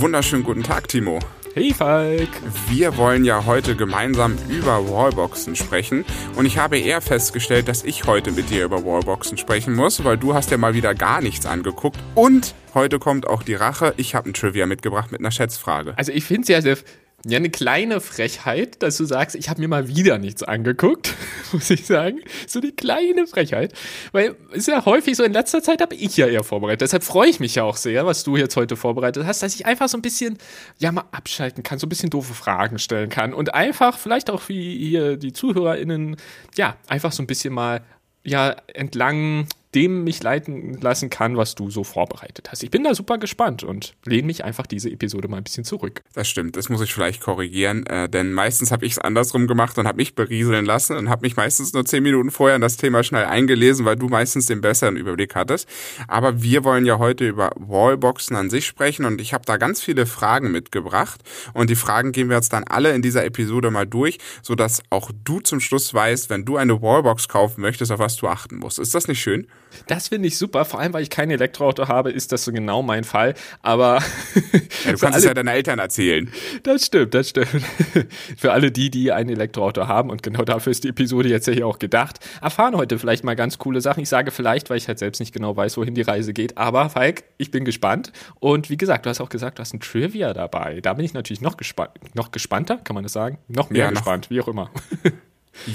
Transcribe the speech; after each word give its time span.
wunderschönen 0.00 0.44
guten 0.44 0.62
Tag, 0.62 0.88
Timo. 0.88 1.18
Hey 1.52 1.74
Falk! 1.74 2.28
Wir 2.68 2.96
wollen 2.96 3.24
ja 3.24 3.44
heute 3.44 3.76
gemeinsam 3.76 4.38
über 4.48 4.88
Wallboxen 4.88 5.56
sprechen 5.56 6.04
und 6.36 6.46
ich 6.46 6.58
habe 6.58 6.78
eher 6.78 7.00
festgestellt, 7.00 7.68
dass 7.68 7.84
ich 7.84 8.04
heute 8.04 8.32
mit 8.32 8.50
dir 8.50 8.64
über 8.64 8.84
Wallboxen 8.84 9.36
sprechen 9.36 9.74
muss, 9.74 10.02
weil 10.04 10.16
du 10.16 10.32
hast 10.32 10.50
ja 10.50 10.56
mal 10.56 10.74
wieder 10.74 10.94
gar 10.94 11.20
nichts 11.20 11.44
angeguckt 11.44 11.98
und 12.14 12.54
heute 12.72 12.98
kommt 12.98 13.26
auch 13.26 13.42
die 13.42 13.54
Rache. 13.54 13.92
Ich 13.96 14.14
habe 14.14 14.30
ein 14.30 14.32
Trivia 14.32 14.64
mitgebracht 14.64 15.12
mit 15.12 15.20
einer 15.20 15.32
Schätzfrage. 15.32 15.92
Also 15.96 16.12
ich 16.12 16.24
finde 16.24 16.42
es 16.42 16.48
ja 16.48 16.62
sehr 16.62 16.78
ja, 17.26 17.36
eine 17.36 17.50
kleine 17.50 18.00
Frechheit, 18.00 18.82
dass 18.82 18.96
du 18.96 19.04
sagst, 19.04 19.36
ich 19.36 19.50
habe 19.50 19.60
mir 19.60 19.68
mal 19.68 19.88
wieder 19.88 20.16
nichts 20.16 20.42
angeguckt, 20.42 21.14
muss 21.52 21.68
ich 21.68 21.84
sagen. 21.84 22.20
So 22.46 22.60
eine 22.60 22.72
kleine 22.72 23.26
Frechheit. 23.26 23.74
Weil 24.12 24.36
ist 24.52 24.68
ja 24.68 24.84
häufig 24.86 25.16
so, 25.16 25.22
in 25.22 25.32
letzter 25.32 25.62
Zeit 25.62 25.82
habe 25.82 25.94
ich 25.94 26.16
ja 26.16 26.26
eher 26.26 26.44
vorbereitet. 26.44 26.80
Deshalb 26.80 27.02
freue 27.02 27.28
ich 27.28 27.38
mich 27.38 27.56
ja 27.56 27.64
auch 27.64 27.76
sehr, 27.76 28.06
was 28.06 28.24
du 28.24 28.36
jetzt 28.36 28.56
heute 28.56 28.74
vorbereitet 28.74 29.26
hast, 29.26 29.42
dass 29.42 29.54
ich 29.54 29.66
einfach 29.66 29.88
so 29.88 29.98
ein 29.98 30.02
bisschen, 30.02 30.38
ja, 30.78 30.92
mal 30.92 31.04
abschalten 31.12 31.62
kann, 31.62 31.78
so 31.78 31.86
ein 31.86 31.90
bisschen 31.90 32.08
doofe 32.08 32.32
Fragen 32.32 32.78
stellen 32.78 33.10
kann 33.10 33.34
und 33.34 33.52
einfach 33.52 33.98
vielleicht 33.98 34.30
auch 34.30 34.48
wie 34.48 34.78
hier 34.78 35.18
die 35.18 35.34
ZuhörerInnen, 35.34 36.16
ja, 36.56 36.76
einfach 36.88 37.12
so 37.12 37.22
ein 37.22 37.26
bisschen 37.26 37.52
mal, 37.52 37.82
ja, 38.24 38.56
entlang 38.72 39.46
dem 39.74 40.02
mich 40.02 40.22
leiten 40.22 40.74
lassen 40.80 41.10
kann, 41.10 41.36
was 41.36 41.54
du 41.54 41.70
so 41.70 41.84
vorbereitet 41.84 42.48
hast. 42.50 42.62
Ich 42.64 42.70
bin 42.70 42.82
da 42.82 42.94
super 42.94 43.18
gespannt 43.18 43.62
und 43.62 43.94
lehne 44.04 44.26
mich 44.26 44.44
einfach 44.44 44.66
diese 44.66 44.90
Episode 44.90 45.28
mal 45.28 45.36
ein 45.36 45.44
bisschen 45.44 45.64
zurück. 45.64 46.02
Das 46.12 46.28
stimmt, 46.28 46.56
das 46.56 46.68
muss 46.68 46.80
ich 46.80 46.92
vielleicht 46.92 47.20
korrigieren, 47.20 47.86
äh, 47.86 48.08
denn 48.08 48.32
meistens 48.32 48.72
habe 48.72 48.84
ich 48.84 48.92
es 48.92 48.98
andersrum 48.98 49.46
gemacht 49.46 49.78
und 49.78 49.86
habe 49.86 49.96
mich 49.96 50.16
berieseln 50.16 50.64
lassen 50.64 50.96
und 50.96 51.08
habe 51.08 51.22
mich 51.22 51.36
meistens 51.36 51.72
nur 51.72 51.84
zehn 51.84 52.02
Minuten 52.02 52.32
vorher 52.32 52.56
in 52.56 52.62
das 52.62 52.78
Thema 52.78 53.04
schnell 53.04 53.26
eingelesen, 53.26 53.84
weil 53.84 53.96
du 53.96 54.08
meistens 54.08 54.46
den 54.46 54.60
besseren 54.60 54.96
Überblick 54.96 55.36
hattest. 55.36 55.68
Aber 56.08 56.42
wir 56.42 56.64
wollen 56.64 56.84
ja 56.84 56.98
heute 56.98 57.28
über 57.28 57.52
Wallboxen 57.54 58.34
an 58.34 58.50
sich 58.50 58.66
sprechen 58.66 59.04
und 59.04 59.20
ich 59.20 59.32
habe 59.34 59.44
da 59.46 59.56
ganz 59.56 59.80
viele 59.80 60.06
Fragen 60.06 60.50
mitgebracht 60.50 61.20
und 61.54 61.70
die 61.70 61.76
Fragen 61.76 62.10
gehen 62.10 62.28
wir 62.28 62.36
jetzt 62.36 62.52
dann 62.52 62.64
alle 62.64 62.92
in 62.92 63.02
dieser 63.02 63.24
Episode 63.24 63.70
mal 63.70 63.86
durch, 63.86 64.18
sodass 64.42 64.82
auch 64.90 65.12
du 65.24 65.38
zum 65.38 65.60
Schluss 65.60 65.94
weißt, 65.94 66.28
wenn 66.28 66.44
du 66.44 66.56
eine 66.56 66.82
Wallbox 66.82 67.28
kaufen 67.28 67.60
möchtest, 67.60 67.92
auf 67.92 68.00
was 68.00 68.16
du 68.16 68.26
achten 68.26 68.56
musst. 68.56 68.80
Ist 68.80 68.94
das 68.96 69.06
nicht 69.06 69.20
schön? 69.20 69.46
Das 69.86 70.08
finde 70.08 70.28
ich 70.28 70.38
super, 70.38 70.64
vor 70.64 70.80
allem 70.80 70.92
weil 70.92 71.02
ich 71.02 71.10
kein 71.10 71.30
Elektroauto 71.30 71.88
habe, 71.88 72.10
ist 72.10 72.32
das 72.32 72.44
so 72.44 72.52
genau 72.52 72.82
mein 72.82 73.04
Fall. 73.04 73.34
Aber 73.62 74.02
ja, 74.84 74.92
du 74.92 74.98
kannst 74.98 75.18
es 75.18 75.24
ja 75.24 75.34
deinen 75.34 75.48
Eltern 75.48 75.78
erzählen. 75.78 76.30
Das 76.62 76.86
stimmt, 76.86 77.14
das 77.14 77.30
stimmt. 77.30 77.48
Für 78.36 78.52
alle 78.52 78.70
die, 78.70 78.90
die 78.90 79.12
ein 79.12 79.28
Elektroauto 79.28 79.86
haben 79.86 80.10
und 80.10 80.22
genau 80.22 80.44
dafür 80.44 80.70
ist 80.70 80.84
die 80.84 80.88
Episode 80.88 81.28
jetzt 81.28 81.46
ja 81.46 81.52
hier 81.52 81.66
auch 81.66 81.78
gedacht, 81.78 82.20
erfahren 82.40 82.76
heute 82.76 82.98
vielleicht 82.98 83.24
mal 83.24 83.36
ganz 83.36 83.58
coole 83.58 83.80
Sachen. 83.80 84.02
Ich 84.02 84.08
sage 84.08 84.30
vielleicht, 84.30 84.70
weil 84.70 84.76
ich 84.76 84.88
halt 84.88 84.98
selbst 84.98 85.20
nicht 85.20 85.32
genau 85.32 85.56
weiß, 85.56 85.76
wohin 85.76 85.94
die 85.94 86.02
Reise 86.02 86.32
geht. 86.32 86.58
Aber 86.58 86.90
Falk, 86.90 87.24
ich 87.38 87.50
bin 87.50 87.64
gespannt. 87.64 88.12
Und 88.38 88.70
wie 88.70 88.76
gesagt, 88.76 89.06
du 89.06 89.10
hast 89.10 89.20
auch 89.20 89.28
gesagt, 89.28 89.58
du 89.58 89.60
hast 89.60 89.74
ein 89.74 89.80
Trivia 89.80 90.32
dabei. 90.32 90.80
Da 90.80 90.94
bin 90.94 91.04
ich 91.04 91.14
natürlich 91.14 91.40
noch, 91.40 91.56
gespa 91.56 91.88
noch 92.14 92.30
gespannter, 92.32 92.78
kann 92.78 92.94
man 92.94 93.02
das 93.02 93.12
sagen? 93.12 93.38
Noch 93.48 93.70
mehr 93.70 93.84
ja, 93.84 93.90
gespannt, 93.90 94.26
noch. 94.26 94.30
wie 94.30 94.40
auch 94.40 94.48
immer. 94.48 94.70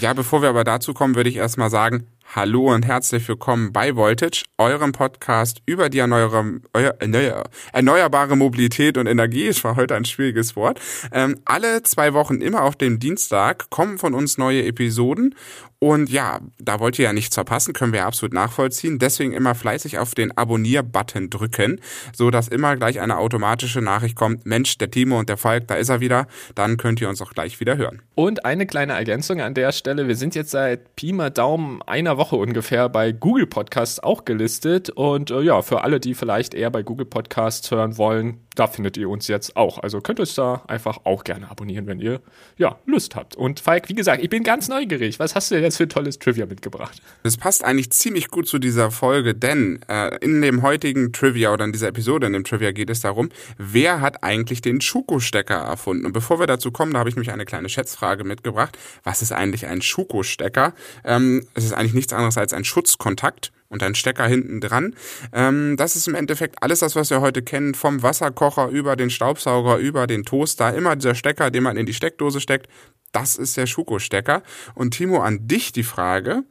Ja, 0.02 0.14
bevor 0.14 0.42
wir 0.42 0.50
aber 0.50 0.64
dazu 0.64 0.94
kommen, 0.94 1.16
würde 1.16 1.30
ich 1.30 1.36
erstmal 1.36 1.70
sagen, 1.70 2.08
Hallo 2.34 2.73
und 2.73 2.86
herzlich 2.86 3.28
willkommen 3.30 3.72
bei 3.72 3.95
Voltage, 3.95 4.44
eurem 4.58 4.92
Podcast 4.92 5.62
über 5.66 5.90
die 5.90 6.00
erneuerbare, 6.00 8.36
Mobilität 8.36 8.98
und 8.98 9.08
Energie. 9.08 9.48
Es 9.48 9.64
war 9.64 9.78
heute 9.78 9.95
ein 9.95 10.04
schwieriges 10.04 10.56
Wort. 10.56 10.81
Ähm, 11.14 11.40
alle 11.46 11.84
zwei 11.84 12.14
Wochen, 12.14 12.42
immer 12.42 12.64
auf 12.64 12.76
dem 12.76 13.00
Dienstag, 13.00 13.70
kommen 13.70 13.98
von 13.98 14.14
uns 14.14 14.38
neue 14.38 14.66
Episoden. 14.66 15.36
Und 15.80 16.09
ja, 16.09 16.40
da 16.58 16.80
wollt 16.80 16.98
ihr 16.98 17.06
ja 17.06 17.14
nichts 17.14 17.36
verpassen, 17.36 17.73
können 17.73 17.94
wir 17.94 18.06
absolut 18.06 18.34
nachvollziehen. 18.34 18.98
Deswegen 18.98 19.34
immer 19.34 19.56
fleißig 19.56 20.00
auf 20.00 20.16
den 20.16 20.36
Abonnier-Button 20.36 21.30
drücken, 21.30 21.80
so 22.12 22.31
dass 22.31 22.47
immer 22.47 22.75
gleich 22.75 23.02
eine 23.02 23.18
automatische 23.18 23.81
Nachricht 23.81 24.16
kommt. 24.16 24.46
Mensch, 24.46 24.78
der 24.78 24.90
Timo 24.90 25.19
und 25.19 25.30
der 25.30 25.38
Falk, 25.38 25.68
da 25.68 25.75
ist 25.75 25.90
er 25.90 26.00
wieder. 26.00 26.28
Dann 26.56 26.78
könnt 26.78 27.02
ihr 27.02 27.09
uns 27.09 27.22
auch 27.22 27.34
gleich 27.34 27.59
wieder 27.59 27.78
hören. 27.78 28.02
Und 28.16 28.46
eine 28.46 28.66
kleine 28.66 28.94
Ergänzung 28.94 29.42
an 29.42 29.53
der 29.53 29.74
Stelle. 29.74 30.07
Wir 30.07 30.16
sind 30.16 30.34
jetzt 30.34 30.52
seit 30.52 30.96
Pi 30.96 31.13
mal 31.13 31.30
Daumen 31.30 31.81
einer 31.84 32.15
Woche 32.18 32.26
Woche 32.26 32.36
ungefähr 32.38 32.90
bei 32.90 33.12
Google 33.12 33.46
Podcasts 33.46 34.00
auch 34.00 34.26
gelistet. 34.26 34.90
Und 34.90 35.31
äh, 35.31 35.42
ja, 35.42 35.62
für 35.62 35.84
alle, 35.84 36.00
die 36.00 36.14
vielleicht 36.16 36.53
eher 36.53 36.72
bei 36.72 36.84
Google 36.84 37.06
Podcasts 37.06 37.70
hören 37.72 37.98
wollen, 37.98 38.40
da 38.56 38.68
findet 38.68 38.98
ihr 38.98 39.09
uns 39.09 39.28
jetzt 39.28 39.56
auch. 39.56 39.80
Also 39.80 40.02
könnt 40.02 40.20
ihr 40.20 40.24
es 40.24 40.34
da 40.34 40.64
einfach 40.68 41.00
auch 41.04 41.24
gerne 41.24 41.52
abonnieren, 41.52 41.88
wenn 41.88 42.00
ihr 42.00 42.22
ja 42.58 42.80
Lust 42.86 43.16
habt. 43.16 43.36
Und 43.36 43.59
Falk, 43.59 43.90
wie 43.90 43.94
gesagt, 43.94 44.24
ich 44.24 44.30
bin 44.30 44.44
ganz 44.44 44.70
neugierig. 44.70 45.20
Was 45.20 45.36
hast 45.36 45.52
du 45.52 45.56
denn 45.56 45.64
jetzt 45.64 45.78
für 45.78 45.84
ein 45.84 45.90
tolles 45.90 46.20
Trivia 46.20 46.46
mitgebracht? 46.46 47.02
Das 47.24 47.38
passt 47.38 47.64
eigentlich 47.64 47.92
ziemlich 47.92 48.30
gut 48.30 48.48
zu 48.48 48.59
dieser 48.59 48.92
Folge, 48.92 49.36
denn 49.36 49.81
äh, 49.88 50.18
in 50.20 50.42
dem 50.42 50.62
heutigen 50.62 51.12
Trivia 51.12 51.52
oder 51.52 51.66
in 51.66 51.74
dieser 51.74 51.90
Episode 51.90 52.28
in 52.28 52.34
dem 52.34 52.44
Trivia 52.44 52.72
geht 52.72 52.90
es 52.90 53.02
darum, 53.02 53.30
wer 53.58 54.02
hat 54.02 54.24
eigentlich 54.24 54.62
den 54.62 54.81
Schuko-Stecker 54.81 55.56
erfunden? 55.56 56.06
Und 56.06 56.14
bevor 56.14 56.40
wir 56.40 56.48
dazu 56.48 56.72
kommen, 56.72 56.94
da 56.94 57.00
habe 57.00 57.09
ich 57.09 57.16
nämlich 57.16 57.31
eine 57.31 57.46
kleine 57.46 57.70
Schätzfrage 57.70 58.24
mitgebracht. 58.24 58.78
Was 59.04 59.22
ist 59.22 59.34
eigentlich 59.34 59.68
ein 59.68 59.81
Schuko-Stecker? 59.81 60.74
Ähm, 61.04 61.46
es 61.54 61.66
ist 61.66 61.74
eigentlich 61.74 61.94
nichts 62.06 62.14
anderes 62.14 62.38
als 62.38 62.54
ein 62.54 62.64
Schutzkontakt 62.64 63.52
und 63.70 63.82
ein 63.82 63.96
Stecker 63.96 64.28
hinten 64.28 64.62
dran. 64.62 64.96
Ähm, 65.34 65.76
das 65.78 65.96
ist 65.96 66.08
im 66.08 66.16
Endeffekt 66.16 66.62
alles 66.62 66.80
das, 66.80 66.96
was 66.96 67.10
wir 67.10 67.22
heute 67.22 67.42
kennen, 67.42 67.74
vom 67.74 68.04
Wasserkocher 68.04 68.68
über 68.68 68.96
den 68.96 69.10
Staubsauger, 69.10 69.78
über 69.78 70.08
den 70.08 70.24
Toaster, 70.24 70.74
immer 70.76 70.96
dieser 70.96 71.16
Stecker, 71.16 71.50
den 71.50 71.64
man 71.64 71.78
in 71.78 71.86
die 71.86 71.94
Steckdose 71.94 72.40
steckt. 72.40 72.68
Das 73.12 73.38
ist 73.38 73.58
der 73.58 73.66
Schuko-Stecker. 73.66 74.44
Und 74.76 74.92
Timo, 74.92 75.22
an 75.22 75.48
dich 75.48 75.72
die 75.72 75.84
Frage, 75.84 76.44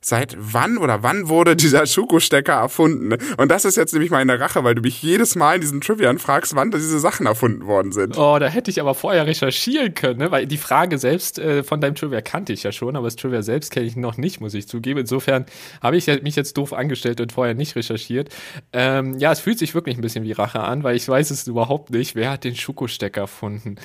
seit 0.00 0.36
wann 0.38 0.78
oder 0.78 1.02
wann 1.02 1.28
wurde 1.28 1.56
dieser 1.68 1.86
Schuko-Stecker 1.86 2.52
erfunden? 2.52 3.16
Und 3.36 3.50
das 3.50 3.64
ist 3.64 3.76
jetzt 3.76 3.92
nämlich 3.92 4.10
meine 4.10 4.40
Rache, 4.40 4.64
weil 4.64 4.74
du 4.74 4.82
mich 4.82 5.02
jedes 5.02 5.36
Mal 5.36 5.56
in 5.56 5.60
diesen 5.60 5.80
Trivian 5.80 6.18
fragst, 6.18 6.54
wann 6.54 6.70
diese 6.70 6.98
Sachen 6.98 7.26
erfunden 7.26 7.66
worden 7.66 7.92
sind. 7.92 8.16
Oh, 8.18 8.38
da 8.38 8.46
hätte 8.46 8.70
ich 8.70 8.80
aber 8.80 8.94
vorher 8.94 9.26
recherchieren 9.26 9.94
können, 9.94 10.18
ne? 10.18 10.30
weil 10.30 10.46
die 10.46 10.56
Frage 10.56 10.98
selbst 10.98 11.38
äh, 11.38 11.62
von 11.62 11.80
deinem 11.80 11.94
Trivia 11.94 12.20
kannte 12.20 12.52
ich 12.52 12.62
ja 12.62 12.72
schon, 12.72 12.96
aber 12.96 13.06
das 13.06 13.16
Trivia 13.16 13.42
selbst 13.42 13.70
kenne 13.70 13.86
ich 13.86 13.96
noch 13.96 14.16
nicht, 14.16 14.40
muss 14.40 14.54
ich 14.54 14.68
zugeben. 14.68 15.00
Insofern 15.00 15.46
habe 15.82 15.96
ich 15.96 16.06
mich 16.22 16.36
jetzt 16.36 16.56
doof 16.56 16.72
angestellt 16.72 17.20
und 17.20 17.32
vorher 17.32 17.54
nicht 17.54 17.76
recherchiert. 17.76 18.28
Ähm, 18.72 19.18
ja, 19.18 19.32
es 19.32 19.40
fühlt 19.40 19.58
sich 19.58 19.74
wirklich 19.74 19.96
ein 19.96 20.02
bisschen 20.02 20.24
wie 20.24 20.32
Rache 20.32 20.60
an, 20.60 20.82
weil 20.82 20.96
ich 20.96 21.08
weiß 21.08 21.30
es 21.30 21.46
überhaupt 21.46 21.90
nicht. 21.90 22.14
Wer 22.14 22.30
hat 22.30 22.44
den 22.44 22.56
Schuko-Stecker 22.56 23.22
erfunden? 23.22 23.76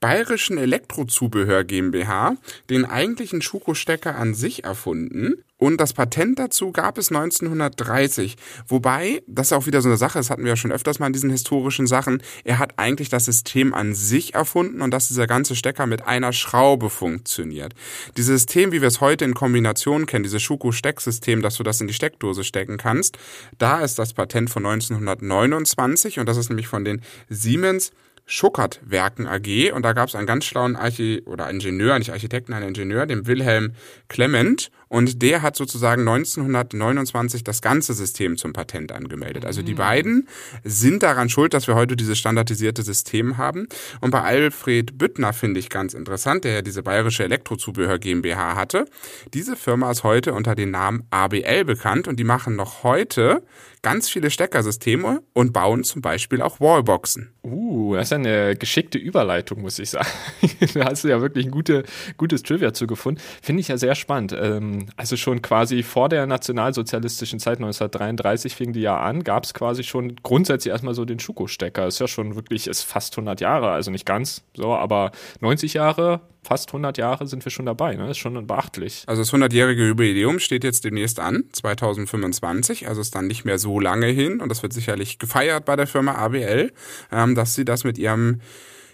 Bayerischen 0.00 0.58
Elektrozubehör 0.58 1.64
GmbH 1.64 2.36
den 2.70 2.84
eigentlichen 2.84 3.42
Schuko-Stecker 3.42 4.14
an 4.14 4.34
sich 4.34 4.62
erfunden 4.64 5.42
und 5.58 5.80
das 5.80 5.92
Patent 5.92 6.38
dazu 6.38 6.72
gab 6.72 6.98
es 6.98 7.10
1930. 7.10 8.36
Wobei, 8.68 9.22
das 9.26 9.48
ist 9.48 9.52
auch 9.52 9.66
wieder 9.66 9.82
so 9.82 9.88
eine 9.88 9.96
Sache, 9.96 10.18
das 10.18 10.30
hatten 10.30 10.44
wir 10.44 10.50
ja 10.50 10.56
schon 10.56 10.72
öfters 10.72 11.00
mal 11.00 11.08
in 11.08 11.12
diesen 11.12 11.30
historischen 11.30 11.86
Sachen, 11.86 12.22
er 12.44 12.58
hat 12.58 12.74
eigentlich 12.76 13.08
das 13.08 13.24
System 13.24 13.74
an 13.74 13.92
sich 13.92 14.34
erfunden 14.34 14.80
und 14.80 14.92
dass 14.92 15.08
dieser 15.08 15.26
ganze 15.26 15.56
Stecker 15.56 15.86
mit 15.86 16.06
einer 16.06 16.32
Schraube 16.32 16.90
funktioniert. 16.90 17.74
Dieses 18.16 18.42
System, 18.42 18.70
wie 18.72 18.80
wir 18.80 18.88
es 18.88 19.00
heute 19.00 19.24
in 19.24 19.34
Kombination 19.34 20.06
kennen, 20.06 20.22
dieses 20.22 20.42
Schuko-Stecksystem, 20.42 21.42
dass 21.42 21.56
du 21.56 21.64
das 21.64 21.80
in 21.80 21.88
die 21.88 21.94
Steckdose 21.94 22.44
stecken 22.44 22.76
kannst, 22.76 23.18
da 23.58 23.80
ist 23.80 23.98
das 23.98 24.12
Patent 24.12 24.50
von 24.50 24.64
1929 24.64 26.20
und 26.20 26.28
das 26.28 26.36
ist 26.36 26.50
nämlich 26.50 26.68
von 26.68 26.84
den 26.84 27.02
Siemens 27.28 27.90
Schuckert 28.30 28.80
Werken 28.84 29.26
AG 29.26 29.72
und 29.72 29.82
da 29.82 29.94
gab 29.94 30.08
es 30.08 30.14
einen 30.14 30.26
ganz 30.26 30.44
schlauen 30.44 30.76
Archi 30.76 31.22
oder 31.24 31.48
Ingenieur, 31.48 31.98
nicht 31.98 32.12
Architekten, 32.12 32.52
einen 32.52 32.68
Ingenieur, 32.68 33.06
den 33.06 33.26
Wilhelm 33.26 33.72
Clement 34.08 34.70
und 34.88 35.22
der 35.22 35.42
hat 35.42 35.56
sozusagen 35.56 36.02
1929 36.02 37.44
das 37.44 37.62
ganze 37.62 37.94
System 37.94 38.36
zum 38.36 38.52
Patent 38.52 38.92
angemeldet. 38.92 39.44
Also 39.44 39.62
die 39.62 39.72
mhm. 39.72 39.78
beiden 39.78 40.28
sind 40.64 41.02
daran 41.02 41.28
schuld, 41.28 41.54
dass 41.54 41.66
wir 41.66 41.74
heute 41.74 41.96
dieses 41.96 42.18
standardisierte 42.18 42.82
System 42.82 43.36
haben. 43.36 43.68
Und 44.00 44.10
bei 44.10 44.22
Alfred 44.22 44.98
Büttner 44.98 45.32
finde 45.32 45.60
ich 45.60 45.68
ganz 45.68 45.94
interessant, 45.94 46.44
der 46.44 46.52
ja 46.52 46.62
diese 46.62 46.82
bayerische 46.82 47.24
Elektrozubehör 47.24 47.98
GmbH 47.98 48.54
hatte. 48.54 48.86
Diese 49.34 49.56
Firma 49.56 49.90
ist 49.90 50.04
heute 50.04 50.32
unter 50.32 50.54
dem 50.54 50.70
Namen 50.70 51.04
ABL 51.10 51.64
bekannt 51.64 52.08
und 52.08 52.18
die 52.18 52.24
machen 52.24 52.56
noch 52.56 52.82
heute 52.82 53.42
ganz 53.82 54.08
viele 54.08 54.30
Steckersysteme 54.30 55.22
und 55.32 55.52
bauen 55.52 55.84
zum 55.84 56.02
Beispiel 56.02 56.42
auch 56.42 56.60
Wallboxen. 56.60 57.32
Uh, 57.42 57.94
das 57.94 58.08
ist 58.08 58.12
eine 58.12 58.56
geschickte 58.56 58.98
Überleitung, 58.98 59.62
muss 59.62 59.78
ich 59.78 59.90
sagen. 59.90 60.08
da 60.74 60.86
hast 60.86 61.04
du 61.04 61.08
ja 61.08 61.20
wirklich 61.20 61.46
ein 61.46 61.50
gute, 61.50 61.84
gutes 62.16 62.42
Trivia 62.42 62.72
zu 62.72 62.86
gefunden. 62.86 63.20
Finde 63.42 63.60
ich 63.60 63.68
ja 63.68 63.78
sehr 63.78 63.94
spannend. 63.94 64.36
Ähm, 64.38 64.77
also 64.96 65.16
schon 65.16 65.42
quasi 65.42 65.82
vor 65.82 66.08
der 66.08 66.26
nationalsozialistischen 66.26 67.38
Zeit 67.38 67.58
1933 67.58 68.54
fing 68.54 68.72
die 68.72 68.80
ja 68.80 68.98
an, 68.98 69.24
gab 69.24 69.44
es 69.44 69.54
quasi 69.54 69.84
schon 69.84 70.16
grundsätzlich 70.22 70.72
erstmal 70.72 70.94
so 70.94 71.04
den 71.04 71.18
Schuko-Stecker. 71.18 71.86
Ist 71.86 72.00
ja 72.00 72.08
schon 72.08 72.34
wirklich, 72.34 72.66
ist 72.66 72.82
fast 72.82 73.14
100 73.14 73.40
Jahre, 73.40 73.70
also 73.70 73.90
nicht 73.90 74.06
ganz 74.06 74.42
so, 74.54 74.74
aber 74.74 75.12
90 75.40 75.74
Jahre 75.74 76.20
fast 76.42 76.70
100 76.70 76.96
Jahre 76.96 77.26
sind 77.26 77.44
wir 77.44 77.52
schon 77.52 77.66
dabei. 77.66 77.94
Ne? 77.94 78.10
Ist 78.10 78.18
schon 78.18 78.46
beachtlich. 78.46 79.04
Also 79.06 79.22
das 79.22 79.32
100-jährige 79.32 79.86
Jubiläum 79.86 80.38
steht 80.38 80.64
jetzt 80.64 80.84
demnächst 80.84 81.20
an, 81.20 81.44
2025. 81.52 82.88
Also 82.88 83.00
ist 83.00 83.14
dann 83.14 83.26
nicht 83.26 83.44
mehr 83.44 83.58
so 83.58 83.80
lange 83.80 84.06
hin. 84.06 84.40
Und 84.40 84.48
das 84.48 84.62
wird 84.62 84.72
sicherlich 84.72 85.18
gefeiert 85.18 85.66
bei 85.66 85.76
der 85.76 85.86
Firma 85.86 86.14
ABL, 86.14 86.72
ähm, 87.12 87.34
dass 87.34 87.54
sie 87.54 87.64
das 87.64 87.84
mit 87.84 87.98
ihrem 87.98 88.40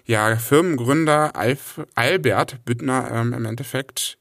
ja, 0.04 0.36
Firmengründer 0.36 1.36
Alf, 1.36 1.80
Albert 1.94 2.64
Büttner 2.64 3.10
ähm, 3.12 3.32
im 3.32 3.44
Endeffekt 3.44 4.18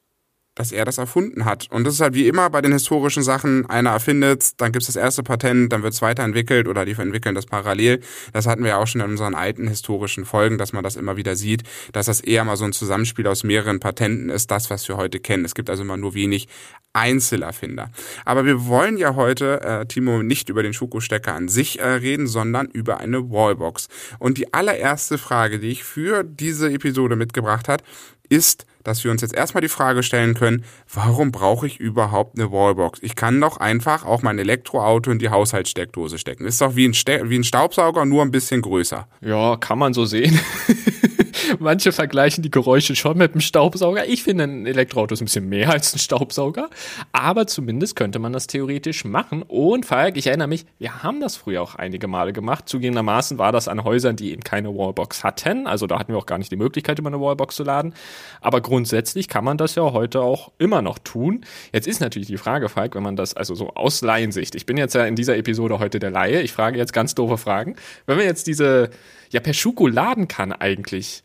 dass 0.56 0.72
er 0.72 0.86
das 0.86 0.98
erfunden 0.98 1.46
hat. 1.46 1.68
Und 1.72 1.86
das 1.86 1.96
ist 1.96 2.02
halt 2.02 2.14
wie 2.14 2.28
immer 2.28 2.50
bei 2.50 2.62
den 2.62 2.72
historischen 2.72 3.24
Sachen, 3.24 3.66
einer 3.68 3.92
erfindet, 3.92 4.62
dann 4.62 4.72
gibt's 4.72 4.88
das 4.88 4.96
erste 4.96 5.24
Patent, 5.24 5.74
dann 5.74 5.84
wird's 5.84 6.02
weiterentwickelt 6.02 6.68
oder 6.68 6.86
die 6.86 6.94
entwickeln 6.94 7.36
das 7.36 7.46
parallel. 7.46 8.02
Das 8.34 8.46
hatten 8.46 8.64
wir 8.64 8.72
ja 8.72 8.78
auch 8.78 8.88
schon 8.88 9.02
in 9.02 9.10
unseren 9.10 9.36
alten 9.36 9.68
historischen 9.68 10.26
Folgen, 10.26 10.58
dass 10.58 10.74
man 10.74 10.84
das 10.84 10.96
immer 10.96 11.18
wieder 11.18 11.36
sieht, 11.36 11.64
dass 11.92 12.06
das 12.06 12.22
eher 12.22 12.44
mal 12.44 12.58
so 12.58 12.66
ein 12.66 12.74
Zusammenspiel 12.74 13.28
aus 13.28 13.44
mehreren 13.44 13.80
Patenten 13.80 14.30
ist, 14.30 14.52
das, 14.52 14.70
was 14.70 14.88
wir 14.88 14.98
heute 14.98 15.20
kennen. 15.20 15.46
Es 15.46 15.56
gibt 15.56 15.70
also 15.70 15.84
immer 15.84 15.98
nur 15.98 16.14
wenig 16.14 16.48
Einzelerfinder. 16.94 17.90
Aber 18.24 18.46
wir 18.46 18.68
wollen 18.68 18.98
ja 18.98 19.16
heute, 19.16 19.62
äh, 19.62 19.86
Timo, 19.88 20.22
nicht 20.22 20.50
über 20.50 20.62
den 20.62 20.74
Schokostecker 20.74 21.34
an 21.34 21.48
sich 21.48 21.80
äh, 21.80 21.88
reden, 21.88 22.28
sondern 22.28 22.68
über 22.68 23.00
eine 23.00 23.32
Wallbox. 23.32 23.90
Und 24.20 24.38
die 24.38 24.54
allererste 24.54 25.18
Frage, 25.18 25.60
die 25.60 25.70
ich 25.70 25.84
für 25.84 26.24
diese 26.24 26.72
Episode 26.72 27.16
mitgebracht 27.16 27.68
hat, 27.68 27.84
ist, 28.30 28.68
dass 28.84 29.04
wir 29.04 29.12
uns 29.12 29.22
jetzt 29.22 29.34
erstmal 29.34 29.62
die 29.62 29.70
Frage 29.70 30.04
stellen 30.04 30.34
können, 30.34 30.64
warum 30.94 31.32
brauche 31.32 31.68
ich 31.68 31.80
überhaupt 31.80 32.38
eine 32.38 32.52
Wallbox? 32.52 33.00
Ich 33.02 33.16
kann 33.16 33.40
doch 33.40 33.58
einfach 33.58 34.06
auch 34.06 34.22
mein 34.22 34.40
Elektroauto 34.40 35.12
in 35.12 35.20
die 35.20 35.30
Haushaltssteckdose 35.30 36.18
stecken. 36.18 36.46
Ist 36.46 36.62
doch 36.62 36.76
wie 36.76 36.88
ein, 36.88 36.94
Ste 36.94 37.30
wie 37.30 37.38
ein 37.38 37.44
Staubsauger, 37.44 38.06
nur 38.06 38.22
ein 38.22 38.32
bisschen 38.32 38.62
größer. 38.62 39.08
Ja, 39.22 39.58
kann 39.58 39.80
man 39.80 39.94
so 39.94 40.06
sehen. 40.06 40.40
Manche 41.60 41.92
vergleichen 41.92 42.44
die 42.44 42.52
Geräusche 42.52 42.96
schon 42.96 43.18
mit 43.18 43.34
einem 43.34 43.42
Staubsauger. 43.42 44.08
Ich 44.08 44.24
finde, 44.24 44.46
ein 44.46 44.66
Elektroauto 44.66 45.14
ist 45.14 45.22
ein 45.22 45.26
bisschen 45.26 45.50
mehr 45.50 45.72
als 45.72 45.94
ein 45.94 46.00
Staubsauger. 46.00 46.70
Aber 47.12 47.48
zumindest 47.48 47.96
könnte 47.96 48.20
man 48.20 48.34
das 48.34 48.48
theoretisch 48.48 49.06
machen. 49.06 49.44
Und 49.44 49.86
Falk, 49.86 50.18
ich 50.18 50.28
erinnere 50.28 50.48
mich, 50.48 50.66
wir 50.80 51.04
haben 51.04 51.20
das 51.20 51.36
früher 51.36 51.62
auch 51.62 51.76
einige 51.76 52.08
Male 52.08 52.34
gemacht. 52.34 52.68
Zugegebenermaßen 52.68 53.38
war 53.38 53.52
das 53.52 53.68
an 53.68 53.84
Häusern, 53.84 54.16
die 54.16 54.32
eben 54.32 54.44
keine 54.44 54.70
Wallbox 54.70 55.24
hatten. 55.24 55.68
Also 55.68 55.88
da 55.88 56.00
hatten 56.00 56.14
wir 56.14 56.18
auch 56.18 56.26
gar 56.26 56.38
nicht 56.38 56.52
die 56.52 56.56
Möglichkeit, 56.56 57.00
über 57.00 57.10
eine 57.10 57.20
Wallbox 57.20 57.56
zu 57.56 57.64
laden. 57.64 57.94
Aber 58.42 58.62
grundsätzlich 58.62 59.28
kann 59.28 59.44
man 59.44 59.58
das 59.58 59.76
ja 59.76 59.84
heute 59.84 60.22
auch 60.22 60.52
immer 60.58 60.82
noch 60.82 61.00
tun. 61.00 61.46
Jetzt 61.72 61.88
ist 61.88 62.02
natürlich 62.02 62.28
die 62.28 62.38
Frage, 62.38 62.70
Falk, 62.70 62.96
wenn 62.96 63.04
man 63.04 63.16
das, 63.16 63.36
also 63.36 63.56
so 63.56 63.70
aus 63.70 64.02
Laiensicht. 64.02 64.56
Ich 64.56 64.66
bin 64.66 64.78
jetzt 64.78 64.96
ja 64.96 65.06
in 65.06 65.16
dieser 65.16 65.38
Episode 65.38 65.80
heute 65.80 66.00
der 66.00 66.12
Laie. 66.12 66.42
Ich 66.42 66.52
frage 66.52 66.78
jetzt 66.78 66.94
ganz 66.94 67.16
doofe 67.16 67.38
Fragen. 67.38 67.76
Wenn 68.06 68.18
man 68.18 68.26
jetzt 68.26 68.48
diese, 68.48 68.90
ja, 69.30 69.40
per 69.40 69.54
Schuko 69.54 69.88
laden 69.88 70.28
kann 70.28 70.52
eigentlich, 70.52 71.24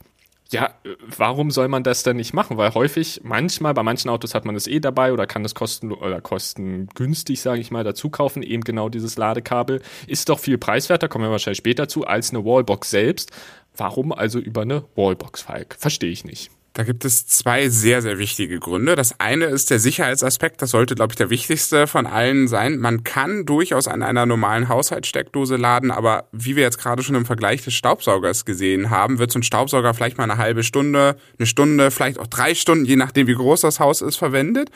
ja, 0.51 0.75
warum 1.17 1.51
soll 1.51 1.69
man 1.69 1.83
das 1.83 2.03
denn 2.03 2.17
nicht 2.17 2.33
machen? 2.33 2.57
Weil 2.57 2.73
häufig, 2.73 3.21
manchmal, 3.23 3.75
bei 3.75 3.83
manchen 3.83 4.09
Autos 4.09 4.35
hat 4.35 4.47
man 4.47 4.55
das 4.55 4.67
eh 4.67 4.81
dabei 4.81 5.13
oder 5.13 5.27
kann 5.27 5.43
das 5.43 5.55
kosten 5.55 5.93
oder 5.93 6.23
kostengünstig, 6.23 7.41
sage 7.41 7.61
ich 7.61 7.71
mal, 7.71 7.85
dazu 7.85 8.09
kaufen, 8.09 8.43
eben 8.43 8.65
genau 8.65 8.89
dieses 8.89 9.19
Ladekabel. 9.19 9.83
Ist 10.07 10.31
doch 10.31 10.39
viel 10.39 10.57
preiswerter, 10.57 11.09
kommen 11.09 11.25
wir 11.25 11.31
wahrscheinlich 11.31 11.59
später 11.59 11.87
zu, 11.89 12.07
als 12.07 12.31
eine 12.31 12.45
Wallbox 12.45 12.89
selbst. 12.89 13.31
Warum 13.77 14.11
also 14.13 14.39
über 14.39 14.63
eine 14.63 14.85
Wallbox, 14.97 15.43
Falk? 15.43 15.77
Verstehe 15.79 16.11
ich 16.11 16.25
nicht. 16.25 16.51
Da 16.79 16.85
gibt 16.85 17.05
es 17.05 17.27
zwei 17.27 17.71
sehr, 17.71 18.03
sehr 18.03 18.19
wichtige 18.19 18.61
Gründe. 18.61 18.95
Das 18.95 19.19
eine 19.19 19.47
ist 19.47 19.69
der 19.71 19.81
Sicherheitsaspekt. 19.81 20.63
Das 20.63 20.71
sollte, 20.71 20.95
glaube 20.95 21.13
ich, 21.13 21.17
der 21.17 21.29
wichtigste 21.29 21.89
von 21.89 22.07
allen 22.07 22.47
sein. 22.47 22.79
Man 22.79 23.03
kann 23.03 23.45
durchaus 23.45 23.89
an 23.89 24.05
einer 24.05 24.27
normalen 24.27 24.69
Haushaltssteckdose 24.69 25.57
laden, 25.57 25.91
aber 25.91 26.29
wie 26.31 26.55
wir 26.55 26.63
jetzt 26.63 26.79
gerade 26.79 27.03
schon 27.03 27.17
im 27.17 27.27
Vergleich 27.27 27.65
des 27.65 27.75
Staubsaugers 27.75 28.45
gesehen 28.45 28.91
haben, 28.91 29.19
wird 29.19 29.33
so 29.33 29.41
ein 29.41 29.43
Staubsauger 29.43 29.93
vielleicht 29.93 30.19
mal 30.19 30.31
eine 30.31 30.39
halbe 30.39 30.63
Stunde, 30.63 31.17
eine 31.37 31.47
Stunde, 31.47 31.91
vielleicht 31.91 32.21
auch 32.21 32.29
drei 32.29 32.55
Stunden, 32.55 32.85
je 32.85 32.95
nachdem, 32.95 33.27
wie 33.27 33.35
groß 33.35 33.63
das 33.63 33.81
Haus 33.81 34.01
ist, 34.01 34.15
verwendet. 34.15 34.71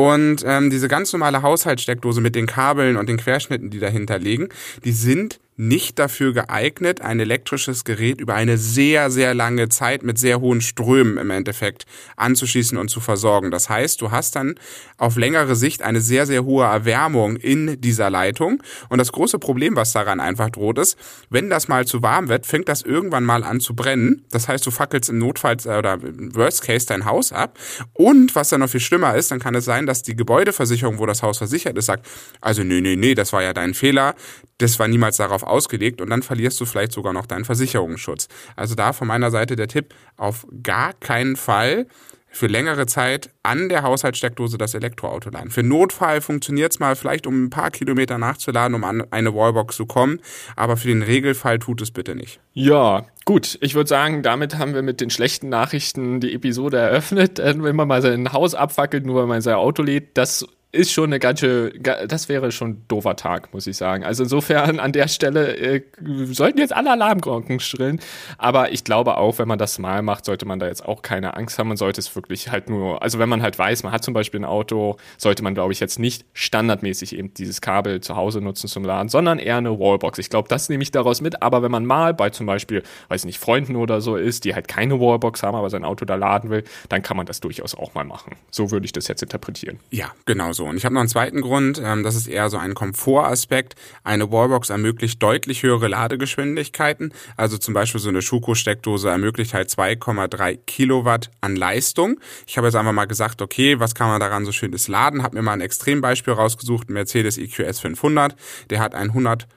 Und 0.00 0.42
ähm, 0.46 0.70
diese 0.70 0.88
ganz 0.88 1.12
normale 1.12 1.42
Haushaltssteckdose 1.42 2.22
mit 2.22 2.34
den 2.34 2.46
Kabeln 2.46 2.96
und 2.96 3.10
den 3.10 3.18
Querschnitten, 3.18 3.68
die 3.68 3.80
dahinter 3.80 4.18
liegen, 4.18 4.48
die 4.82 4.92
sind 4.92 5.40
nicht 5.60 5.98
dafür 5.98 6.32
geeignet, 6.32 7.02
ein 7.02 7.20
elektrisches 7.20 7.84
Gerät 7.84 8.18
über 8.18 8.32
eine 8.34 8.56
sehr, 8.56 9.10
sehr 9.10 9.34
lange 9.34 9.68
Zeit 9.68 10.02
mit 10.02 10.18
sehr 10.18 10.40
hohen 10.40 10.62
Strömen 10.62 11.18
im 11.18 11.28
Endeffekt 11.28 11.84
anzuschließen 12.16 12.78
und 12.78 12.88
zu 12.88 13.00
versorgen. 13.00 13.50
Das 13.50 13.68
heißt, 13.68 14.00
du 14.00 14.10
hast 14.10 14.36
dann 14.36 14.54
auf 14.96 15.16
längere 15.16 15.54
Sicht 15.56 15.82
eine 15.82 16.00
sehr, 16.00 16.24
sehr 16.24 16.46
hohe 16.46 16.64
Erwärmung 16.64 17.36
in 17.36 17.78
dieser 17.78 18.08
Leitung. 18.08 18.62
Und 18.88 18.96
das 18.96 19.12
große 19.12 19.38
Problem, 19.38 19.76
was 19.76 19.92
daran 19.92 20.18
einfach 20.18 20.48
droht, 20.48 20.78
ist, 20.78 20.96
wenn 21.28 21.50
das 21.50 21.68
mal 21.68 21.86
zu 21.86 22.00
warm 22.00 22.30
wird, 22.30 22.46
fängt 22.46 22.70
das 22.70 22.80
irgendwann 22.80 23.24
mal 23.24 23.44
an 23.44 23.60
zu 23.60 23.74
brennen. 23.74 24.24
Das 24.30 24.48
heißt, 24.48 24.64
du 24.64 24.70
fackelst 24.70 25.10
im 25.10 25.18
Notfall 25.18 25.58
äh, 25.66 25.76
oder 25.76 25.98
im 26.02 26.34
Worst 26.34 26.62
Case 26.62 26.86
dein 26.86 27.04
Haus 27.04 27.34
ab. 27.34 27.58
Und 27.92 28.34
was 28.34 28.48
dann 28.48 28.60
noch 28.60 28.70
viel 28.70 28.80
schlimmer 28.80 29.14
ist, 29.14 29.30
dann 29.30 29.40
kann 29.40 29.54
es 29.54 29.66
sein, 29.66 29.84
dass 29.90 30.02
die 30.02 30.16
Gebäudeversicherung, 30.16 30.98
wo 30.98 31.06
das 31.06 31.22
Haus 31.22 31.38
versichert 31.38 31.76
ist, 31.76 31.86
sagt, 31.86 32.06
also 32.40 32.62
nee, 32.62 32.80
nee, 32.80 32.96
nee, 32.96 33.14
das 33.14 33.32
war 33.32 33.42
ja 33.42 33.52
dein 33.52 33.74
Fehler. 33.74 34.14
Das 34.58 34.78
war 34.78 34.88
niemals 34.88 35.16
darauf 35.16 35.42
ausgelegt 35.42 36.00
und 36.00 36.10
dann 36.10 36.22
verlierst 36.22 36.60
du 36.60 36.64
vielleicht 36.64 36.92
sogar 36.92 37.12
noch 37.12 37.26
deinen 37.26 37.44
Versicherungsschutz. 37.44 38.28
Also 38.56 38.74
da 38.74 38.92
von 38.92 39.08
meiner 39.08 39.30
Seite 39.30 39.56
der 39.56 39.68
Tipp, 39.68 39.94
auf 40.16 40.46
gar 40.62 40.92
keinen 40.94 41.36
Fall 41.36 41.86
für 42.30 42.46
längere 42.46 42.86
Zeit 42.86 43.30
an 43.42 43.68
der 43.68 43.82
Haushaltssteckdose 43.82 44.58
das 44.58 44.74
Elektroauto 44.74 45.30
laden. 45.30 45.50
Für 45.50 45.62
Notfall 45.62 46.20
funktioniert 46.20 46.72
es 46.72 46.78
mal 46.78 46.96
vielleicht, 46.96 47.26
um 47.26 47.44
ein 47.44 47.50
paar 47.50 47.70
Kilometer 47.70 48.18
nachzuladen, 48.18 48.74
um 48.74 48.84
an 48.84 49.04
eine 49.10 49.34
Wallbox 49.34 49.76
zu 49.76 49.86
kommen, 49.86 50.20
aber 50.56 50.76
für 50.76 50.88
den 50.88 51.02
Regelfall 51.02 51.58
tut 51.58 51.82
es 51.82 51.90
bitte 51.90 52.14
nicht. 52.14 52.40
Ja, 52.52 53.06
gut. 53.24 53.58
Ich 53.60 53.74
würde 53.74 53.88
sagen, 53.88 54.22
damit 54.22 54.58
haben 54.58 54.74
wir 54.74 54.82
mit 54.82 55.00
den 55.00 55.10
schlechten 55.10 55.48
Nachrichten 55.48 56.20
die 56.20 56.34
Episode 56.34 56.78
eröffnet. 56.78 57.38
Äh, 57.38 57.62
wenn 57.62 57.76
man 57.76 57.88
mal 57.88 58.02
sein 58.02 58.32
Haus 58.32 58.54
abfackelt, 58.54 59.04
nur 59.06 59.16
weil 59.16 59.26
man 59.26 59.40
sein 59.40 59.54
Auto 59.54 59.82
lädt, 59.82 60.16
das 60.16 60.46
ist 60.72 60.92
schon 60.92 61.06
eine 61.06 61.18
ganz 61.18 61.40
schön, 61.40 61.72
das 61.82 62.28
wäre 62.28 62.52
schon 62.52 62.70
ein 62.70 62.84
doofer 62.86 63.16
Tag, 63.16 63.52
muss 63.52 63.66
ich 63.66 63.76
sagen. 63.76 64.04
Also 64.04 64.22
insofern 64.22 64.78
an 64.78 64.92
der 64.92 65.08
Stelle 65.08 65.56
äh, 65.56 65.82
sollten 66.26 66.58
jetzt 66.58 66.72
alle 66.72 66.92
Alarmglocken 66.92 67.58
schrillen. 67.58 68.00
Aber 68.38 68.70
ich 68.72 68.84
glaube 68.84 69.16
auch, 69.16 69.38
wenn 69.38 69.48
man 69.48 69.58
das 69.58 69.80
mal 69.80 70.02
macht, 70.02 70.24
sollte 70.24 70.46
man 70.46 70.60
da 70.60 70.68
jetzt 70.68 70.86
auch 70.86 71.02
keine 71.02 71.36
Angst 71.36 71.58
haben. 71.58 71.68
Man 71.68 71.76
sollte 71.76 72.00
es 72.00 72.14
wirklich 72.14 72.52
halt 72.52 72.70
nur, 72.70 73.02
also 73.02 73.18
wenn 73.18 73.28
man 73.28 73.42
halt 73.42 73.58
weiß, 73.58 73.82
man 73.82 73.92
hat 73.92 74.04
zum 74.04 74.14
Beispiel 74.14 74.40
ein 74.40 74.44
Auto, 74.44 74.96
sollte 75.18 75.42
man, 75.42 75.54
glaube 75.54 75.72
ich, 75.72 75.80
jetzt 75.80 75.98
nicht 75.98 76.24
standardmäßig 76.34 77.16
eben 77.16 77.34
dieses 77.34 77.60
Kabel 77.60 78.00
zu 78.00 78.14
Hause 78.14 78.40
nutzen 78.40 78.68
zum 78.68 78.84
Laden, 78.84 79.08
sondern 79.08 79.40
eher 79.40 79.56
eine 79.56 79.78
Wallbox. 79.78 80.18
Ich 80.18 80.30
glaube, 80.30 80.48
das 80.48 80.68
nehme 80.68 80.84
ich 80.84 80.92
daraus 80.92 81.20
mit. 81.20 81.42
Aber 81.42 81.62
wenn 81.62 81.72
man 81.72 81.84
mal 81.84 82.14
bei 82.14 82.30
zum 82.30 82.46
Beispiel, 82.46 82.84
weiß 83.08 83.24
nicht, 83.24 83.40
Freunden 83.40 83.74
oder 83.74 84.00
so 84.00 84.14
ist, 84.14 84.44
die 84.44 84.54
halt 84.54 84.68
keine 84.68 85.00
Wallbox 85.00 85.42
haben, 85.42 85.56
aber 85.56 85.68
sein 85.68 85.84
Auto 85.84 86.04
da 86.04 86.14
laden 86.14 86.50
will, 86.50 86.62
dann 86.88 87.02
kann 87.02 87.16
man 87.16 87.26
das 87.26 87.40
durchaus 87.40 87.74
auch 87.74 87.94
mal 87.94 88.04
machen. 88.04 88.36
So 88.52 88.70
würde 88.70 88.86
ich 88.86 88.92
das 88.92 89.08
jetzt 89.08 89.22
interpretieren. 89.22 89.80
Ja, 89.90 90.12
genau 90.26 90.52
so 90.52 90.59
so. 90.60 90.66
Und 90.66 90.76
ich 90.76 90.84
habe 90.84 90.94
noch 90.94 91.00
einen 91.00 91.08
zweiten 91.08 91.40
Grund, 91.40 91.80
ähm, 91.82 92.02
das 92.02 92.14
ist 92.14 92.28
eher 92.28 92.50
so 92.50 92.58
ein 92.58 92.74
Komfortaspekt. 92.74 93.76
Eine 94.04 94.30
Wallbox 94.30 94.68
ermöglicht 94.68 95.22
deutlich 95.22 95.62
höhere 95.62 95.88
Ladegeschwindigkeiten. 95.88 97.14
Also 97.36 97.56
zum 97.56 97.72
Beispiel 97.72 97.98
so 97.98 98.10
eine 98.10 98.20
Schuko-Steckdose 98.20 99.08
ermöglicht 99.08 99.54
halt 99.54 99.70
2,3 99.70 100.58
Kilowatt 100.66 101.30
an 101.40 101.56
Leistung. 101.56 102.20
Ich 102.46 102.58
habe 102.58 102.66
jetzt 102.66 102.76
einfach 102.76 102.92
mal 102.92 103.06
gesagt, 103.06 103.40
okay, 103.40 103.80
was 103.80 103.94
kann 103.94 104.08
man 104.08 104.20
daran 104.20 104.44
so 104.44 104.52
schönes 104.52 104.86
laden? 104.86 105.22
Habe 105.22 105.36
mir 105.36 105.42
mal 105.42 105.54
ein 105.54 105.62
Extrembeispiel 105.62 106.34
rausgesucht, 106.34 106.90
Mercedes 106.90 107.38
EQS 107.38 107.80
500. 107.80 108.36
Der 108.68 108.80
hat 108.80 108.94
ein 108.94 109.08
100 109.08 109.48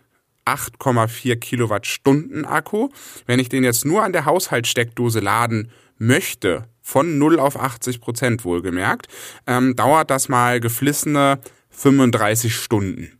8,4 0.45 1.37
Kilowattstunden 1.37 2.43
Akku. 2.43 2.89
Wenn 3.25 3.39
ich 3.39 3.47
den 3.47 3.63
jetzt 3.63 3.85
nur 3.85 4.03
an 4.03 4.11
der 4.11 4.25
Haushaltssteckdose 4.25 5.21
laden 5.21 5.71
möchte, 5.97 6.67
von 6.83 7.17
0 7.17 7.39
auf 7.39 7.59
80 7.59 8.01
Prozent 8.01 8.45
wohlgemerkt, 8.45 9.07
ähm, 9.47 9.75
dauert 9.75 10.11
das 10.11 10.29
mal 10.29 10.59
geflissene 10.59 11.39
35 11.69 12.55
Stunden. 12.55 13.19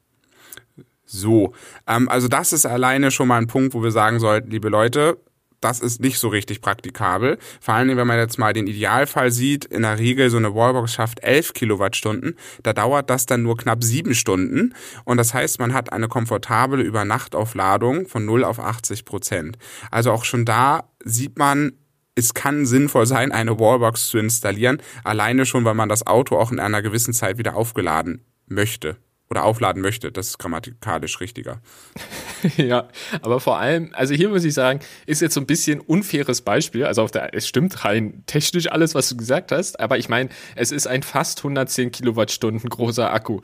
So, 1.05 1.53
ähm, 1.87 2.09
also 2.09 2.27
das 2.27 2.53
ist 2.53 2.65
alleine 2.65 3.09
schon 3.09 3.27
mal 3.27 3.37
ein 3.37 3.47
Punkt, 3.47 3.73
wo 3.73 3.81
wir 3.81 3.91
sagen 3.91 4.19
sollten, 4.19 4.51
liebe 4.51 4.69
Leute, 4.69 5.17
das 5.63 5.79
ist 5.79 6.01
nicht 6.01 6.19
so 6.19 6.27
richtig 6.27 6.61
praktikabel. 6.61 7.37
Vor 7.61 7.73
allem, 7.73 7.95
wenn 7.95 8.07
man 8.07 8.17
jetzt 8.17 8.37
mal 8.37 8.53
den 8.53 8.67
Idealfall 8.67 9.31
sieht, 9.31 9.65
in 9.65 9.83
der 9.83 9.97
Regel 9.97 10.29
so 10.29 10.37
eine 10.37 10.53
Wallbox 10.53 10.93
schafft 10.93 11.23
11 11.23 11.53
Kilowattstunden, 11.53 12.35
da 12.63 12.73
dauert 12.73 13.09
das 13.09 13.25
dann 13.25 13.43
nur 13.43 13.57
knapp 13.57 13.83
sieben 13.83 14.13
Stunden 14.13 14.73
und 15.05 15.17
das 15.17 15.33
heißt, 15.33 15.59
man 15.59 15.73
hat 15.73 15.93
eine 15.93 16.07
komfortable 16.07 16.81
Übernachtaufladung 16.81 18.07
von 18.07 18.25
0 18.25 18.43
auf 18.43 18.59
80 18.59 19.05
Prozent. 19.05 19.57
Also 19.89 20.11
auch 20.11 20.25
schon 20.25 20.45
da 20.45 20.89
sieht 21.05 21.37
man, 21.37 21.73
es 22.15 22.33
kann 22.33 22.65
sinnvoll 22.65 23.05
sein, 23.05 23.31
eine 23.31 23.59
Wallbox 23.59 24.07
zu 24.07 24.17
installieren, 24.17 24.81
alleine 25.03 25.45
schon, 25.45 25.65
weil 25.65 25.73
man 25.73 25.89
das 25.89 26.05
Auto 26.05 26.37
auch 26.37 26.51
in 26.51 26.59
einer 26.59 26.81
gewissen 26.81 27.13
Zeit 27.13 27.37
wieder 27.37 27.55
aufgeladen 27.55 28.25
möchte 28.47 28.97
oder 29.33 29.45
aufladen 29.45 29.81
möchte. 29.81 30.11
Das 30.11 30.27
ist 30.27 30.37
grammatikalisch 30.37 31.19
richtiger. 31.19 31.59
ja, 32.57 32.87
aber 33.23 33.39
vor 33.39 33.57
allem, 33.57 33.89
also 33.93 34.13
hier 34.13 34.29
muss 34.29 34.43
ich 34.43 34.53
sagen, 34.53 34.79
ist 35.07 35.21
jetzt 35.21 35.33
so 35.33 35.41
ein 35.41 35.47
bisschen 35.47 35.79
unfaires 35.79 36.41
Beispiel. 36.41 36.85
Also 36.85 37.01
auf 37.01 37.09
der, 37.09 37.33
es 37.33 37.47
stimmt 37.47 37.83
rein 37.83 38.21
technisch 38.27 38.71
alles, 38.71 38.93
was 38.93 39.09
du 39.09 39.17
gesagt 39.17 39.51
hast, 39.51 39.79
aber 39.79 39.97
ich 39.97 40.07
meine, 40.07 40.29
es 40.55 40.71
ist 40.71 40.85
ein 40.85 41.01
fast 41.01 41.39
110 41.39 41.91
Kilowattstunden 41.91 42.69
großer 42.69 43.11
Akku. 43.11 43.41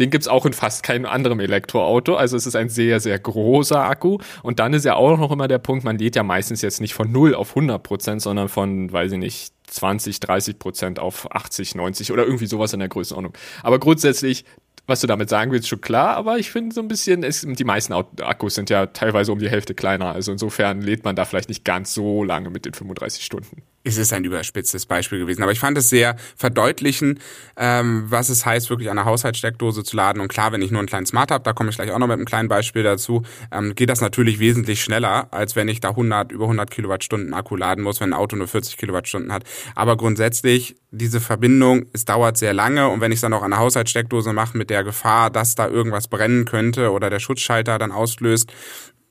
Den 0.00 0.10
gibt's 0.10 0.26
auch 0.26 0.44
in 0.44 0.52
fast 0.52 0.82
keinem 0.82 1.06
anderen 1.06 1.38
Elektroauto. 1.38 2.16
Also 2.16 2.36
es 2.36 2.46
ist 2.46 2.56
ein 2.56 2.68
sehr, 2.68 2.98
sehr 2.98 3.18
großer 3.18 3.82
Akku. 3.82 4.18
Und 4.42 4.58
dann 4.58 4.72
ist 4.72 4.84
ja 4.84 4.94
auch 4.94 5.18
noch 5.18 5.30
immer 5.30 5.48
der 5.48 5.58
Punkt, 5.58 5.84
man 5.84 5.98
lädt 5.98 6.16
ja 6.16 6.24
meistens 6.24 6.62
jetzt 6.62 6.80
nicht 6.80 6.94
von 6.94 7.10
0 7.10 7.34
auf 7.34 7.50
100 7.50 7.82
Prozent, 7.82 8.22
sondern 8.22 8.48
von, 8.48 8.92
weiß 8.92 9.12
ich 9.12 9.18
nicht, 9.18 9.52
20, 9.68 10.20
30 10.20 10.58
Prozent 10.58 10.98
auf 10.98 11.30
80, 11.30 11.74
90 11.74 12.12
oder 12.12 12.24
irgendwie 12.24 12.46
sowas 12.46 12.72
in 12.72 12.80
der 12.80 12.88
Größenordnung. 12.88 13.34
Aber 13.62 13.78
grundsätzlich, 13.78 14.44
was 14.88 15.00
du 15.00 15.06
damit 15.06 15.28
sagen 15.28 15.52
willst, 15.52 15.68
schon 15.68 15.82
klar, 15.82 16.16
aber 16.16 16.38
ich 16.38 16.50
finde 16.50 16.74
so 16.74 16.80
ein 16.80 16.88
bisschen, 16.88 17.22
es, 17.22 17.46
die 17.46 17.64
meisten 17.64 17.92
Akkus 17.92 18.54
sind 18.54 18.70
ja 18.70 18.86
teilweise 18.86 19.30
um 19.30 19.38
die 19.38 19.50
Hälfte 19.50 19.74
kleiner. 19.74 20.14
Also 20.14 20.32
insofern 20.32 20.80
lädt 20.80 21.04
man 21.04 21.14
da 21.14 21.26
vielleicht 21.26 21.50
nicht 21.50 21.64
ganz 21.64 21.92
so 21.92 22.24
lange 22.24 22.48
mit 22.48 22.64
den 22.64 22.72
35 22.72 23.22
Stunden 23.22 23.62
es 23.96 23.98
ist 23.98 24.12
ein 24.12 24.24
überspitztes 24.24 24.86
Beispiel 24.86 25.18
gewesen. 25.18 25.42
Aber 25.42 25.52
ich 25.52 25.60
fand 25.60 25.78
es 25.78 25.88
sehr 25.88 26.16
verdeutlichen, 26.36 27.20
ähm, 27.56 28.04
was 28.08 28.28
es 28.28 28.44
heißt, 28.44 28.70
wirklich 28.70 28.90
eine 28.90 29.04
Haushaltssteckdose 29.04 29.84
zu 29.84 29.96
laden. 29.96 30.20
Und 30.20 30.28
klar, 30.28 30.52
wenn 30.52 30.62
ich 30.62 30.70
nur 30.70 30.80
einen 30.80 30.88
kleinen 30.88 31.06
Smart 31.06 31.30
habe, 31.30 31.44
da 31.44 31.52
komme 31.52 31.70
ich 31.70 31.76
gleich 31.76 31.90
auch 31.92 31.98
noch 31.98 32.06
mit 32.06 32.16
einem 32.16 32.24
kleinen 32.24 32.48
Beispiel 32.48 32.82
dazu, 32.82 33.22
ähm, 33.52 33.74
geht 33.74 33.90
das 33.90 34.00
natürlich 34.00 34.38
wesentlich 34.38 34.82
schneller, 34.82 35.28
als 35.32 35.56
wenn 35.56 35.68
ich 35.68 35.80
da 35.80 35.90
100, 35.90 36.32
über 36.32 36.44
100 36.44 36.70
Kilowattstunden 36.70 37.34
Akku 37.34 37.56
laden 37.56 37.84
muss, 37.84 38.00
wenn 38.00 38.10
ein 38.10 38.18
Auto 38.18 38.36
nur 38.36 38.48
40 38.48 38.76
Kilowattstunden 38.76 39.32
hat. 39.32 39.44
Aber 39.74 39.96
grundsätzlich, 39.96 40.76
diese 40.90 41.20
Verbindung, 41.20 41.86
es 41.92 42.04
dauert 42.04 42.38
sehr 42.38 42.54
lange. 42.54 42.88
Und 42.88 43.00
wenn 43.00 43.12
ich 43.12 43.16
es 43.16 43.22
dann 43.22 43.32
auch 43.32 43.42
an 43.42 43.50
der 43.50 43.60
Haushaltssteckdose 43.60 44.32
mache, 44.32 44.56
mit 44.56 44.70
der 44.70 44.84
Gefahr, 44.84 45.30
dass 45.30 45.54
da 45.54 45.68
irgendwas 45.68 46.08
brennen 46.08 46.44
könnte 46.44 46.90
oder 46.92 47.10
der 47.10 47.20
Schutzschalter 47.20 47.78
dann 47.78 47.92
auslöst, 47.92 48.52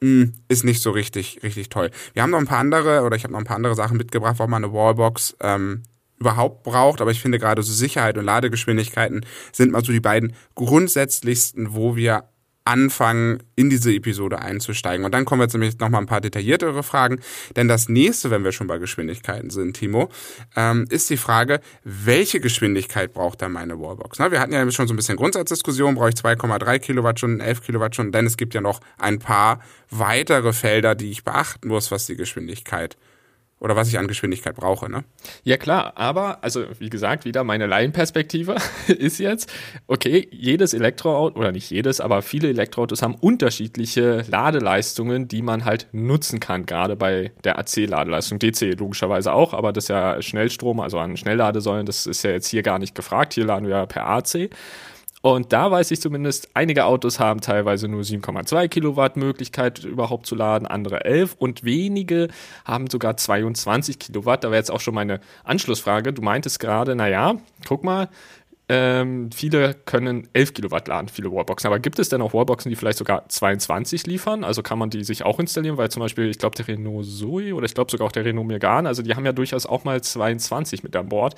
hm, 0.01 0.33
ist 0.47 0.63
nicht 0.63 0.81
so 0.81 0.91
richtig, 0.91 1.39
richtig 1.43 1.69
toll. 1.69 1.91
Wir 2.13 2.23
haben 2.23 2.31
noch 2.31 2.39
ein 2.39 2.47
paar 2.47 2.59
andere, 2.59 3.01
oder 3.01 3.15
ich 3.15 3.23
habe 3.23 3.33
noch 3.33 3.39
ein 3.39 3.45
paar 3.45 3.55
andere 3.55 3.75
Sachen 3.75 3.97
mitgebracht, 3.97 4.35
warum 4.37 4.51
man 4.51 4.63
eine 4.63 4.73
Wallbox 4.73 5.35
ähm, 5.41 5.83
überhaupt 6.19 6.63
braucht, 6.63 7.01
aber 7.01 7.11
ich 7.11 7.21
finde 7.21 7.39
gerade 7.39 7.63
so 7.63 7.73
Sicherheit 7.73 8.17
und 8.17 8.25
Ladegeschwindigkeiten 8.25 9.25
sind 9.51 9.71
mal 9.71 9.83
so 9.83 9.91
die 9.91 9.99
beiden 9.99 10.33
grundsätzlichsten, 10.55 11.73
wo 11.73 11.95
wir 11.95 12.29
anfangen, 12.67 13.41
in 13.55 13.69
diese 13.69 13.93
Episode 13.93 14.39
einzusteigen. 14.39 15.05
Und 15.05 15.13
dann 15.13 15.23
kommen 15.23 15.39
wir 15.39 15.45
jetzt 15.45 15.53
nämlich 15.53 15.79
nochmal 15.79 16.01
ein 16.01 16.05
paar 16.05 16.21
detailliertere 16.21 16.83
Fragen. 16.83 17.19
Denn 17.55 17.67
das 17.67 17.87
nächste, 17.87 18.29
wenn 18.29 18.43
wir 18.43 18.51
schon 18.51 18.67
bei 18.67 18.77
Geschwindigkeiten 18.77 19.49
sind, 19.49 19.77
Timo, 19.77 20.09
ähm, 20.55 20.85
ist 20.89 21.09
die 21.09 21.17
Frage, 21.17 21.61
welche 21.83 22.41
Geschwindigkeit 22.41 23.13
braucht 23.13 23.41
da 23.41 23.47
meine 23.47 23.79
Wallbox? 23.79 24.19
Na, 24.19 24.31
wir 24.31 24.41
hatten 24.41 24.53
ja 24.53 24.69
schon 24.69 24.87
so 24.87 24.93
ein 24.93 24.97
bisschen 24.97 25.15
Grundsatzdiskussion, 25.15 25.95
brauche 25.95 26.09
ich 26.09 26.15
2,3 26.15 26.79
Kilowattstunden, 26.79 27.39
11 27.39 27.61
Kilowattstunden, 27.63 28.11
denn 28.11 28.25
es 28.25 28.35
gibt 28.35 28.53
ja 28.53 28.61
noch 28.61 28.81
ein 28.97 29.19
paar 29.19 29.61
weitere 29.89 30.51
Felder, 30.51 30.93
die 30.93 31.09
ich 31.09 31.23
beachten 31.23 31.69
muss, 31.69 31.89
was 31.89 32.05
die 32.05 32.17
Geschwindigkeit 32.17 32.97
oder 33.59 33.75
was 33.75 33.87
ich 33.87 33.97
an 33.97 34.07
Geschwindigkeit 34.07 34.55
brauche, 34.55 34.89
ne? 34.89 35.03
Ja 35.43 35.57
klar, 35.57 35.93
aber 35.95 36.43
also 36.43 36.65
wie 36.79 36.89
gesagt, 36.89 37.25
wieder 37.25 37.43
meine 37.43 37.65
Laienperspektive 37.65 38.55
ist 38.87 39.19
jetzt, 39.19 39.51
okay, 39.87 40.27
jedes 40.31 40.73
Elektroauto 40.73 41.39
oder 41.39 41.51
nicht 41.51 41.71
jedes, 41.71 41.99
aber 41.99 42.21
viele 42.21 42.49
Elektroautos 42.49 43.01
haben 43.01 43.15
unterschiedliche 43.15 44.23
Ladeleistungen, 44.27 45.27
die 45.27 45.41
man 45.41 45.65
halt 45.65 45.87
nutzen 45.91 46.39
kann, 46.39 46.65
gerade 46.65 46.95
bei 46.95 47.31
der 47.43 47.57
AC-Ladeleistung, 47.57 48.39
DC 48.39 48.77
logischerweise 48.77 49.33
auch, 49.33 49.53
aber 49.53 49.73
das 49.73 49.85
ist 49.85 49.89
ja 49.89 50.21
Schnellstrom, 50.21 50.79
also 50.79 50.99
an 50.99 51.17
Schnellladesäulen, 51.17 51.85
das 51.85 52.05
ist 52.05 52.23
ja 52.23 52.31
jetzt 52.31 52.47
hier 52.47 52.61
gar 52.61 52.77
nicht 52.77 52.93
gefragt, 52.93 53.33
hier 53.33 53.45
laden 53.45 53.67
wir 53.67 53.77
ja 53.77 53.85
per 53.85 54.07
AC. 54.07 54.49
Und 55.21 55.51
da 55.51 55.71
weiß 55.71 55.91
ich 55.91 55.99
zumindest, 55.99 56.49
einige 56.53 56.85
Autos 56.85 57.19
haben 57.19 57.41
teilweise 57.41 57.87
nur 57.87 58.01
7,2 58.01 58.67
Kilowatt 58.67 59.17
Möglichkeit 59.17 59.83
überhaupt 59.83 60.27
zu 60.27 60.35
laden, 60.35 60.67
andere 60.67 61.05
11 61.05 61.35
und 61.39 61.63
wenige 61.63 62.27
haben 62.65 62.87
sogar 62.87 63.17
22 63.17 63.97
Kilowatt. 63.97 64.43
Da 64.43 64.49
wäre 64.49 64.59
jetzt 64.59 64.71
auch 64.71 64.79
schon 64.79 64.93
meine 64.93 65.19
Anschlussfrage. 65.43 66.13
Du 66.13 66.21
meintest 66.21 66.59
gerade, 66.59 66.95
naja, 66.95 67.35
guck 67.67 67.83
mal, 67.83 68.09
ähm, 68.69 69.31
viele 69.31 69.73
können 69.73 70.27
11 70.33 70.53
Kilowatt 70.53 70.89
laden, 70.89 71.07
viele 71.07 71.31
Wallboxen. 71.31 71.67
Aber 71.67 71.79
gibt 71.79 71.99
es 71.99 72.09
denn 72.09 72.21
auch 72.21 72.33
Wallboxen, 72.33 72.69
die 72.69 72.75
vielleicht 72.75 72.97
sogar 72.97 73.27
22 73.29 74.05
liefern? 74.07 74.43
Also 74.43 74.61
kann 74.61 74.77
man 74.77 74.89
die 74.89 75.05
sich 75.05 75.23
auch 75.23 75.39
installieren? 75.39 75.77
Weil 75.77 75.89
zum 75.89 76.01
Beispiel, 76.01 76.29
ich 76.29 76.37
glaube, 76.37 76.57
der 76.57 76.67
Renault 76.67 77.05
Zoe 77.05 77.53
oder 77.53 77.65
ich 77.65 77.73
glaube 77.73 77.89
sogar 77.89 78.07
auch 78.07 78.11
der 78.11 78.25
Renault 78.25 78.47
Megane, 78.47 78.89
also 78.89 79.01
die 79.01 79.15
haben 79.15 79.25
ja 79.25 79.31
durchaus 79.31 79.65
auch 79.65 79.85
mal 79.85 80.01
22 80.01 80.83
mit 80.83 80.95
an 80.97 81.07
Bord. 81.07 81.35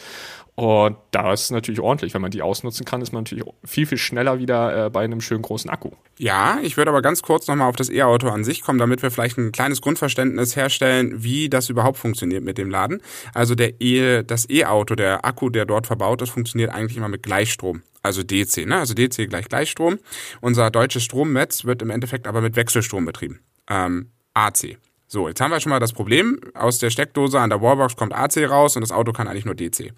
Und 0.56 0.98
da 1.12 1.32
ist 1.32 1.44
es 1.44 1.52
natürlich 1.52 1.80
ordentlich. 1.80 2.14
Wenn 2.14 2.22
man 2.22 2.32
die 2.32 2.42
ausnutzen 2.42 2.86
kann, 2.86 3.02
ist 3.02 3.14
man 3.14 3.24
natürlich 3.24 3.46
viel, 3.64 3.86
viel 3.86 3.98
schneller 3.98 4.40
wieder 4.40 4.88
äh, 4.88 4.90
bei 4.90 5.06
einem 5.06 5.22
schönen 5.22 5.42
großen 5.42 5.70
Akku. 5.70 5.92
Ja, 6.18 6.60
ich 6.62 6.76
würde 6.76 6.92
aber 6.92 7.02
ganz 7.02 7.22
kurz 7.22 7.48
nochmal 7.48 7.70
auf 7.70 7.78
das 7.78 7.90
E-Auto 7.90 8.28
an 8.28 8.44
sich 8.44 8.62
kommen, 8.62 8.78
damit 8.78 9.02
wir 9.02 9.10
vielleicht 9.10 9.38
ein 9.38 9.54
kleines 9.54 9.80
Grundverständnis 9.80 10.58
herstellen, 10.58 11.24
wie 11.24 11.48
das 11.48 11.70
überhaupt 11.70 11.98
funktioniert 11.98 12.44
mit 12.44 12.58
dem 12.58 12.70
Laden. 12.70 13.02
Also 13.34 13.56
der 13.56 13.80
e, 13.80 14.24
das 14.24 14.50
E-Auto, 14.50 14.96
der 14.96 15.24
Akku, 15.24 15.50
der 15.50 15.66
dort 15.66 15.88
verbaut 15.88 16.22
ist, 16.22 16.32
funktioniert 16.32 16.72
eigentlich 16.72 16.98
immer 16.98 17.08
mit 17.08 17.19
Gleichstrom. 17.24 17.84
Also 18.02 18.24
DC, 18.24 18.66
ne? 18.66 18.78
Also 18.78 18.94
DC 18.94 19.28
gleich 19.30 19.50
Gleichstrom. 19.50 20.00
Unser 20.42 20.72
deutsches 20.72 21.04
Stromnetz 21.04 21.66
wird 21.66 21.82
im 21.82 21.90
Endeffekt 21.90 22.28
aber 22.28 22.42
mit 22.42 22.56
Wechselstrom 22.56 23.06
betrieben. 23.06 23.40
Ähm, 23.70 24.12
AC. 24.34 24.78
So, 25.12 25.28
jetzt 25.28 25.42
haben 25.42 25.50
wir 25.50 25.60
schon 25.60 25.72
mal 25.72 25.80
das 25.80 25.92
Problem, 25.92 26.40
aus 26.54 26.78
der 26.78 26.92
Steckdose 26.92 27.40
an 27.40 27.50
der 27.50 27.64
Wallbox 27.64 27.96
kommt 27.96 28.14
AC 28.14 28.48
raus 28.48 28.76
und 28.76 28.82
das 28.82 28.92
Auto 28.92 29.12
kann 29.12 29.28
eigentlich 29.28 29.44
nur 29.44 29.56
DC. 29.56 29.92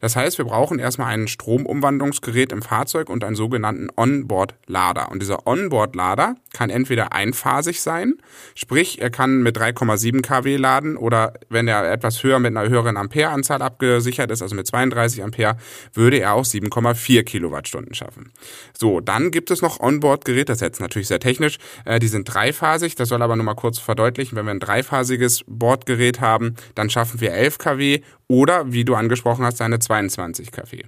Das 0.00 0.16
heißt, 0.16 0.38
wir 0.38 0.44
brauchen 0.44 0.80
erstmal 0.80 1.14
ein 1.14 1.28
Stromumwandlungsgerät 1.28 2.50
im 2.50 2.62
Fahrzeug 2.62 3.08
und 3.08 3.22
einen 3.22 3.36
sogenannten 3.36 3.90
Onboard-Lader. 3.94 5.12
Und 5.12 5.22
dieser 5.22 5.46
Onboard-Lader 5.46 6.34
kann 6.52 6.70
entweder 6.70 7.12
einphasig 7.12 7.80
sein, 7.80 8.14
sprich, 8.56 9.00
er 9.00 9.10
kann 9.10 9.40
mit 9.44 9.56
3,7 9.56 10.20
kW 10.22 10.56
laden 10.56 10.96
oder 10.96 11.34
wenn 11.48 11.68
er 11.68 11.92
etwas 11.92 12.24
höher 12.24 12.40
mit 12.40 12.56
einer 12.56 12.68
höheren 12.68 12.96
Ampereanzahl 12.96 13.62
abgesichert 13.62 14.32
ist, 14.32 14.42
also 14.42 14.56
mit 14.56 14.66
32 14.66 15.22
Ampere, 15.22 15.58
würde 15.94 16.18
er 16.18 16.34
auch 16.34 16.44
7,4 16.44 17.22
Kilowattstunden 17.22 17.94
schaffen. 17.94 18.32
So, 18.76 19.00
dann 19.00 19.30
gibt 19.30 19.52
es 19.52 19.62
noch 19.62 19.78
Onboard-Geräte, 19.78 20.46
das 20.46 20.56
ist 20.56 20.62
jetzt 20.62 20.80
natürlich 20.80 21.06
sehr 21.06 21.20
technisch, 21.20 21.58
äh, 21.84 22.00
die 22.00 22.08
sind 22.08 22.24
dreiphasig, 22.24 22.96
das 22.96 23.10
soll 23.10 23.22
aber 23.22 23.36
nur 23.36 23.44
mal 23.44 23.54
kurz 23.54 23.78
verdeutlichen, 23.78 24.34
wenn 24.34 24.46
wir 24.46 24.55
ein 24.56 24.60
dreiphasiges 24.60 25.44
Bordgerät 25.46 26.20
haben, 26.20 26.54
dann 26.74 26.90
schaffen 26.90 27.20
wir 27.20 27.32
11 27.32 27.58
kW 27.58 28.00
oder, 28.28 28.72
wie 28.72 28.84
du 28.84 28.94
angesprochen 28.94 29.44
hast, 29.44 29.60
eine 29.60 29.78
22 29.78 30.50
kW. 30.50 30.82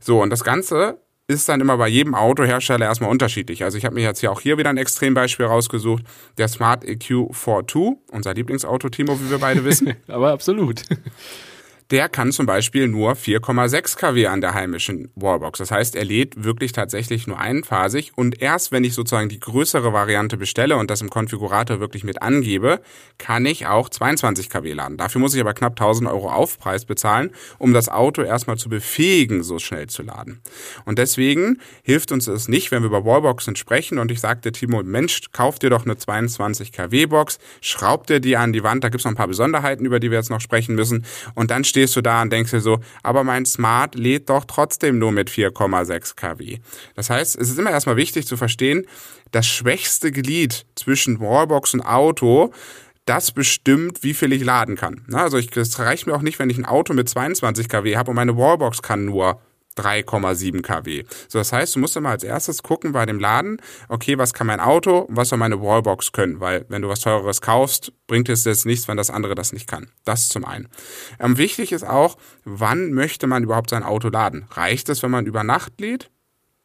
So, 0.00 0.22
und 0.22 0.30
das 0.30 0.44
Ganze 0.44 0.98
ist 1.26 1.48
dann 1.48 1.60
immer 1.60 1.78
bei 1.78 1.88
jedem 1.88 2.14
Autohersteller 2.14 2.84
erstmal 2.84 3.10
unterschiedlich. 3.10 3.64
Also 3.64 3.78
ich 3.78 3.86
habe 3.86 3.94
mir 3.94 4.02
jetzt 4.02 4.20
hier 4.20 4.30
auch 4.30 4.40
hier 4.40 4.58
wieder 4.58 4.68
ein 4.68 4.76
Extrembeispiel 4.76 5.46
rausgesucht. 5.46 6.04
Der 6.36 6.48
Smart 6.48 6.84
EQ 6.84 7.32
42, 7.32 7.96
unser 8.12 8.34
Lieblingsauto, 8.34 8.90
Timo, 8.90 9.18
wie 9.20 9.30
wir 9.30 9.38
beide 9.38 9.64
wissen. 9.64 9.94
Aber 10.08 10.32
absolut 10.32 10.82
der 11.90 12.08
kann 12.08 12.32
zum 12.32 12.46
Beispiel 12.46 12.88
nur 12.88 13.12
4,6 13.12 13.96
kW 13.98 14.26
an 14.26 14.40
der 14.40 14.54
heimischen 14.54 15.10
Wallbox. 15.14 15.58
Das 15.58 15.70
heißt, 15.70 15.96
er 15.96 16.04
lädt 16.04 16.42
wirklich 16.42 16.72
tatsächlich 16.72 17.26
nur 17.26 17.38
einphasig 17.38 18.12
und 18.16 18.40
erst 18.40 18.72
wenn 18.72 18.84
ich 18.84 18.94
sozusagen 18.94 19.28
die 19.28 19.40
größere 19.40 19.92
Variante 19.92 20.36
bestelle 20.36 20.76
und 20.76 20.90
das 20.90 21.02
im 21.02 21.10
Konfigurator 21.10 21.80
wirklich 21.80 22.04
mit 22.04 22.22
angebe, 22.22 22.80
kann 23.18 23.44
ich 23.44 23.66
auch 23.66 23.88
22 23.88 24.48
kW 24.48 24.72
laden. 24.72 24.96
Dafür 24.96 25.20
muss 25.20 25.34
ich 25.34 25.40
aber 25.40 25.54
knapp 25.54 25.72
1000 25.72 26.08
Euro 26.08 26.30
Aufpreis 26.30 26.84
bezahlen, 26.84 27.30
um 27.58 27.72
das 27.72 27.88
Auto 27.88 28.22
erstmal 28.22 28.56
zu 28.56 28.68
befähigen, 28.68 29.42
so 29.42 29.58
schnell 29.58 29.88
zu 29.88 30.02
laden. 30.02 30.40
Und 30.84 30.98
deswegen 30.98 31.58
hilft 31.82 32.12
uns 32.12 32.26
es 32.26 32.48
nicht, 32.48 32.70
wenn 32.70 32.82
wir 32.82 32.88
über 32.88 33.04
Wallboxen 33.04 33.56
sprechen 33.56 33.98
und 33.98 34.10
ich 34.10 34.20
sagte 34.20 34.52
Timo, 34.52 34.82
Mensch, 34.82 35.20
kauf 35.32 35.58
dir 35.58 35.70
doch 35.70 35.84
eine 35.84 35.96
22 35.96 36.72
kW 36.72 37.06
Box, 37.06 37.38
schraub 37.60 38.06
dir 38.06 38.20
die 38.20 38.36
an 38.36 38.52
die 38.52 38.62
Wand, 38.62 38.84
da 38.84 38.88
gibt's 38.88 39.04
noch 39.04 39.12
ein 39.12 39.16
paar 39.16 39.28
Besonderheiten, 39.28 39.84
über 39.84 40.00
die 40.00 40.10
wir 40.10 40.18
jetzt 40.18 40.30
noch 40.30 40.40
sprechen 40.40 40.74
müssen 40.74 41.04
und 41.34 41.50
dann 41.50 41.64
stehst 41.74 41.96
du 41.96 42.02
da 42.02 42.22
und 42.22 42.32
denkst 42.32 42.52
dir 42.52 42.60
so, 42.60 42.78
aber 43.02 43.24
mein 43.24 43.44
Smart 43.44 43.96
lädt 43.96 44.30
doch 44.30 44.44
trotzdem 44.44 44.98
nur 45.00 45.10
mit 45.10 45.28
4,6 45.28 46.14
kW. 46.14 46.58
Das 46.94 47.10
heißt, 47.10 47.36
es 47.36 47.50
ist 47.50 47.58
immer 47.58 47.70
erstmal 47.70 47.96
wichtig 47.96 48.28
zu 48.28 48.36
verstehen, 48.36 48.86
das 49.32 49.46
schwächste 49.46 50.12
Glied 50.12 50.66
zwischen 50.76 51.18
Wallbox 51.18 51.74
und 51.74 51.80
Auto 51.80 52.52
das 53.06 53.32
bestimmt, 53.32 54.02
wie 54.02 54.14
viel 54.14 54.32
ich 54.32 54.42
laden 54.44 54.76
kann. 54.76 55.04
Also 55.12 55.36
ich, 55.36 55.54
es 55.56 55.78
reicht 55.78 56.06
mir 56.06 56.14
auch 56.14 56.22
nicht, 56.22 56.38
wenn 56.38 56.48
ich 56.48 56.56
ein 56.56 56.64
Auto 56.64 56.94
mit 56.94 57.08
22 57.08 57.68
kW 57.68 57.96
habe 57.96 58.10
und 58.10 58.16
meine 58.16 58.36
Wallbox 58.36 58.80
kann 58.80 59.04
nur 59.04 59.40
3,7 59.76 60.62
kW. 60.62 61.04
So, 61.28 61.38
das 61.38 61.52
heißt, 61.52 61.74
du 61.74 61.80
musst 61.80 61.96
immer 61.96 62.10
als 62.10 62.24
erstes 62.24 62.62
gucken 62.62 62.92
bei 62.92 63.06
dem 63.06 63.18
Laden, 63.18 63.58
okay, 63.88 64.18
was 64.18 64.32
kann 64.32 64.46
mein 64.46 64.60
Auto 64.60 64.98
und 65.00 65.16
was 65.16 65.28
soll 65.28 65.38
meine 65.38 65.60
Wallbox 65.60 66.12
können, 66.12 66.40
weil 66.40 66.64
wenn 66.68 66.82
du 66.82 66.88
was 66.88 67.00
teureres 67.00 67.40
kaufst, 67.40 67.92
bringt 68.06 68.28
es 68.28 68.44
jetzt 68.44 68.66
nichts, 68.66 68.88
wenn 68.88 68.96
das 68.96 69.10
andere 69.10 69.34
das 69.34 69.52
nicht 69.52 69.68
kann. 69.68 69.88
Das 70.04 70.28
zum 70.28 70.44
einen. 70.44 70.68
Ähm, 71.18 71.38
wichtig 71.38 71.72
ist 71.72 71.84
auch, 71.84 72.16
wann 72.44 72.92
möchte 72.92 73.26
man 73.26 73.42
überhaupt 73.42 73.70
sein 73.70 73.82
Auto 73.82 74.08
laden? 74.08 74.46
Reicht 74.50 74.88
es, 74.88 75.02
wenn 75.02 75.10
man 75.10 75.26
über 75.26 75.44
Nacht 75.44 75.80
lädt? 75.80 76.10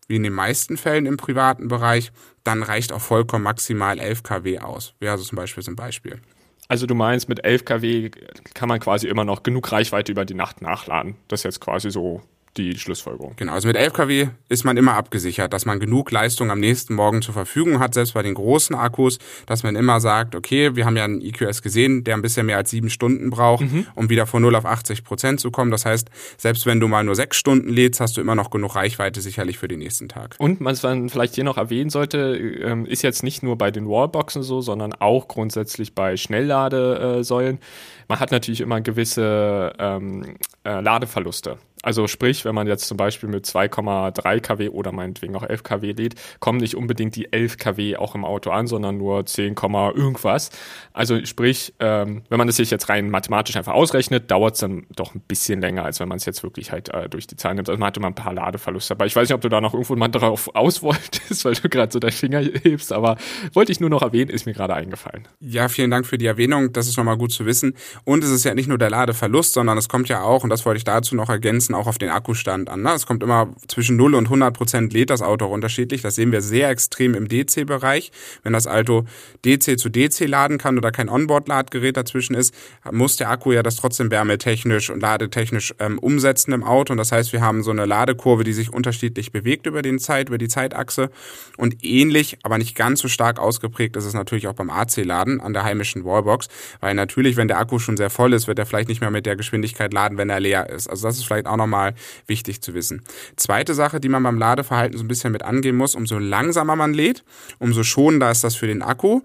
Wie 0.07 0.15
in 0.15 0.23
den 0.23 0.33
meisten 0.33 0.75
Fällen 0.75 1.05
im 1.05 1.17
privaten 1.17 1.67
Bereich, 1.67 2.11
dann 2.43 2.63
reicht 2.63 2.91
auch 2.91 3.01
vollkommen 3.01 3.43
maximal 3.43 3.99
11 3.99 4.23
kW 4.23 4.59
aus. 4.59 4.95
Wäre 4.99 5.11
also 5.11 5.23
zum 5.23 5.35
Beispiel 5.35 5.61
so 5.61 5.71
ein 5.71 5.75
Beispiel. 5.75 6.19
Also 6.67 6.85
du 6.85 6.95
meinst, 6.95 7.29
mit 7.29 7.43
11 7.43 7.65
kW 7.65 8.11
kann 8.53 8.69
man 8.69 8.79
quasi 8.79 9.07
immer 9.07 9.25
noch 9.25 9.43
genug 9.43 9.71
Reichweite 9.71 10.11
über 10.11 10.25
die 10.25 10.35
Nacht 10.35 10.61
nachladen. 10.61 11.15
Das 11.27 11.41
ist 11.41 11.43
jetzt 11.43 11.61
quasi 11.61 11.91
so 11.91 12.21
die 12.59 12.77
Schlussfolgerung. 12.77 13.33
Genau, 13.37 13.53
also 13.53 13.67
mit 13.67 13.77
11 13.77 13.93
kW 13.93 14.27
ist 14.49 14.63
man 14.63 14.77
immer 14.77 14.95
abgesichert, 14.95 15.53
dass 15.53 15.65
man 15.65 15.79
genug 15.79 16.11
Leistung 16.11 16.51
am 16.51 16.59
nächsten 16.59 16.93
Morgen 16.93 17.21
zur 17.21 17.33
Verfügung 17.33 17.79
hat, 17.79 17.93
selbst 17.93 18.13
bei 18.13 18.21
den 18.21 18.33
großen 18.33 18.75
Akkus, 18.75 19.19
dass 19.45 19.63
man 19.63 19.75
immer 19.75 19.99
sagt, 19.99 20.35
okay, 20.35 20.75
wir 20.75 20.85
haben 20.85 20.97
ja 20.97 21.05
einen 21.05 21.21
EQS 21.21 21.61
gesehen, 21.61 22.03
der 22.03 22.15
ein 22.15 22.21
bisschen 22.21 22.45
mehr 22.45 22.57
als 22.57 22.69
sieben 22.69 22.89
Stunden 22.89 23.29
braucht, 23.29 23.63
mhm. 23.63 23.87
um 23.95 24.09
wieder 24.09 24.27
von 24.27 24.41
0 24.41 24.55
auf 24.55 24.65
80 24.65 25.03
Prozent 25.03 25.39
zu 25.39 25.51
kommen. 25.51 25.71
Das 25.71 25.85
heißt, 25.85 26.09
selbst 26.37 26.65
wenn 26.65 26.79
du 26.79 26.87
mal 26.87 27.03
nur 27.03 27.15
sechs 27.15 27.37
Stunden 27.37 27.69
lädst, 27.69 27.99
hast 28.01 28.17
du 28.17 28.21
immer 28.21 28.35
noch 28.35 28.49
genug 28.49 28.75
Reichweite 28.75 29.21
sicherlich 29.21 29.57
für 29.57 29.67
den 29.67 29.79
nächsten 29.79 30.09
Tag. 30.09 30.35
Und 30.39 30.63
was 30.63 30.83
man 30.83 31.09
vielleicht 31.09 31.35
hier 31.35 31.43
noch 31.43 31.57
erwähnen 31.57 31.89
sollte, 31.89 32.37
ähm, 32.37 32.85
ist 32.85 33.01
jetzt 33.01 33.23
nicht 33.23 33.43
nur 33.43 33.57
bei 33.57 33.71
den 33.71 33.87
Wallboxen 33.87 34.43
so, 34.43 34.61
sondern 34.61 34.93
auch 34.93 35.27
grundsätzlich 35.27 35.95
bei 35.95 36.17
Schnellladesäulen. 36.17 37.59
Man 38.07 38.19
hat 38.19 38.31
natürlich 38.31 38.61
immer 38.61 38.81
gewisse 38.81 39.73
ähm, 39.77 40.35
äh, 40.63 40.81
Ladeverluste. 40.81 41.57
Also 41.81 42.07
sprich, 42.07 42.43
wenn 42.45 42.55
man 42.55 42.67
jetzt 42.67 42.87
zum 42.87 42.97
Beispiel 42.97 43.29
mit 43.29 43.45
2,3 43.45 44.39
kW 44.41 44.69
oder 44.69 44.91
meinetwegen 44.91 45.35
auch 45.35 45.43
11 45.43 45.63
kW 45.63 45.91
lädt, 45.93 46.15
kommen 46.39 46.59
nicht 46.59 46.75
unbedingt 46.75 47.15
die 47.15 47.31
11 47.31 47.57
kW 47.57 47.97
auch 47.97 48.15
im 48.15 48.25
Auto 48.25 48.51
an, 48.51 48.67
sondern 48.67 48.97
nur 48.97 49.25
10, 49.25 49.55
irgendwas. 49.55 50.49
Also 50.93 51.23
sprich, 51.25 51.73
ähm, 51.79 52.23
wenn 52.29 52.37
man 52.37 52.47
das 52.47 52.57
sich 52.57 52.69
jetzt 52.71 52.89
rein 52.89 53.09
mathematisch 53.09 53.55
einfach 53.55 53.73
ausrechnet, 53.73 54.29
dauert 54.29 54.55
es 54.55 54.59
dann 54.59 54.85
doch 54.95 55.15
ein 55.15 55.21
bisschen 55.21 55.61
länger, 55.61 55.85
als 55.85 55.99
wenn 55.99 56.09
man 56.09 56.17
es 56.17 56.25
jetzt 56.25 56.43
wirklich 56.43 56.71
halt 56.71 56.89
äh, 56.89 57.07
durch 57.07 57.27
die 57.27 57.37
Zahlen 57.37 57.55
nimmt. 57.55 57.69
Also 57.69 57.79
man 57.79 57.87
hat 57.87 57.97
immer 57.97 58.07
ein 58.07 58.15
paar 58.15 58.33
Ladeverluste 58.33 58.95
dabei. 58.95 59.05
Ich 59.05 59.15
weiß 59.15 59.29
nicht, 59.29 59.35
ob 59.35 59.41
du 59.41 59.49
da 59.49 59.61
noch 59.61 59.73
irgendwo 59.73 59.95
mal 59.95 60.09
drauf 60.09 60.49
aus 60.53 60.81
wolltest, 60.81 61.45
weil 61.45 61.53
du 61.53 61.69
gerade 61.69 61.91
so 61.91 61.99
deinen 61.99 62.11
Finger 62.11 62.41
hebst, 62.41 62.91
aber 62.91 63.17
wollte 63.53 63.71
ich 63.71 63.79
nur 63.79 63.89
noch 63.89 64.01
erwähnen, 64.01 64.29
ist 64.29 64.45
mir 64.45 64.53
gerade 64.53 64.73
eingefallen. 64.73 65.27
Ja, 65.39 65.69
vielen 65.69 65.91
Dank 65.91 66.05
für 66.05 66.17
die 66.17 66.25
Erwähnung. 66.25 66.73
Das 66.73 66.87
ist 66.87 66.97
nochmal 66.97 67.17
gut 67.17 67.31
zu 67.31 67.45
wissen. 67.45 67.75
Und 68.03 68.23
es 68.23 68.31
ist 68.31 68.43
ja 68.43 68.53
nicht 68.53 68.67
nur 68.67 68.77
der 68.77 68.89
Ladeverlust, 68.89 69.53
sondern 69.53 69.77
es 69.77 69.87
kommt 69.87 70.09
ja 70.09 70.21
auch, 70.21 70.43
und 70.43 70.49
das 70.49 70.65
wollte 70.65 70.77
ich 70.77 70.83
dazu 70.83 71.15
noch 71.15 71.29
ergänzen, 71.29 71.68
Grenzen 71.69 71.75
auch 71.75 71.87
auf 71.87 71.97
den 71.97 72.09
Akkustand 72.09 72.69
an. 72.69 72.81
Ne? 72.81 72.93
Es 72.93 73.05
kommt 73.05 73.23
immer 73.23 73.53
zwischen 73.67 73.95
0 73.95 74.15
und 74.15 74.25
100 74.25 74.55
Prozent 74.55 74.93
lädt 74.93 75.09
das 75.09 75.21
Auto 75.21 75.45
auch 75.45 75.51
unterschiedlich. 75.51 76.01
Das 76.01 76.15
sehen 76.15 76.31
wir 76.31 76.41
sehr 76.41 76.69
extrem 76.69 77.13
im 77.13 77.27
DC-Bereich. 77.27 78.11
Wenn 78.43 78.53
das 78.53 78.67
Auto 78.67 79.05
DC 79.45 79.79
zu 79.79 79.89
DC 79.89 80.27
laden 80.27 80.57
kann 80.57 80.77
oder 80.77 80.91
kein 80.91 81.09
Onboard-Ladgerät 81.09 81.95
dazwischen 81.95 82.35
ist, 82.35 82.53
muss 82.91 83.17
der 83.17 83.29
Akku 83.29 83.51
ja 83.51 83.63
das 83.63 83.75
trotzdem 83.75 84.11
wärmetechnisch 84.11 84.89
und 84.89 85.01
ladetechnisch 85.01 85.73
ähm, 85.79 85.99
umsetzen 85.99 86.53
im 86.53 86.63
Auto. 86.63 86.93
Und 86.93 86.97
das 86.97 87.11
heißt, 87.11 87.33
wir 87.33 87.41
haben 87.41 87.63
so 87.63 87.71
eine 87.71 87.85
Ladekurve, 87.85 88.43
die 88.43 88.53
sich 88.53 88.73
unterschiedlich 88.73 89.31
bewegt 89.31 89.67
über 89.67 89.81
den 89.81 89.99
Zeit, 89.99 90.29
über 90.29 90.37
die 90.37 90.47
Zeitachse. 90.47 91.09
Und 91.57 91.83
ähnlich, 91.83 92.37
aber 92.43 92.57
nicht 92.57 92.75
ganz 92.75 92.99
so 92.99 93.07
stark 93.07 93.39
ausgeprägt 93.39 93.95
ist 93.95 94.05
es 94.05 94.13
natürlich 94.13 94.47
auch 94.47 94.53
beim 94.53 94.69
AC-Laden 94.69 95.41
an 95.41 95.53
der 95.53 95.63
heimischen 95.63 96.03
Wallbox. 96.03 96.47
Weil 96.79 96.95
natürlich, 96.95 97.37
wenn 97.37 97.47
der 97.47 97.59
Akku 97.59 97.79
schon 97.79 97.97
sehr 97.97 98.09
voll 98.09 98.33
ist, 98.33 98.47
wird 98.47 98.59
er 98.59 98.65
vielleicht 98.65 98.89
nicht 98.89 99.01
mehr 99.01 99.11
mit 99.11 99.25
der 99.25 99.35
Geschwindigkeit 99.35 99.93
laden, 99.93 100.17
wenn 100.17 100.29
er 100.29 100.39
leer 100.39 100.69
ist. 100.69 100.89
Also 100.89 101.07
das 101.07 101.17
ist 101.17 101.25
vielleicht 101.25 101.45
auch 101.45 101.58
nochmal 101.59 101.93
wichtig 102.25 102.61
zu 102.61 102.73
wissen. 102.73 103.03
Zweite 103.35 103.75
Sache, 103.75 103.99
die 103.99 104.09
man 104.09 104.23
beim 104.23 104.39
Ladeverhalten 104.39 104.97
so 104.97 105.03
ein 105.03 105.07
bisschen 105.07 105.31
mit 105.31 105.43
angehen 105.43 105.77
muss, 105.77 105.93
umso 105.93 106.17
langsamer 106.17 106.75
man 106.75 106.93
lädt, 106.93 107.23
umso 107.59 107.83
schonender 107.83 108.31
ist 108.31 108.43
das 108.43 108.55
für 108.55 108.67
den 108.67 108.81
Akku. 108.81 109.21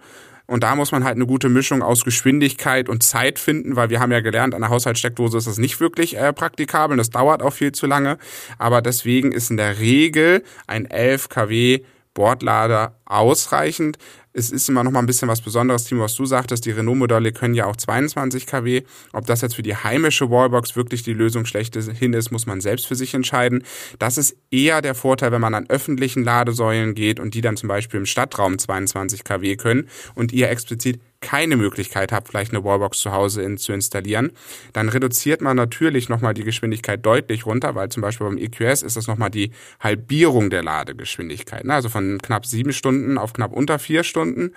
Und 0.47 0.63
da 0.63 0.77
muss 0.77 0.93
man 0.93 1.05
halt 1.05 1.17
eine 1.17 1.27
gute 1.27 1.49
Mischung 1.49 1.83
aus 1.83 2.05
Geschwindigkeit 2.05 2.91
und 2.91 3.03
Zeit 3.03 3.39
finden, 3.39 3.77
weil 3.77 3.89
wir 3.89 4.01
haben 4.01 4.13
ja 4.13 4.21
gelernt, 4.21 4.55
an 4.55 4.61
der 4.61 4.69
Haushaltssteckdose 4.69 5.39
ist 5.39 5.47
das 5.47 5.57
nicht 5.57 5.81
wirklich 5.81 6.19
äh, 6.19 6.35
praktikabel, 6.35 6.99
das 6.99 7.09
dauert 7.09 7.43
auch 7.43 7.53
viel 7.53 7.73
zu 7.73 7.87
lange. 7.87 8.19
Aber 8.59 8.83
deswegen 8.83 9.33
ist 9.33 9.51
in 9.51 9.57
der 9.57 9.79
Regel 9.79 10.43
ein 10.67 10.85
11 10.85 11.31
kW 11.31 11.81
Bordlader 12.13 12.95
ausreichend. 13.07 13.99
Es 14.37 14.51
ist 14.51 14.69
immer 14.69 14.83
noch 14.83 14.91
mal 14.91 14.99
ein 14.99 15.07
bisschen 15.07 15.29
was 15.29 15.41
Besonderes, 15.41 15.85
Timo, 15.85 16.03
was 16.03 16.17
du 16.17 16.27
sagtest. 16.27 16.67
Die 16.67 16.73
Renault-Modelle 16.73 17.31
können 17.31 17.55
ja 17.55 17.67
auch 17.67 17.77
22 17.77 18.47
kW. 18.47 18.83
Ob 19.13 19.27
das 19.27 19.43
jetzt 19.43 19.55
für 19.55 19.63
die 19.63 19.77
heimische 19.77 20.29
Wallbox 20.29 20.75
wirklich 20.75 21.05
die 21.05 21.13
Lösung 21.13 21.47
schlechthin 21.47 22.13
ist, 22.13 22.33
muss 22.33 22.45
man 22.45 22.61
selbst 22.61 22.89
für 22.89 22.97
sich 22.97 23.15
entscheiden. 23.15 23.63
Das 24.01 24.19
ist 24.19 24.37
eher 24.51 24.83
der 24.83 24.97
Vorteil, 24.97 25.31
wenn 25.31 25.41
man 25.41 25.55
an 25.55 25.71
öffentlichen 25.71 26.25
Ladesäulen 26.25 26.95
geht 26.95 27.21
und 27.21 27.35
die 27.35 27.43
dann 27.43 27.57
zum 27.57 27.69
Beispiel 27.69 28.01
im 28.01 28.07
Stadtraum 28.07 28.59
22 28.59 29.23
kW 29.23 29.55
können 29.55 29.89
und 30.17 30.33
ihr 30.33 30.51
explizit 30.51 31.01
keine 31.25 31.57
Möglichkeit 31.57 32.13
habt, 32.13 32.29
vielleicht 32.29 32.53
eine 32.53 32.63
Wallbox 32.63 33.01
zu 33.01 33.13
Hause 33.13 33.43
in, 33.43 33.57
zu 33.57 33.73
installieren, 33.73 34.31
dann 34.75 34.91
reduziert 34.91 35.41
man 35.41 35.57
natürlich 35.57 36.11
nochmal 36.11 36.35
die 36.35 36.45
Geschwindigkeit 36.45 37.05
deutlich 37.05 37.47
runter, 37.47 37.75
weil 37.75 37.89
zum 37.89 38.03
Beispiel 38.03 38.27
beim 38.27 38.37
EQS 38.37 38.83
ist 38.83 38.97
das 38.97 39.07
nochmal 39.07 39.31
die 39.31 39.51
Halbierung 39.81 40.51
der 40.51 40.63
Ladegeschwindigkeit. 40.63 41.65
Ne? 41.65 41.73
Also 41.73 41.89
von 41.89 42.19
knapp 42.21 42.45
sieben 42.45 42.75
Stunden 42.75 43.17
auf 43.17 43.33
knapp 43.33 43.53
unter 43.53 43.79
vier 43.79 44.05
Stunden. 44.05 44.53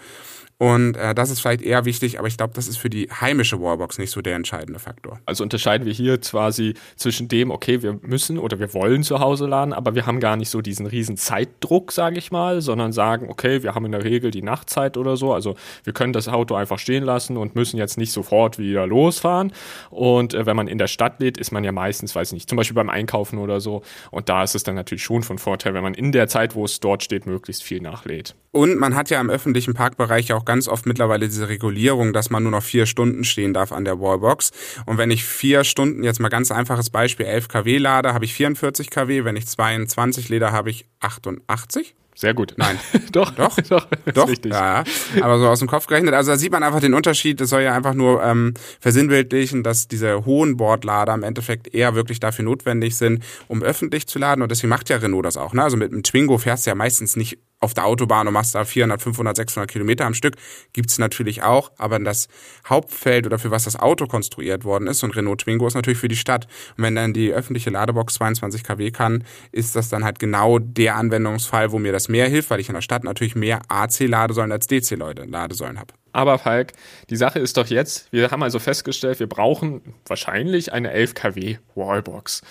Und 0.59 0.97
äh, 0.97 1.13
das 1.13 1.29
ist 1.29 1.39
vielleicht 1.39 1.61
eher 1.61 1.85
wichtig, 1.85 2.17
aber 2.17 2.27
ich 2.27 2.35
glaube, 2.35 2.53
das 2.55 2.67
ist 2.67 2.77
für 2.77 2.89
die 2.89 3.09
heimische 3.09 3.61
Wallbox 3.61 3.99
nicht 3.99 4.09
so 4.09 4.21
der 4.21 4.35
entscheidende 4.35 4.79
Faktor. 4.79 5.19
Also 5.25 5.43
unterscheiden 5.43 5.85
wir 5.85 5.93
hier 5.93 6.17
quasi 6.17 6.73
zwischen 6.95 7.27
dem, 7.27 7.51
okay, 7.51 7.83
wir 7.83 7.99
müssen 8.01 8.39
oder 8.39 8.57
wir 8.57 8.73
wollen 8.73 9.03
zu 9.03 9.19
Hause 9.19 9.45
laden, 9.45 9.71
aber 9.71 9.93
wir 9.93 10.07
haben 10.07 10.19
gar 10.19 10.35
nicht 10.35 10.49
so 10.49 10.61
diesen 10.61 10.87
riesen 10.87 11.15
Zeitdruck, 11.15 11.91
sage 11.91 12.17
ich 12.17 12.31
mal, 12.31 12.61
sondern 12.61 12.91
sagen, 12.91 13.27
okay, 13.29 13.61
wir 13.61 13.75
haben 13.75 13.85
in 13.85 13.91
der 13.91 14.03
Regel 14.03 14.31
die 14.31 14.41
Nachtzeit 14.41 14.97
oder 14.97 15.15
so, 15.15 15.31
also 15.31 15.55
wir 15.83 15.93
können 15.93 16.11
das 16.11 16.27
Auto 16.27 16.55
einfach 16.55 16.79
stehen 16.79 17.03
lassen 17.03 17.37
und 17.37 17.53
müssen 17.53 17.77
jetzt 17.77 17.99
nicht 17.99 18.11
sofort 18.11 18.57
wieder 18.57 18.87
losfahren. 18.87 19.51
Und 19.91 20.33
äh, 20.33 20.47
wenn 20.47 20.55
man 20.55 20.67
in 20.67 20.79
der 20.79 20.87
Stadt 20.87 21.19
lädt, 21.19 21.37
ist 21.37 21.51
man 21.51 21.63
ja 21.63 21.71
meistens, 21.71 22.15
weiß 22.15 22.29
ich 22.29 22.33
nicht, 22.33 22.49
zum 22.49 22.55
Beispiel 22.55 22.75
beim 22.75 22.89
Einkaufen 22.89 23.37
oder 23.37 23.59
so. 23.59 23.83
Und 24.09 24.27
da 24.27 24.41
ist 24.41 24.55
es 24.55 24.63
dann 24.63 24.73
natürlich 24.73 25.03
schon 25.03 25.21
von 25.21 25.37
Vorteil, 25.37 25.75
wenn 25.75 25.83
man 25.83 25.93
in 25.93 26.11
der 26.11 26.27
Zeit, 26.27 26.55
wo 26.55 26.65
es 26.65 26.79
dort 26.79 27.03
steht, 27.03 27.27
möglichst 27.27 27.61
viel 27.61 27.79
nachlädt. 27.79 28.33
Und 28.51 28.79
man 28.79 28.95
hat 28.95 29.11
ja 29.11 29.21
im 29.21 29.29
öffentlichen 29.29 29.75
Parkbereich 29.75 30.33
auch 30.33 30.46
ganz 30.47 30.67
oft 30.67 30.87
mittlerweile 30.87 31.27
diese 31.27 31.47
Regulierung, 31.47 32.13
dass 32.13 32.31
man 32.31 32.41
nur 32.41 32.51
noch 32.51 32.63
vier 32.63 32.87
Stunden 32.87 33.23
stehen 33.23 33.53
darf 33.53 33.71
an 33.71 33.85
der 33.85 33.99
Wallbox. 33.99 34.51
Und 34.87 34.97
wenn 34.97 35.11
ich 35.11 35.23
vier 35.23 35.63
Stunden, 35.63 36.03
jetzt 36.03 36.19
mal 36.19 36.29
ganz 36.29 36.49
einfaches 36.49 36.89
Beispiel, 36.89 37.27
11 37.27 37.49
kW 37.49 37.77
lade, 37.77 38.15
habe 38.15 38.25
ich 38.25 38.33
44 38.33 38.89
kW. 38.89 39.23
Wenn 39.23 39.35
ich 39.35 39.45
22 39.45 40.29
lade, 40.29 40.51
habe 40.51 40.71
ich 40.71 40.85
88. 41.01 41.93
Sehr 42.17 42.33
gut. 42.33 42.55
Nein. 42.57 42.79
doch, 43.11 43.29
doch, 43.29 43.55
doch, 43.69 43.87
doch. 44.11 44.27
Richtig. 44.27 44.51
Ja, 44.51 44.83
aber 45.21 45.37
so 45.37 45.47
aus 45.47 45.59
dem 45.59 45.67
Kopf 45.67 45.85
gerechnet. 45.85 46.15
Also 46.15 46.31
da 46.31 46.37
sieht 46.37 46.51
man 46.51 46.63
einfach 46.63 46.79
den 46.79 46.95
Unterschied. 46.95 47.39
Das 47.39 47.51
soll 47.51 47.61
ja 47.61 47.75
einfach 47.75 47.93
nur 47.93 48.23
ähm, 48.23 48.55
versinnbildlichen, 48.79 49.61
dass 49.61 49.87
diese 49.87 50.25
hohen 50.25 50.57
Bordlader 50.57 51.13
im 51.13 51.21
Endeffekt 51.21 51.75
eher 51.75 51.93
wirklich 51.93 52.19
dafür 52.19 52.43
notwendig 52.43 52.95
sind, 52.95 53.23
um 53.47 53.61
öffentlich 53.61 54.07
zu 54.07 54.17
laden. 54.17 54.41
Und 54.41 54.49
deswegen 54.49 54.69
macht 54.69 54.89
ja 54.89 54.97
Renault 54.97 55.25
das 55.25 55.37
auch. 55.37 55.53
Ne? 55.53 55.61
Also 55.61 55.77
mit 55.77 55.91
einem 55.91 56.01
Twingo 56.01 56.39
fährst 56.39 56.65
du 56.65 56.71
ja 56.71 56.75
meistens 56.75 57.15
nicht 57.17 57.37
auf 57.59 57.73
der 57.73 57.85
Autobahn 57.85 58.27
und 58.27 58.33
machst 58.33 58.55
da 58.55 58.65
400, 58.65 59.01
500, 59.01 59.35
600 59.35 59.69
Kilometer 59.69 60.05
am 60.05 60.13
Stück, 60.13 60.35
gibt's 60.73 60.99
natürlich 60.99 61.43
auch, 61.43 61.71
aber 61.77 61.99
das 61.99 62.27
Hauptfeld 62.67 63.25
oder 63.25 63.39
für 63.39 63.51
was 63.51 63.63
das 63.63 63.75
Auto 63.75 64.05
konstruiert 64.05 64.63
worden 64.63 64.87
ist 64.87 65.03
und 65.03 65.15
Renault 65.15 65.41
Twingo 65.41 65.65
ist 65.67 65.73
natürlich 65.73 65.99
für 65.99 66.07
die 66.07 66.15
Stadt. 66.15 66.47
Und 66.77 66.83
wenn 66.83 66.95
dann 66.95 67.13
die 67.13 67.31
öffentliche 67.31 67.69
Ladebox 67.69 68.15
22 68.15 68.63
kW 68.63 68.91
kann, 68.91 69.23
ist 69.51 69.75
das 69.75 69.89
dann 69.89 70.03
halt 70.03 70.19
genau 70.19 70.59
der 70.59 70.95
Anwendungsfall, 70.95 71.71
wo 71.71 71.79
mir 71.79 71.91
das 71.91 72.09
mehr 72.09 72.29
hilft, 72.29 72.49
weil 72.49 72.59
ich 72.59 72.69
in 72.69 72.75
der 72.75 72.81
Stadt 72.81 73.03
natürlich 73.03 73.35
mehr 73.35 73.61
AC-Ladesäulen 73.69 74.51
als 74.51 74.67
DC-Ladesäulen 74.67 75.79
habe. 75.79 75.93
Aber 76.13 76.39
Falk, 76.39 76.73
die 77.09 77.15
Sache 77.15 77.39
ist 77.39 77.57
doch 77.57 77.67
jetzt, 77.67 78.11
wir 78.11 78.31
haben 78.31 78.41
also 78.41 78.57
festgestellt, 78.59 79.19
wir 79.19 79.27
brauchen 79.27 79.81
wahrscheinlich 80.05 80.73
eine 80.73 80.91
11 80.91 81.13
kW 81.13 81.57
Wallbox. 81.75 82.41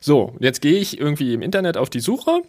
So, 0.00 0.36
jetzt 0.38 0.60
gehe 0.60 0.78
ich 0.78 1.00
irgendwie 1.00 1.34
im 1.34 1.42
Internet 1.42 1.76
auf 1.76 1.90
die 1.90 2.00
Suche 2.00 2.42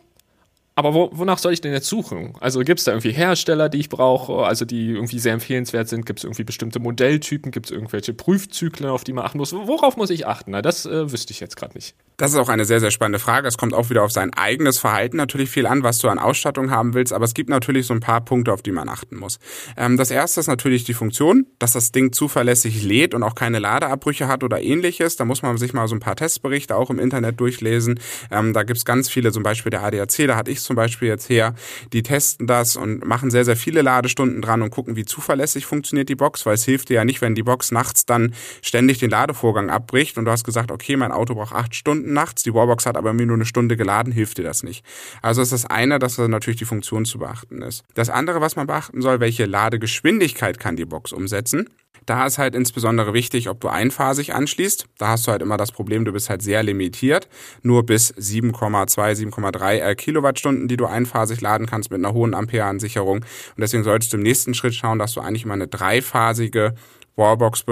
aber 0.77 0.93
wo, 0.93 1.09
wonach 1.11 1.39
soll 1.39 1.53
ich 1.53 1.61
denn 1.61 1.73
jetzt 1.73 1.87
suchen? 1.87 2.35
Also 2.39 2.59
gibt 2.59 2.77
es 2.77 2.85
da 2.85 2.91
irgendwie 2.91 3.11
Hersteller, 3.11 3.67
die 3.67 3.79
ich 3.79 3.89
brauche, 3.89 4.45
also 4.45 4.63
die 4.63 4.91
irgendwie 4.91 5.17
sehr 5.17 5.33
empfehlenswert 5.33 5.89
sind? 5.89 6.05
Gibt 6.05 6.19
es 6.19 6.23
irgendwie 6.23 6.43
bestimmte 6.43 6.79
Modelltypen? 6.79 7.51
Gibt 7.51 7.65
es 7.65 7.71
irgendwelche 7.71 8.13
Prüfzyklen, 8.13 8.87
auf 8.87 9.03
die 9.03 9.11
man 9.11 9.25
achten 9.25 9.39
muss? 9.39 9.53
Worauf 9.53 9.97
muss 9.97 10.11
ich 10.11 10.27
achten? 10.27 10.51
Na, 10.51 10.61
das 10.61 10.85
äh, 10.85 11.11
wüsste 11.11 11.33
ich 11.33 11.39
jetzt 11.39 11.55
gerade 11.55 11.73
nicht. 11.73 11.95
Das 12.17 12.31
ist 12.31 12.37
auch 12.37 12.49
eine 12.49 12.63
sehr, 12.63 12.79
sehr 12.79 12.91
spannende 12.91 13.17
Frage. 13.17 13.47
Es 13.47 13.57
kommt 13.57 13.73
auch 13.73 13.89
wieder 13.89 14.03
auf 14.03 14.11
sein 14.11 14.31
eigenes 14.35 14.77
Verhalten 14.77 15.17
natürlich 15.17 15.49
viel 15.49 15.65
an, 15.65 15.81
was 15.81 15.97
du 15.97 16.09
an 16.09 16.19
Ausstattung 16.19 16.69
haben 16.69 16.93
willst, 16.93 17.11
aber 17.11 17.25
es 17.25 17.33
gibt 17.33 17.49
natürlich 17.49 17.87
so 17.87 17.95
ein 17.95 17.99
paar 17.99 18.21
Punkte, 18.21 18.53
auf 18.53 18.61
die 18.61 18.71
man 18.71 18.87
achten 18.87 19.17
muss. 19.17 19.39
Ähm, 19.77 19.97
das 19.97 20.11
erste 20.11 20.39
ist 20.39 20.47
natürlich 20.47 20.83
die 20.83 20.93
Funktion, 20.93 21.47
dass 21.57 21.73
das 21.73 21.91
Ding 21.91 22.13
zuverlässig 22.13 22.83
lädt 22.83 23.15
und 23.15 23.23
auch 23.23 23.33
keine 23.33 23.57
Ladeabbrüche 23.57 24.27
hat 24.27 24.43
oder 24.43 24.61
ähnliches. 24.61 25.15
Da 25.15 25.25
muss 25.25 25.41
man 25.41 25.57
sich 25.57 25.73
mal 25.73 25.87
so 25.87 25.95
ein 25.95 26.01
paar 26.01 26.15
Testberichte 26.15 26.75
auch 26.75 26.91
im 26.91 26.99
Internet 26.99 27.39
durchlesen. 27.39 27.99
Ähm, 28.29 28.53
da 28.53 28.61
gibt's 28.61 28.85
ganz 28.85 29.09
viele, 29.09 29.31
zum 29.31 29.41
Beispiel 29.41 29.71
der 29.71 29.83
ADAC, 29.83 30.27
da 30.27 30.35
hatte 30.35 30.51
ich 30.51 30.66
zum 30.67 30.75
Beispiel 30.75 31.07
jetzt 31.07 31.29
her, 31.29 31.55
die 31.93 32.03
testen 32.03 32.45
das 32.45 32.75
und 32.75 33.05
machen 33.05 33.31
sehr, 33.31 33.45
sehr 33.45 33.55
viele 33.55 33.81
Ladestunden 33.81 34.41
dran 34.41 34.61
und 34.61 34.69
gucken, 34.69 34.95
wie 34.95 35.05
zuverlässig 35.05 35.65
funktioniert 35.65 36.09
die 36.09 36.15
Box, 36.15 36.45
weil 36.45 36.53
es 36.53 36.65
hilft 36.65 36.89
dir 36.89 36.95
ja 36.95 37.05
nicht, 37.05 37.21
wenn 37.21 37.33
die 37.33 37.43
Box 37.43 37.71
nachts 37.71 38.05
dann 38.05 38.33
ständig 38.61 38.99
den 38.99 39.09
Ladevorgang 39.09 39.69
abbricht 39.69 40.17
und 40.17 40.25
du 40.25 40.31
hast 40.31 40.43
gesagt, 40.43 40.71
okay, 40.71 40.95
mein 40.97 41.11
Auto 41.11 41.33
braucht 41.33 41.55
acht 41.55 41.73
Stunden, 41.73 42.13
nachts, 42.13 42.43
die 42.43 42.53
Wallbox 42.53 42.85
hat 42.85 42.97
aber 42.97 43.13
nur 43.13 43.35
eine 43.35 43.45
Stunde 43.45 43.77
geladen, 43.77 44.13
hilft 44.13 44.37
dir 44.37 44.43
das 44.43 44.61
nicht. 44.61 44.85
Also 45.21 45.41
ist 45.41 45.51
das 45.51 45.65
eine, 45.65 45.97
dass 45.97 46.17
natürlich 46.17 46.59
die 46.59 46.65
Funktion 46.65 47.05
zu 47.05 47.17
beachten 47.19 47.61
ist. 47.61 47.83
Das 47.95 48.09
andere, 48.09 48.41
was 48.41 48.55
man 48.55 48.67
beachten 48.67 49.01
soll, 49.01 49.19
welche 49.19 49.45
Ladegeschwindigkeit 49.45 50.59
kann 50.59 50.75
die 50.75 50.85
Box 50.85 51.13
umsetzen. 51.13 51.69
Da 52.07 52.25
ist 52.25 52.37
halt 52.37 52.55
insbesondere 52.55 53.13
wichtig, 53.13 53.49
ob 53.49 53.59
du 53.59 53.67
einphasig 53.67 54.33
anschließt. 54.33 54.85
Da 54.97 55.09
hast 55.09 55.27
du 55.27 55.31
halt 55.31 55.41
immer 55.41 55.57
das 55.57 55.73
Problem, 55.73 56.05
du 56.05 56.13
bist 56.13 56.29
halt 56.29 56.41
sehr 56.41 56.63
limitiert. 56.63 57.27
Nur 57.63 57.85
bis 57.85 58.13
7,2, 58.13 59.27
7,3 59.29 59.93
Kilowattstunden, 59.95 60.69
die 60.69 60.77
du 60.77 60.85
einphasig 60.85 61.41
laden 61.41 61.67
kannst 61.67 61.91
mit 61.91 61.99
einer 61.99 62.13
hohen 62.13 62.33
Ampereansicherung. 62.33 63.17
Und 63.17 63.25
deswegen 63.59 63.83
solltest 63.83 64.13
du 64.13 64.17
im 64.17 64.23
nächsten 64.23 64.53
Schritt 64.53 64.73
schauen, 64.73 64.99
dass 64.99 65.13
du 65.13 65.21
eigentlich 65.21 65.43
immer 65.43 65.55
eine 65.55 65.67
dreiphasige 65.67 66.75
Wallbox 67.17 67.65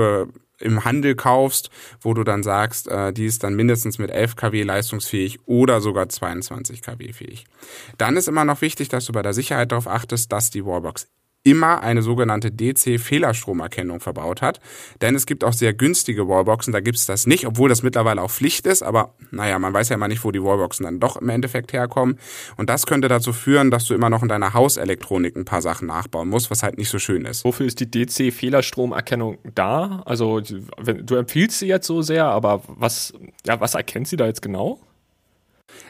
im 0.60 0.84
Handel 0.84 1.16
kaufst, 1.16 1.70
wo 2.02 2.14
du 2.14 2.24
dann 2.26 2.44
sagst, 2.44 2.88
äh, 2.88 3.14
die 3.14 3.26
ist 3.26 3.44
dann 3.44 3.56
mindestens 3.56 4.00
mit 4.00 4.12
11 4.12 4.36
kW 4.36 4.64
leistungsfähig 4.64 5.40
oder 5.46 5.80
sogar 5.80 6.10
22 6.10 6.82
kW 6.82 7.14
fähig. 7.14 7.46
Dann 7.98 8.18
ist 8.18 8.28
immer 8.28 8.46
noch 8.46 8.62
wichtig, 8.62 8.90
dass 8.90 9.06
du 9.06 9.14
bei 9.14 9.22
der 9.22 9.34
Sicherheit 9.34 9.72
darauf 9.72 9.88
achtest, 9.88 10.32
dass 10.32 10.50
die 10.50 10.66
Wallbox 10.66 11.08
immer 11.46 11.82
eine 11.82 12.02
sogenannte 12.02 12.52
DC-Fehlerstromerkennung 12.52 14.00
verbaut 14.00 14.42
hat. 14.42 14.60
Denn 15.02 15.16
es 15.16 15.26
gibt 15.26 15.44
auch 15.44 15.54
sehr 15.54 15.74
günstige 15.74 16.28
Wallboxen, 16.28 16.74
da 16.74 16.80
gibt 16.82 16.98
es 16.98 17.06
das 17.06 17.28
nicht, 17.28 17.46
obwohl 17.46 17.70
das 17.70 17.84
mittlerweile 17.84 18.22
auch 18.22 18.32
Pflicht 18.32 18.66
ist. 18.66 18.82
Aber 18.82 19.14
naja, 19.32 19.58
man 19.60 19.74
weiß 19.74 19.90
ja 19.90 19.96
immer 19.96 20.08
nicht, 20.08 20.24
wo 20.24 20.32
die 20.32 20.44
Wallboxen 20.44 20.86
dann 20.86 21.00
doch 21.00 21.18
im 21.18 21.30
Endeffekt 21.30 21.72
herkommen. 21.72 22.20
Und 22.58 22.70
das 22.70 22.88
könnte 22.88 23.08
dazu 23.08 23.32
führen, 23.32 23.70
dass 23.70 23.86
du 23.86 23.94
immer 23.94 24.10
noch 24.10 24.24
in 24.24 24.28
deiner 24.28 24.54
Hauselektronik 24.54 25.36
ein 25.36 25.46
paar 25.46 25.62
Sachen 25.62 25.88
nachbauen 25.88 26.30
musst, 26.30 26.50
was 26.50 26.64
halt 26.64 26.78
nicht 26.78 26.90
so 26.90 26.98
schön 26.98 27.26
ist. 27.26 27.46
Wofür 27.46 27.68
ist 27.68 27.80
die 27.80 27.90
DC-Fehlerstromerkennung 27.90 29.38
da? 29.54 30.02
Also 30.06 30.42
du 30.42 31.16
empfiehlst 31.16 31.60
sie 31.60 31.68
jetzt 31.68 31.86
so 31.86 32.02
sehr, 32.02 32.26
aber 32.26 32.64
was, 32.68 33.14
ja, 33.46 33.60
was 33.62 33.76
erkennt 33.76 34.08
sie 34.08 34.18
da 34.18 34.26
jetzt 34.26 34.42
genau? 34.42 34.80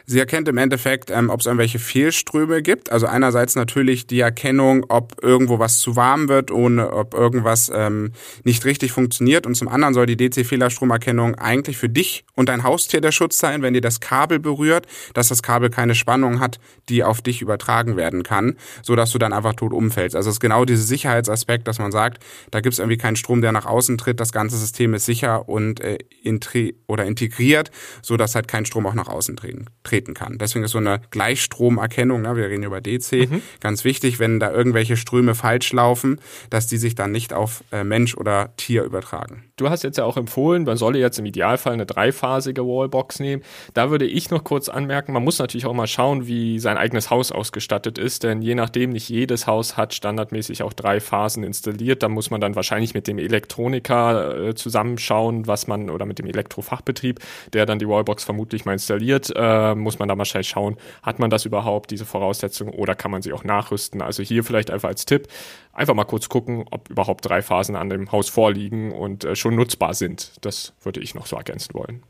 Sie 0.06 0.20
erkennt 0.20 0.48
im 0.48 0.58
Endeffekt, 0.58 1.10
ähm, 1.10 1.30
ob 1.30 1.40
es 1.40 1.46
irgendwelche 1.46 1.80
Fehlströme 1.80 2.62
gibt. 2.62 2.92
Also 2.92 3.08
einerseits 3.08 3.56
natürlich 3.56 4.06
die 4.06 4.20
Erkennung, 4.20 4.86
ob 4.90 5.24
irgendwo 5.24 5.58
was 5.58 5.80
zu 5.80 5.96
warm 5.96 6.30
wird, 6.30 6.52
ohne 6.52 6.92
ob 6.92 7.14
irgendwas 7.14 7.72
ähm, 7.74 8.12
nicht 8.44 8.66
richtig 8.66 8.92
funktioniert. 8.92 9.48
Und 9.48 9.56
zum 9.56 9.68
anderen 9.68 9.94
soll 9.94 10.06
die 10.06 10.18
DC-Fehlerstromerkennung 10.18 11.36
eigentlich 11.36 11.78
für 11.78 11.90
dich 11.90 12.26
und 12.36 12.50
dein 12.50 12.64
Haustier 12.64 13.02
der 13.02 13.12
Schutz 13.12 13.40
sein, 13.40 13.62
wenn 13.62 13.74
dir 13.74 13.82
das 13.82 14.00
Kabel 14.00 14.40
berührt, 14.40 14.86
dass 15.14 15.30
das 15.30 15.42
Kabel 15.42 15.70
keine 15.70 15.96
Spannung 15.96 16.40
hat, 16.40 16.60
die 16.90 17.04
auf 17.04 17.22
dich 17.22 17.42
übertragen 17.42 17.98
werden 17.98 18.24
kann, 18.24 18.58
so 18.84 18.96
dass 18.96 19.12
du 19.12 19.18
dann 19.18 19.34
einfach 19.34 19.54
tot 19.54 19.74
umfällst. 19.74 20.16
Also 20.16 20.30
es 20.30 20.36
ist 20.36 20.40
genau 20.40 20.66
dieser 20.66 20.84
Sicherheitsaspekt, 20.84 21.68
dass 21.68 21.80
man 21.80 21.92
sagt, 21.92 22.24
da 22.52 22.62
gibt 22.62 22.74
es 22.74 22.80
irgendwie 22.80 22.98
keinen 22.98 23.16
Strom, 23.16 23.42
der 23.42 23.52
nach 23.52 23.66
außen 23.66 23.98
tritt. 23.98 24.20
Das 24.20 24.32
ganze 24.32 24.58
System 24.58 24.94
ist 24.94 25.06
sicher 25.06 25.50
und 25.50 25.80
äh, 25.80 25.98
oder 26.88 27.06
integriert, 27.06 27.72
so 28.02 28.18
dass 28.18 28.36
halt 28.36 28.48
kein 28.48 28.66
Strom 28.66 28.86
auch 28.86 28.94
nach 28.94 29.08
außen 29.08 29.36
treten 29.36 29.46
treten 29.46 29.66
kann. 30.14 30.38
Deswegen 30.38 30.66
ist 30.66 30.72
so 30.72 30.78
eine 30.78 31.02
Gleichstromerkennung, 31.12 32.22
ne, 32.22 32.36
wir 32.36 32.50
reden 32.50 32.64
über 32.64 32.82
DC, 32.82 33.30
mhm. 33.30 33.42
ganz 33.60 33.84
wichtig, 33.84 34.20
wenn 34.20 34.40
da 34.40 34.52
irgendwelche 34.52 34.98
Ströme 34.98 35.36
falsch 35.36 35.72
laufen, 35.74 36.20
dass 36.50 36.68
die 36.68 36.78
sich 36.78 36.96
dann 36.96 37.12
nicht 37.12 37.34
auf 37.34 37.64
äh, 37.72 37.84
Mensch 37.84 38.16
oder 38.16 38.54
Tier 38.58 38.84
übertragen. 38.84 39.44
Du 39.58 39.70
hast 39.70 39.84
jetzt 39.84 39.98
ja 39.98 40.04
auch 40.04 40.18
empfohlen, 40.18 40.64
man 40.64 40.76
solle 40.76 41.00
jetzt 41.00 41.18
im 41.18 41.26
Idealfall 41.26 41.74
eine 41.74 41.86
dreiphasige 41.86 42.66
Wallbox 42.66 43.20
nehmen. 43.20 43.42
Da 43.74 43.90
würde 43.90 44.06
ich 44.06 44.30
noch 44.30 44.44
kurz 44.44 44.68
anmerken, 44.68 45.14
man 45.14 45.24
muss 45.24 45.40
natürlich 45.40 45.66
auch 45.66 45.74
mal 45.74 45.88
schauen, 45.88 46.28
wie 46.28 46.60
sein 46.60 46.78
eigenes 46.78 47.10
Haus 47.10 47.32
ausgestattet 47.32 47.98
ist, 47.98 48.24
denn 48.24 48.42
je 48.42 48.56
nachdem, 48.56 48.90
nicht 48.90 49.10
jedes 49.10 49.48
Haus 49.48 49.78
hat 49.78 49.94
standardmäßig 49.94 50.62
auch 50.64 50.74
drei 50.74 51.00
Phasen 51.00 51.44
installiert. 51.44 52.04
Da 52.04 52.10
muss 52.10 52.32
man 52.32 52.42
dann 52.42 52.56
wahrscheinlich 52.56 52.94
mit 52.94 53.08
dem 53.08 53.18
Elektroniker 53.18 54.50
äh, 54.50 54.56
zusammenschauen, 54.56 55.48
was 55.48 55.68
man, 55.68 55.90
oder 55.90 56.06
mit 56.06 56.20
dem 56.20 56.26
Elektrofachbetrieb, 56.26 57.20
der 57.54 57.66
dann 57.66 57.80
die 57.80 57.88
Wallbox 57.88 58.26
vermutlich 58.26 58.66
mal 58.66 58.74
installiert, 58.74 59.32
äh, 59.36 59.76
muss 59.86 60.00
man 60.00 60.10
da 60.10 60.18
wahrscheinlich 60.18 60.50
schauen, 60.50 60.76
hat 61.02 61.20
man 61.20 61.30
das 61.30 61.46
überhaupt, 61.46 61.92
diese 61.92 62.06
Voraussetzungen, 62.06 62.74
oder 62.74 62.96
kann 62.96 63.12
man 63.12 63.22
sie 63.22 63.32
auch 63.32 63.46
nachrüsten. 63.46 64.02
Also 64.02 64.22
hier 64.22 64.44
vielleicht 64.44 64.70
einfach 64.70 64.90
als 64.90 65.06
Tipp, 65.06 65.30
einfach 65.72 65.94
mal 65.94 66.04
kurz 66.04 66.28
gucken, 66.28 66.66
ob 66.72 66.90
überhaupt 66.90 67.26
drei 67.26 67.42
Phasen 67.42 67.78
an 67.78 67.90
dem 67.90 68.12
Haus 68.12 68.28
vorliegen 68.28 68.92
und 68.92 69.24
äh, 69.24 69.36
schon 69.38 69.56
nutzbar 69.56 69.94
sind. 69.94 70.34
Das 70.42 70.74
würde 70.84 71.00
ich 71.00 71.16
noch 71.16 71.28
so 71.28 71.38
ergänzen 71.38 71.74
wollen. 71.74 72.04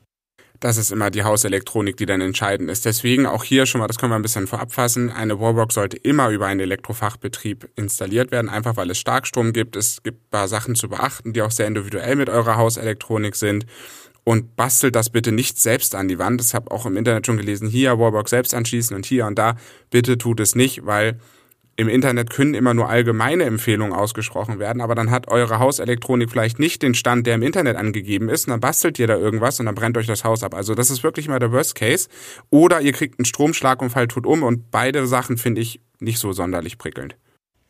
Das 0.59 0.77
ist 0.77 0.91
immer 0.91 1.11
die 1.11 1.23
Hauselektronik, 1.23 1.97
die 1.97 2.05
dann 2.05 2.21
entscheidend 2.21 2.69
ist. 2.69 2.85
Deswegen 2.85 3.25
auch 3.25 3.43
hier 3.43 3.65
schon 3.65 3.79
mal, 3.81 3.87
das 3.87 3.97
können 3.97 4.11
wir 4.11 4.15
ein 4.15 4.21
bisschen 4.21 4.47
vorab 4.47 4.71
fassen, 4.71 5.11
eine 5.11 5.39
Wallbox 5.39 5.75
sollte 5.75 5.97
immer 5.97 6.29
über 6.29 6.47
einen 6.47 6.61
Elektrofachbetrieb 6.61 7.69
installiert 7.75 8.31
werden, 8.31 8.49
einfach 8.49 8.77
weil 8.77 8.89
es 8.89 8.97
Starkstrom 8.97 9.51
gibt. 9.51 9.75
Es 9.75 10.01
gibt 10.01 10.23
ein 10.23 10.29
paar 10.29 10.47
Sachen 10.47 10.75
zu 10.75 10.89
beachten, 10.89 11.33
die 11.33 11.41
auch 11.41 11.51
sehr 11.51 11.67
individuell 11.67 12.15
mit 12.15 12.29
eurer 12.29 12.55
Hauselektronik 12.55 13.35
sind 13.35 13.65
und 14.25 14.55
bastelt 14.57 14.95
das 14.95 15.09
bitte 15.09 15.31
nicht 15.31 15.61
selbst 15.61 15.95
an 15.95 16.09
die 16.09 16.19
Wand. 16.19 16.41
Ich 16.41 16.53
habe 16.53 16.71
auch 16.71 16.85
im 16.85 16.97
Internet 16.97 17.25
schon 17.25 17.37
gelesen, 17.37 17.69
hier 17.69 17.97
Wallbox 17.97 18.31
selbst 18.31 18.53
anschließen 18.53 18.95
und 18.95 19.05
hier 19.05 19.25
und 19.25 19.39
da. 19.39 19.55
Bitte 19.91 20.17
tut 20.17 20.41
es 20.41 20.55
nicht, 20.55 20.85
weil 20.85 21.19
im 21.77 21.87
Internet 21.87 22.29
können 22.29 22.53
immer 22.53 22.73
nur 22.73 22.89
allgemeine 22.89 23.43
Empfehlungen 23.43 23.93
ausgesprochen 23.93 24.59
werden, 24.59 24.81
aber 24.81 24.95
dann 24.95 25.11
hat 25.11 25.27
eure 25.27 25.59
Hauselektronik 25.59 26.31
vielleicht 26.31 26.57
nicht 26.57 26.81
den 26.81 26.95
Stand, 26.95 27.27
der 27.27 27.35
im 27.35 27.43
Internet 27.43 27.75
angegeben 27.75 28.29
ist, 28.29 28.47
und 28.47 28.51
dann 28.51 28.61
bastelt 28.61 28.97
ihr 28.97 29.07
da 29.07 29.15
irgendwas 29.15 29.59
und 29.59 29.67
dann 29.67 29.75
brennt 29.75 29.97
euch 29.97 30.07
das 30.07 30.23
Haus 30.23 30.41
ab. 30.41 30.55
Also 30.55 30.73
das 30.73 30.89
ist 30.89 31.03
wirklich 31.03 31.27
mal 31.27 31.39
der 31.39 31.51
Worst 31.51 31.75
Case. 31.75 32.07
Oder 32.49 32.81
ihr 32.81 32.93
kriegt 32.93 33.19
einen 33.19 33.25
Stromschlag 33.25 33.81
und 33.81 33.89
fallt 33.91 34.11
tot 34.11 34.25
um 34.25 34.41
und 34.41 34.71
beide 34.71 35.05
Sachen 35.05 35.37
finde 35.37 35.61
ich 35.61 35.81
nicht 35.99 36.17
so 36.17 36.31
sonderlich 36.31 36.77
prickelnd. 36.77 37.15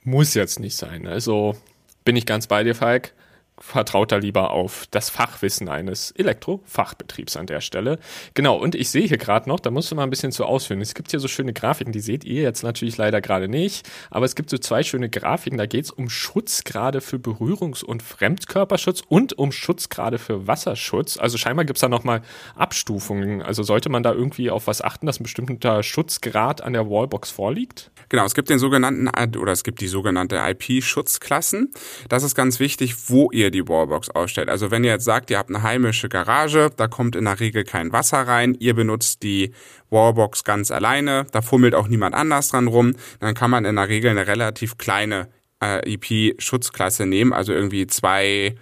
Muss 0.03 0.35
jetzt 0.35 0.59
nicht 0.59 0.77
sein. 0.77 1.07
Also 1.07 1.57
bin 2.05 2.15
ich 2.15 2.25
ganz 2.25 2.47
bei 2.47 2.63
dir, 2.63 2.75
Falk 2.75 3.13
vertraut 3.59 4.11
da 4.11 4.17
lieber 4.17 4.51
auf 4.51 4.85
das 4.91 5.09
Fachwissen 5.09 5.69
eines 5.69 6.11
Elektrofachbetriebs 6.11 7.37
an 7.37 7.47
der 7.47 7.61
Stelle. 7.61 7.99
Genau, 8.33 8.57
und 8.57 8.75
ich 8.75 8.89
sehe 8.89 9.07
hier 9.07 9.17
gerade 9.17 9.47
noch, 9.47 9.59
da 9.59 9.71
musst 9.71 9.91
du 9.91 9.95
mal 9.95 10.03
ein 10.03 10.09
bisschen 10.09 10.31
zu 10.31 10.45
ausführen. 10.45 10.81
Es 10.81 10.93
gibt 10.93 11.11
hier 11.11 11.19
so 11.19 11.27
schöne 11.27 11.53
Grafiken, 11.53 11.93
die 11.93 12.01
seht 12.01 12.25
ihr 12.25 12.41
jetzt 12.41 12.63
natürlich 12.63 12.97
leider 12.97 13.21
gerade 13.21 13.47
nicht, 13.47 13.89
aber 14.09 14.25
es 14.25 14.35
gibt 14.35 14.49
so 14.49 14.57
zwei 14.57 14.83
schöne 14.83 15.09
Grafiken, 15.09 15.57
da 15.57 15.65
geht 15.65 15.85
es 15.85 15.91
um 15.91 16.09
Schutzgrade 16.09 16.99
für 16.99 17.17
Berührungs- 17.17 17.83
und 17.83 18.03
Fremdkörperschutz 18.03 19.03
und 19.07 19.37
um 19.37 19.51
Schutzgrade 19.51 20.17
für 20.17 20.47
Wasserschutz. 20.47 21.17
Also 21.17 21.37
scheinbar 21.37 21.65
gibt 21.65 21.77
es 21.77 21.81
da 21.81 21.89
nochmal 21.89 22.21
Abstufungen. 22.55 23.41
Also 23.41 23.63
sollte 23.63 23.89
man 23.89 24.03
da 24.03 24.13
irgendwie 24.13 24.49
auf 24.49 24.67
was 24.67 24.81
achten, 24.81 25.05
dass 25.05 25.19
ein 25.19 25.23
bestimmter 25.23 25.81
Schutzgrad 25.81 26.61
an 26.61 26.73
der 26.73 26.89
Wallbox 26.89 27.31
vorliegt? 27.31 27.91
Genau, 28.09 28.25
es 28.25 28.35
gibt 28.35 28.49
den 28.49 28.59
sogenannten, 28.59 29.09
oder 29.37 29.51
es 29.51 29.63
gibt 29.63 29.81
die 29.81 29.87
sogenannte 29.87 30.37
IP-Schutzklassen. 30.37 31.71
Das 32.09 32.23
ist 32.23 32.35
ganz 32.35 32.59
wichtig, 32.59 33.09
wo 33.09 33.31
ihr 33.31 33.44
die 33.51 33.67
Wallbox 33.67 34.09
ausstellt. 34.09 34.49
Also 34.49 34.71
wenn 34.71 34.83
ihr 34.83 34.91
jetzt 34.91 35.05
sagt, 35.05 35.29
ihr 35.29 35.37
habt 35.37 35.49
eine 35.49 35.63
heimische 35.63 36.09
Garage, 36.09 36.69
da 36.75 36.87
kommt 36.87 37.15
in 37.15 37.25
der 37.25 37.39
Regel 37.39 37.63
kein 37.63 37.91
Wasser 37.91 38.19
rein, 38.19 38.55
ihr 38.59 38.73
benutzt 38.73 39.23
die 39.23 39.53
Wallbox 39.89 40.43
ganz 40.43 40.71
alleine, 40.71 41.25
da 41.31 41.41
fummelt 41.41 41.75
auch 41.75 41.87
niemand 41.87 42.15
anders 42.15 42.49
dran 42.49 42.67
rum, 42.67 42.93
dann 43.19 43.33
kann 43.33 43.51
man 43.51 43.65
in 43.65 43.75
der 43.75 43.89
Regel 43.89 44.11
eine 44.11 44.27
relativ 44.27 44.77
kleine 44.77 45.27
äh, 45.63 45.93
IP-Schutzklasse 45.93 47.05
nehmen, 47.05 47.33
also 47.33 47.53
irgendwie 47.53 47.87
zwei, 47.87 48.55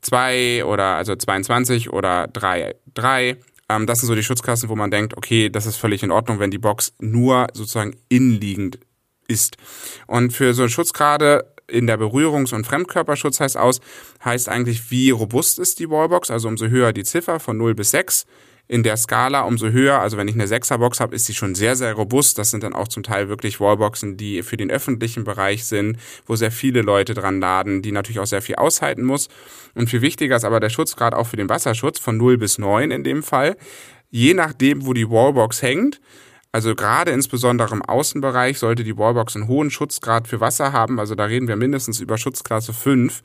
zwei 0.00 0.64
oder 0.64 0.96
also 0.96 1.14
22 1.14 1.92
oder 1.92 2.26
drei, 2.28 2.74
drei 2.94 3.36
ähm, 3.70 3.86
das 3.86 4.00
sind 4.00 4.08
so 4.08 4.14
die 4.14 4.22
Schutzklassen, 4.22 4.68
wo 4.68 4.74
man 4.74 4.90
denkt, 4.90 5.16
okay, 5.16 5.48
das 5.48 5.64
ist 5.64 5.76
völlig 5.76 6.02
in 6.02 6.10
Ordnung, 6.10 6.40
wenn 6.40 6.50
die 6.50 6.58
Box 6.58 6.92
nur 6.98 7.46
sozusagen 7.54 7.96
innenliegend 8.08 8.80
ist. 9.28 9.56
Und 10.06 10.32
für 10.32 10.54
so 10.54 10.68
Schutzgrade 10.68 11.54
in 11.70 11.86
der 11.86 11.98
Berührungs- 11.98 12.54
und 12.54 12.66
Fremdkörperschutz 12.66 13.40
heißt 13.40 13.56
aus, 13.56 13.80
heißt 14.24 14.48
eigentlich, 14.48 14.90
wie 14.90 15.10
robust 15.10 15.58
ist 15.58 15.78
die 15.78 15.88
Wallbox, 15.88 16.30
also 16.30 16.48
umso 16.48 16.66
höher 16.66 16.92
die 16.92 17.04
Ziffer 17.04 17.40
von 17.40 17.56
0 17.56 17.74
bis 17.74 17.90
6. 17.92 18.26
In 18.70 18.84
der 18.84 18.96
Skala 18.96 19.40
umso 19.40 19.70
höher, 19.70 19.98
also 19.98 20.16
wenn 20.16 20.28
ich 20.28 20.34
eine 20.34 20.46
6er 20.46 20.78
Box 20.78 21.00
habe, 21.00 21.16
ist 21.16 21.26
sie 21.26 21.34
schon 21.34 21.56
sehr, 21.56 21.74
sehr 21.74 21.92
robust. 21.94 22.38
Das 22.38 22.52
sind 22.52 22.62
dann 22.62 22.72
auch 22.72 22.86
zum 22.86 23.02
Teil 23.02 23.28
wirklich 23.28 23.58
Wallboxen, 23.58 24.16
die 24.16 24.44
für 24.44 24.56
den 24.56 24.70
öffentlichen 24.70 25.24
Bereich 25.24 25.64
sind, 25.64 25.98
wo 26.24 26.36
sehr 26.36 26.52
viele 26.52 26.82
Leute 26.82 27.14
dran 27.14 27.40
laden, 27.40 27.82
die 27.82 27.90
natürlich 27.90 28.20
auch 28.20 28.26
sehr 28.26 28.42
viel 28.42 28.54
aushalten 28.54 29.02
muss. 29.02 29.28
Und 29.74 29.90
viel 29.90 30.02
wichtiger 30.02 30.36
ist 30.36 30.44
aber 30.44 30.60
der 30.60 30.70
Schutzgrad 30.70 31.14
auch 31.14 31.26
für 31.26 31.36
den 31.36 31.48
Wasserschutz 31.48 31.98
von 31.98 32.16
0 32.16 32.38
bis 32.38 32.58
9 32.58 32.92
in 32.92 33.02
dem 33.02 33.24
Fall. 33.24 33.56
Je 34.08 34.34
nachdem, 34.34 34.86
wo 34.86 34.92
die 34.92 35.10
Wallbox 35.10 35.62
hängt, 35.62 36.00
also 36.52 36.74
gerade 36.74 37.12
insbesondere 37.12 37.74
im 37.74 37.82
Außenbereich 37.82 38.58
sollte 38.58 38.82
die 38.82 38.98
Wallbox 38.98 39.36
einen 39.36 39.46
hohen 39.46 39.70
Schutzgrad 39.70 40.26
für 40.26 40.40
Wasser 40.40 40.72
haben. 40.72 40.98
Also 40.98 41.14
da 41.14 41.26
reden 41.26 41.46
wir 41.46 41.54
mindestens 41.54 42.00
über 42.00 42.18
Schutzklasse 42.18 42.72
5, 42.72 43.22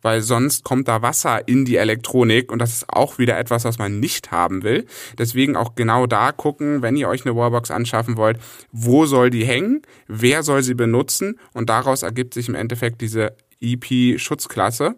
weil 0.00 0.20
sonst 0.20 0.62
kommt 0.62 0.86
da 0.86 1.02
Wasser 1.02 1.48
in 1.48 1.64
die 1.64 1.76
Elektronik 1.76 2.52
und 2.52 2.60
das 2.60 2.72
ist 2.72 2.88
auch 2.88 3.18
wieder 3.18 3.36
etwas, 3.36 3.64
was 3.64 3.78
man 3.78 3.98
nicht 3.98 4.30
haben 4.30 4.62
will. 4.62 4.86
Deswegen 5.18 5.56
auch 5.56 5.74
genau 5.74 6.06
da 6.06 6.30
gucken, 6.30 6.80
wenn 6.80 6.96
ihr 6.96 7.08
euch 7.08 7.26
eine 7.26 7.34
Wallbox 7.34 7.72
anschaffen 7.72 8.16
wollt, 8.16 8.38
wo 8.70 9.06
soll 9.06 9.30
die 9.30 9.44
hängen, 9.44 9.82
wer 10.06 10.44
soll 10.44 10.62
sie 10.62 10.74
benutzen 10.74 11.40
und 11.54 11.68
daraus 11.68 12.04
ergibt 12.04 12.32
sich 12.32 12.48
im 12.48 12.54
Endeffekt 12.54 13.00
diese 13.00 13.36
EP-Schutzklasse, 13.60 14.94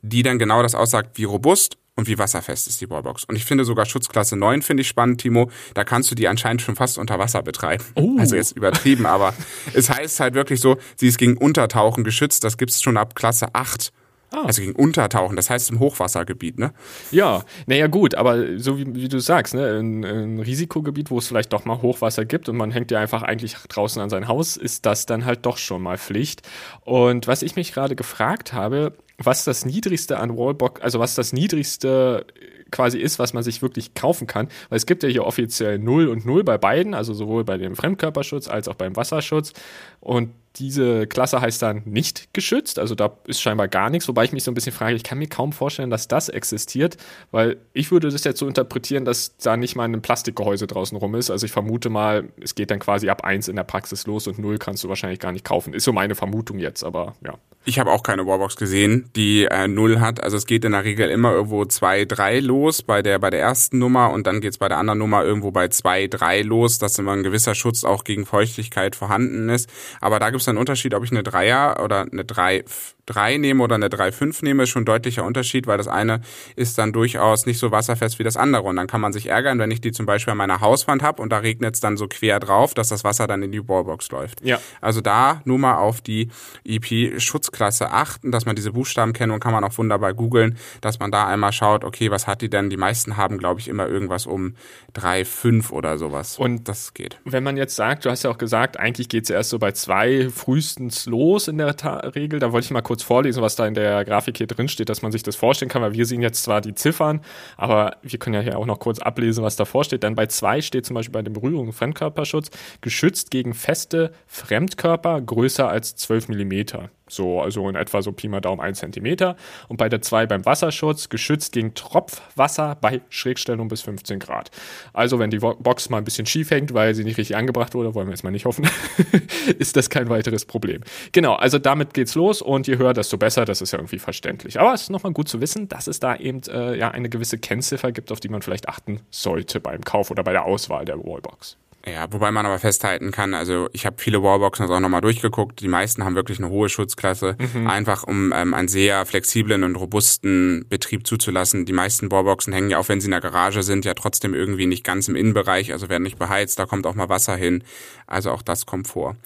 die 0.00 0.22
dann 0.22 0.38
genau 0.38 0.62
das 0.62 0.74
aussagt, 0.74 1.18
wie 1.18 1.24
robust 1.24 1.76
und 1.98 2.06
wie 2.06 2.16
wasserfest 2.16 2.68
ist 2.68 2.80
die 2.80 2.88
Wallbox. 2.88 3.24
Und 3.24 3.34
ich 3.34 3.44
finde 3.44 3.64
sogar 3.64 3.84
Schutzklasse 3.84 4.36
9 4.36 4.62
finde 4.62 4.82
ich 4.82 4.88
spannend, 4.88 5.20
Timo. 5.20 5.50
Da 5.74 5.82
kannst 5.82 6.08
du 6.12 6.14
die 6.14 6.28
anscheinend 6.28 6.62
schon 6.62 6.76
fast 6.76 6.96
unter 6.96 7.18
Wasser 7.18 7.42
betreiben. 7.42 7.82
Oh. 7.96 8.14
Also 8.20 8.36
jetzt 8.36 8.56
übertrieben, 8.56 9.04
aber 9.04 9.34
es 9.74 9.90
heißt 9.90 10.20
halt 10.20 10.34
wirklich 10.34 10.60
so, 10.60 10.76
sie 10.94 11.08
ist 11.08 11.18
gegen 11.18 11.36
Untertauchen 11.36 12.04
geschützt. 12.04 12.44
Das 12.44 12.56
gibt 12.56 12.70
es 12.70 12.80
schon 12.80 12.96
ab 12.96 13.16
Klasse 13.16 13.48
8. 13.52 13.92
Ah. 14.30 14.44
Also 14.44 14.60
gegen 14.62 14.76
Untertauchen, 14.76 15.34
das 15.34 15.50
heißt 15.50 15.70
im 15.70 15.80
Hochwassergebiet, 15.80 16.58
ne? 16.58 16.72
Ja, 17.10 17.42
naja 17.66 17.88
gut, 17.88 18.14
aber 18.14 18.58
so 18.58 18.78
wie, 18.78 18.94
wie 18.94 19.08
du 19.08 19.18
sagst, 19.18 19.54
ne, 19.54 19.78
ein, 19.80 20.04
ein 20.04 20.38
Risikogebiet, 20.38 21.10
wo 21.10 21.18
es 21.18 21.26
vielleicht 21.26 21.52
doch 21.52 21.64
mal 21.64 21.82
Hochwasser 21.82 22.26
gibt 22.26 22.48
und 22.48 22.56
man 22.56 22.70
hängt 22.70 22.92
ja 22.92 23.00
einfach 23.00 23.22
eigentlich 23.22 23.54
draußen 23.54 24.00
an 24.00 24.10
sein 24.10 24.28
Haus, 24.28 24.56
ist 24.56 24.86
das 24.86 25.06
dann 25.06 25.24
halt 25.24 25.46
doch 25.46 25.56
schon 25.56 25.82
mal 25.82 25.98
Pflicht. 25.98 26.42
Und 26.82 27.26
was 27.26 27.42
ich 27.42 27.56
mich 27.56 27.72
gerade 27.72 27.96
gefragt 27.96 28.52
habe, 28.52 28.92
was 29.18 29.44
das 29.44 29.64
niedrigste 29.64 30.18
an 30.18 30.36
Wallbox, 30.36 30.80
also 30.80 31.00
was 31.00 31.14
das 31.14 31.32
niedrigste 31.32 32.24
quasi 32.70 32.98
ist, 32.98 33.18
was 33.18 33.32
man 33.32 33.42
sich 33.42 33.62
wirklich 33.62 33.94
kaufen 33.94 34.26
kann. 34.26 34.48
Weil 34.68 34.76
es 34.76 34.86
gibt 34.86 35.02
ja 35.02 35.08
hier 35.08 35.24
offiziell 35.24 35.78
0 35.78 36.08
und 36.08 36.24
0 36.24 36.44
bei 36.44 36.58
beiden, 36.58 36.94
also 36.94 37.14
sowohl 37.14 37.44
bei 37.44 37.56
dem 37.56 37.76
Fremdkörperschutz 37.76 38.48
als 38.48 38.68
auch 38.68 38.74
beim 38.74 38.94
Wasserschutz. 38.96 39.52
Und 40.00 40.30
diese 40.58 41.06
Klasse 41.06 41.40
heißt 41.40 41.62
dann 41.62 41.82
nicht 41.84 42.34
geschützt, 42.34 42.78
also 42.78 42.94
da 42.94 43.16
ist 43.26 43.40
scheinbar 43.40 43.68
gar 43.68 43.90
nichts, 43.90 44.08
wobei 44.08 44.24
ich 44.24 44.32
mich 44.32 44.42
so 44.42 44.50
ein 44.50 44.54
bisschen 44.54 44.72
frage, 44.72 44.96
ich 44.96 45.04
kann 45.04 45.18
mir 45.18 45.28
kaum 45.28 45.52
vorstellen, 45.52 45.90
dass 45.90 46.08
das 46.08 46.28
existiert, 46.28 46.96
weil 47.30 47.58
ich 47.72 47.90
würde 47.90 48.10
das 48.10 48.24
jetzt 48.24 48.38
so 48.38 48.48
interpretieren, 48.48 49.04
dass 49.04 49.36
da 49.36 49.56
nicht 49.56 49.76
mal 49.76 49.84
ein 49.84 50.02
Plastikgehäuse 50.02 50.66
draußen 50.66 50.96
rum 50.98 51.14
ist. 51.14 51.30
Also 51.30 51.46
ich 51.46 51.52
vermute 51.52 51.90
mal, 51.90 52.28
es 52.40 52.54
geht 52.54 52.70
dann 52.70 52.78
quasi 52.78 53.08
ab 53.08 53.24
1 53.24 53.48
in 53.48 53.56
der 53.56 53.64
Praxis 53.64 54.06
los 54.06 54.26
und 54.26 54.38
0 54.38 54.58
kannst 54.58 54.84
du 54.84 54.88
wahrscheinlich 54.88 55.20
gar 55.20 55.32
nicht 55.32 55.44
kaufen. 55.44 55.74
Ist 55.74 55.84
so 55.84 55.92
meine 55.92 56.14
Vermutung 56.14 56.58
jetzt, 56.58 56.84
aber 56.84 57.14
ja. 57.24 57.34
Ich 57.64 57.78
habe 57.78 57.90
auch 57.90 58.02
keine 58.02 58.26
Wallbox 58.26 58.56
gesehen, 58.56 59.10
die 59.14 59.44
äh, 59.44 59.68
0 59.68 60.00
hat. 60.00 60.22
Also 60.22 60.38
es 60.38 60.46
geht 60.46 60.64
in 60.64 60.72
der 60.72 60.84
Regel 60.84 61.10
immer 61.10 61.32
irgendwo 61.32 61.66
2, 61.66 62.06
3 62.06 62.40
los 62.40 62.82
bei 62.82 63.02
der, 63.02 63.18
bei 63.18 63.28
der 63.28 63.40
ersten 63.40 63.78
Nummer 63.78 64.10
und 64.10 64.26
dann 64.26 64.40
geht 64.40 64.52
es 64.52 64.58
bei 64.58 64.68
der 64.68 64.78
anderen 64.78 64.98
Nummer 64.98 65.22
irgendwo 65.22 65.50
bei 65.50 65.68
2, 65.68 66.06
3 66.06 66.42
los, 66.42 66.78
dass 66.78 66.98
immer 66.98 67.12
ein 67.12 67.22
gewisser 67.22 67.54
Schutz 67.54 67.84
auch 67.84 68.04
gegen 68.04 68.24
Feuchtigkeit 68.24 68.96
vorhanden 68.96 69.50
ist. 69.50 69.68
Aber 70.00 70.18
da 70.18 70.30
gibt 70.30 70.40
es 70.40 70.47
einen 70.48 70.58
Unterschied, 70.58 70.94
ob 70.94 71.04
ich 71.04 71.10
eine 71.10 71.22
Dreier 71.22 71.80
oder 71.82 72.06
eine 72.10 72.24
3 72.24 72.64
3 73.08 73.38
nehme 73.38 73.62
oder 73.62 73.76
eine 73.76 73.88
3,5 73.88 74.44
nehme, 74.44 74.64
ist 74.64 74.70
schon 74.70 74.82
ein 74.82 74.86
deutlicher 74.86 75.24
Unterschied, 75.24 75.66
weil 75.66 75.78
das 75.78 75.88
eine 75.88 76.20
ist 76.56 76.78
dann 76.78 76.92
durchaus 76.92 77.46
nicht 77.46 77.58
so 77.58 77.70
wasserfest 77.70 78.18
wie 78.18 78.24
das 78.24 78.36
andere. 78.36 78.62
Und 78.62 78.76
dann 78.76 78.86
kann 78.86 79.00
man 79.00 79.12
sich 79.12 79.26
ärgern, 79.26 79.58
wenn 79.58 79.70
ich 79.70 79.80
die 79.80 79.92
zum 79.92 80.06
Beispiel 80.06 80.32
an 80.32 80.38
meiner 80.38 80.60
Hauswand 80.60 81.02
habe 81.02 81.22
und 81.22 81.30
da 81.30 81.38
regnet 81.38 81.74
es 81.74 81.80
dann 81.80 81.96
so 81.96 82.06
quer 82.08 82.40
drauf, 82.40 82.74
dass 82.74 82.88
das 82.88 83.04
Wasser 83.04 83.26
dann 83.26 83.42
in 83.42 83.52
die 83.52 83.66
Wallbox 83.66 84.10
läuft. 84.10 84.44
Ja. 84.44 84.60
Also 84.80 85.00
da 85.00 85.40
nur 85.44 85.58
mal 85.58 85.76
auf 85.76 86.00
die 86.00 86.28
EP-Schutzklasse 86.64 87.90
achten, 87.90 88.30
dass 88.30 88.46
man 88.46 88.56
diese 88.56 88.72
Buchstabenkennung 88.72 89.40
kann 89.40 89.52
man 89.52 89.64
auch 89.64 89.76
wunderbar 89.78 90.14
googeln, 90.14 90.58
dass 90.80 90.98
man 90.98 91.10
da 91.10 91.26
einmal 91.26 91.52
schaut, 91.52 91.84
okay, 91.84 92.10
was 92.10 92.26
hat 92.26 92.42
die 92.42 92.50
denn? 92.50 92.70
Die 92.70 92.76
meisten 92.76 93.16
haben, 93.16 93.38
glaube 93.38 93.60
ich, 93.60 93.68
immer 93.68 93.86
irgendwas 93.86 94.26
um 94.26 94.54
3,5 94.94 95.70
oder 95.70 95.98
sowas. 95.98 96.38
Und 96.38 96.68
das 96.68 96.94
geht. 96.94 97.18
Wenn 97.24 97.44
man 97.44 97.56
jetzt 97.56 97.76
sagt, 97.76 98.04
du 98.04 98.10
hast 98.10 98.22
ja 98.22 98.30
auch 98.30 98.38
gesagt, 98.38 98.78
eigentlich 98.78 99.08
geht 99.08 99.24
es 99.24 99.30
erst 99.30 99.50
so 99.50 99.58
bei 99.58 99.72
zwei 99.72 100.28
frühestens 100.30 101.06
los 101.06 101.48
in 101.48 101.58
der 101.58 101.76
Ta 101.76 101.98
Regel, 101.98 102.38
da 102.38 102.52
wollte 102.52 102.66
ich 102.66 102.70
mal 102.70 102.82
kurz 102.82 102.97
kurz 102.98 103.02
vorlesen, 103.04 103.42
was 103.42 103.54
da 103.54 103.66
in 103.66 103.74
der 103.74 104.04
Grafik 104.04 104.38
hier 104.38 104.48
drin 104.48 104.68
steht, 104.68 104.88
dass 104.88 105.02
man 105.02 105.12
sich 105.12 105.22
das 105.22 105.36
vorstellen 105.36 105.68
kann, 105.68 105.82
weil 105.82 105.92
wir 105.92 106.04
sehen 106.04 106.20
jetzt 106.20 106.42
zwar 106.42 106.60
die 106.60 106.74
Ziffern, 106.74 107.20
aber 107.56 107.96
wir 108.02 108.18
können 108.18 108.34
ja 108.34 108.40
hier 108.40 108.58
auch 108.58 108.66
noch 108.66 108.80
kurz 108.80 108.98
ablesen, 108.98 109.44
was 109.44 109.54
davor 109.54 109.84
steht. 109.84 110.02
Dann 110.02 110.16
bei 110.16 110.26
zwei 110.26 110.60
steht 110.60 110.84
zum 110.84 110.94
Beispiel 110.94 111.12
bei 111.12 111.22
dem 111.22 111.32
Berührung 111.32 111.72
Fremdkörperschutz 111.72 112.50
geschützt 112.80 113.30
gegen 113.30 113.54
feste 113.54 114.12
Fremdkörper 114.26 115.20
größer 115.20 115.68
als 115.68 115.94
12 115.94 116.28
Millimeter. 116.28 116.90
So, 117.08 117.40
also 117.40 117.68
in 117.68 117.76
etwa 117.76 118.02
so 118.02 118.12
Pi 118.12 118.28
mal 118.28 118.40
Daumen 118.40 118.60
1 118.60 118.78
cm. 118.78 119.34
Und 119.68 119.76
bei 119.76 119.88
der 119.88 120.02
2 120.02 120.26
beim 120.26 120.44
Wasserschutz 120.44 121.08
geschützt 121.08 121.52
gegen 121.52 121.74
Tropfwasser 121.74 122.76
bei 122.80 123.00
Schrägstellung 123.08 123.68
bis 123.68 123.82
15 123.82 124.18
Grad. 124.18 124.50
Also 124.92 125.18
wenn 125.18 125.30
die 125.30 125.38
Box 125.38 125.90
mal 125.90 125.98
ein 125.98 126.04
bisschen 126.04 126.26
schief 126.26 126.50
hängt, 126.50 126.74
weil 126.74 126.94
sie 126.94 127.04
nicht 127.04 127.18
richtig 127.18 127.36
angebracht 127.36 127.74
wurde, 127.74 127.94
wollen 127.94 128.08
wir 128.08 128.12
jetzt 128.12 128.24
mal 128.24 128.30
nicht 128.30 128.44
hoffen, 128.44 128.68
ist 129.58 129.76
das 129.76 129.90
kein 129.90 130.08
weiteres 130.08 130.44
Problem. 130.44 130.82
Genau, 131.12 131.34
also 131.34 131.58
damit 131.58 131.94
geht's 131.94 132.14
los 132.14 132.42
und 132.42 132.66
je 132.66 132.78
höher, 132.78 132.92
desto 132.92 133.16
besser, 133.16 133.44
das 133.44 133.60
ist 133.60 133.72
ja 133.72 133.78
irgendwie 133.78 133.98
verständlich. 133.98 134.60
Aber 134.60 134.74
es 134.74 134.82
ist 134.82 134.90
nochmal 134.90 135.12
gut 135.12 135.28
zu 135.28 135.40
wissen, 135.40 135.68
dass 135.68 135.86
es 135.86 136.00
da 136.00 136.16
eben 136.16 136.42
äh, 136.48 136.76
ja 136.76 136.90
eine 136.90 137.08
gewisse 137.08 137.38
Kennziffer 137.38 137.92
gibt, 137.92 138.12
auf 138.12 138.20
die 138.20 138.28
man 138.28 138.42
vielleicht 138.42 138.68
achten 138.68 139.00
sollte 139.10 139.60
beim 139.60 139.82
Kauf 139.82 140.10
oder 140.10 140.22
bei 140.22 140.32
der 140.32 140.44
Auswahl 140.44 140.84
der 140.84 140.98
Wallbox. 140.98 141.56
Ja, 141.92 142.06
wobei 142.12 142.30
man 142.30 142.44
aber 142.44 142.58
festhalten 142.58 143.10
kann, 143.10 143.34
also 143.34 143.68
ich 143.72 143.86
habe 143.86 143.96
viele 143.98 144.22
Wallboxen 144.22 144.64
also 144.64 144.74
auch 144.74 144.80
nochmal 144.80 145.00
durchgeguckt, 145.00 145.60
die 145.60 145.68
meisten 145.68 146.04
haben 146.04 146.14
wirklich 146.14 146.38
eine 146.38 146.48
hohe 146.48 146.68
Schutzklasse, 146.68 147.36
mhm. 147.54 147.66
einfach 147.66 148.04
um 148.04 148.32
ähm, 148.34 148.52
einen 148.52 148.68
sehr 148.68 149.06
flexiblen 149.06 149.64
und 149.64 149.76
robusten 149.76 150.66
Betrieb 150.68 151.06
zuzulassen. 151.06 151.64
Die 151.66 151.72
meisten 151.72 152.10
Wallboxen 152.10 152.52
hängen 152.52 152.70
ja 152.70 152.78
auch, 152.78 152.88
wenn 152.88 153.00
sie 153.00 153.06
in 153.06 153.12
der 153.12 153.20
Garage 153.20 153.62
sind, 153.62 153.84
ja 153.84 153.94
trotzdem 153.94 154.34
irgendwie 154.34 154.66
nicht 154.66 154.84
ganz 154.84 155.08
im 155.08 155.16
Innenbereich, 155.16 155.72
also 155.72 155.88
werden 155.88 156.02
nicht 156.02 156.18
beheizt, 156.18 156.58
da 156.58 156.66
kommt 156.66 156.86
auch 156.86 156.94
mal 156.94 157.08
Wasser 157.08 157.36
hin, 157.36 157.62
also 158.06 158.30
auch 158.30 158.42
das 158.42 158.66
kommt 158.66 158.88
vor. 158.88 159.16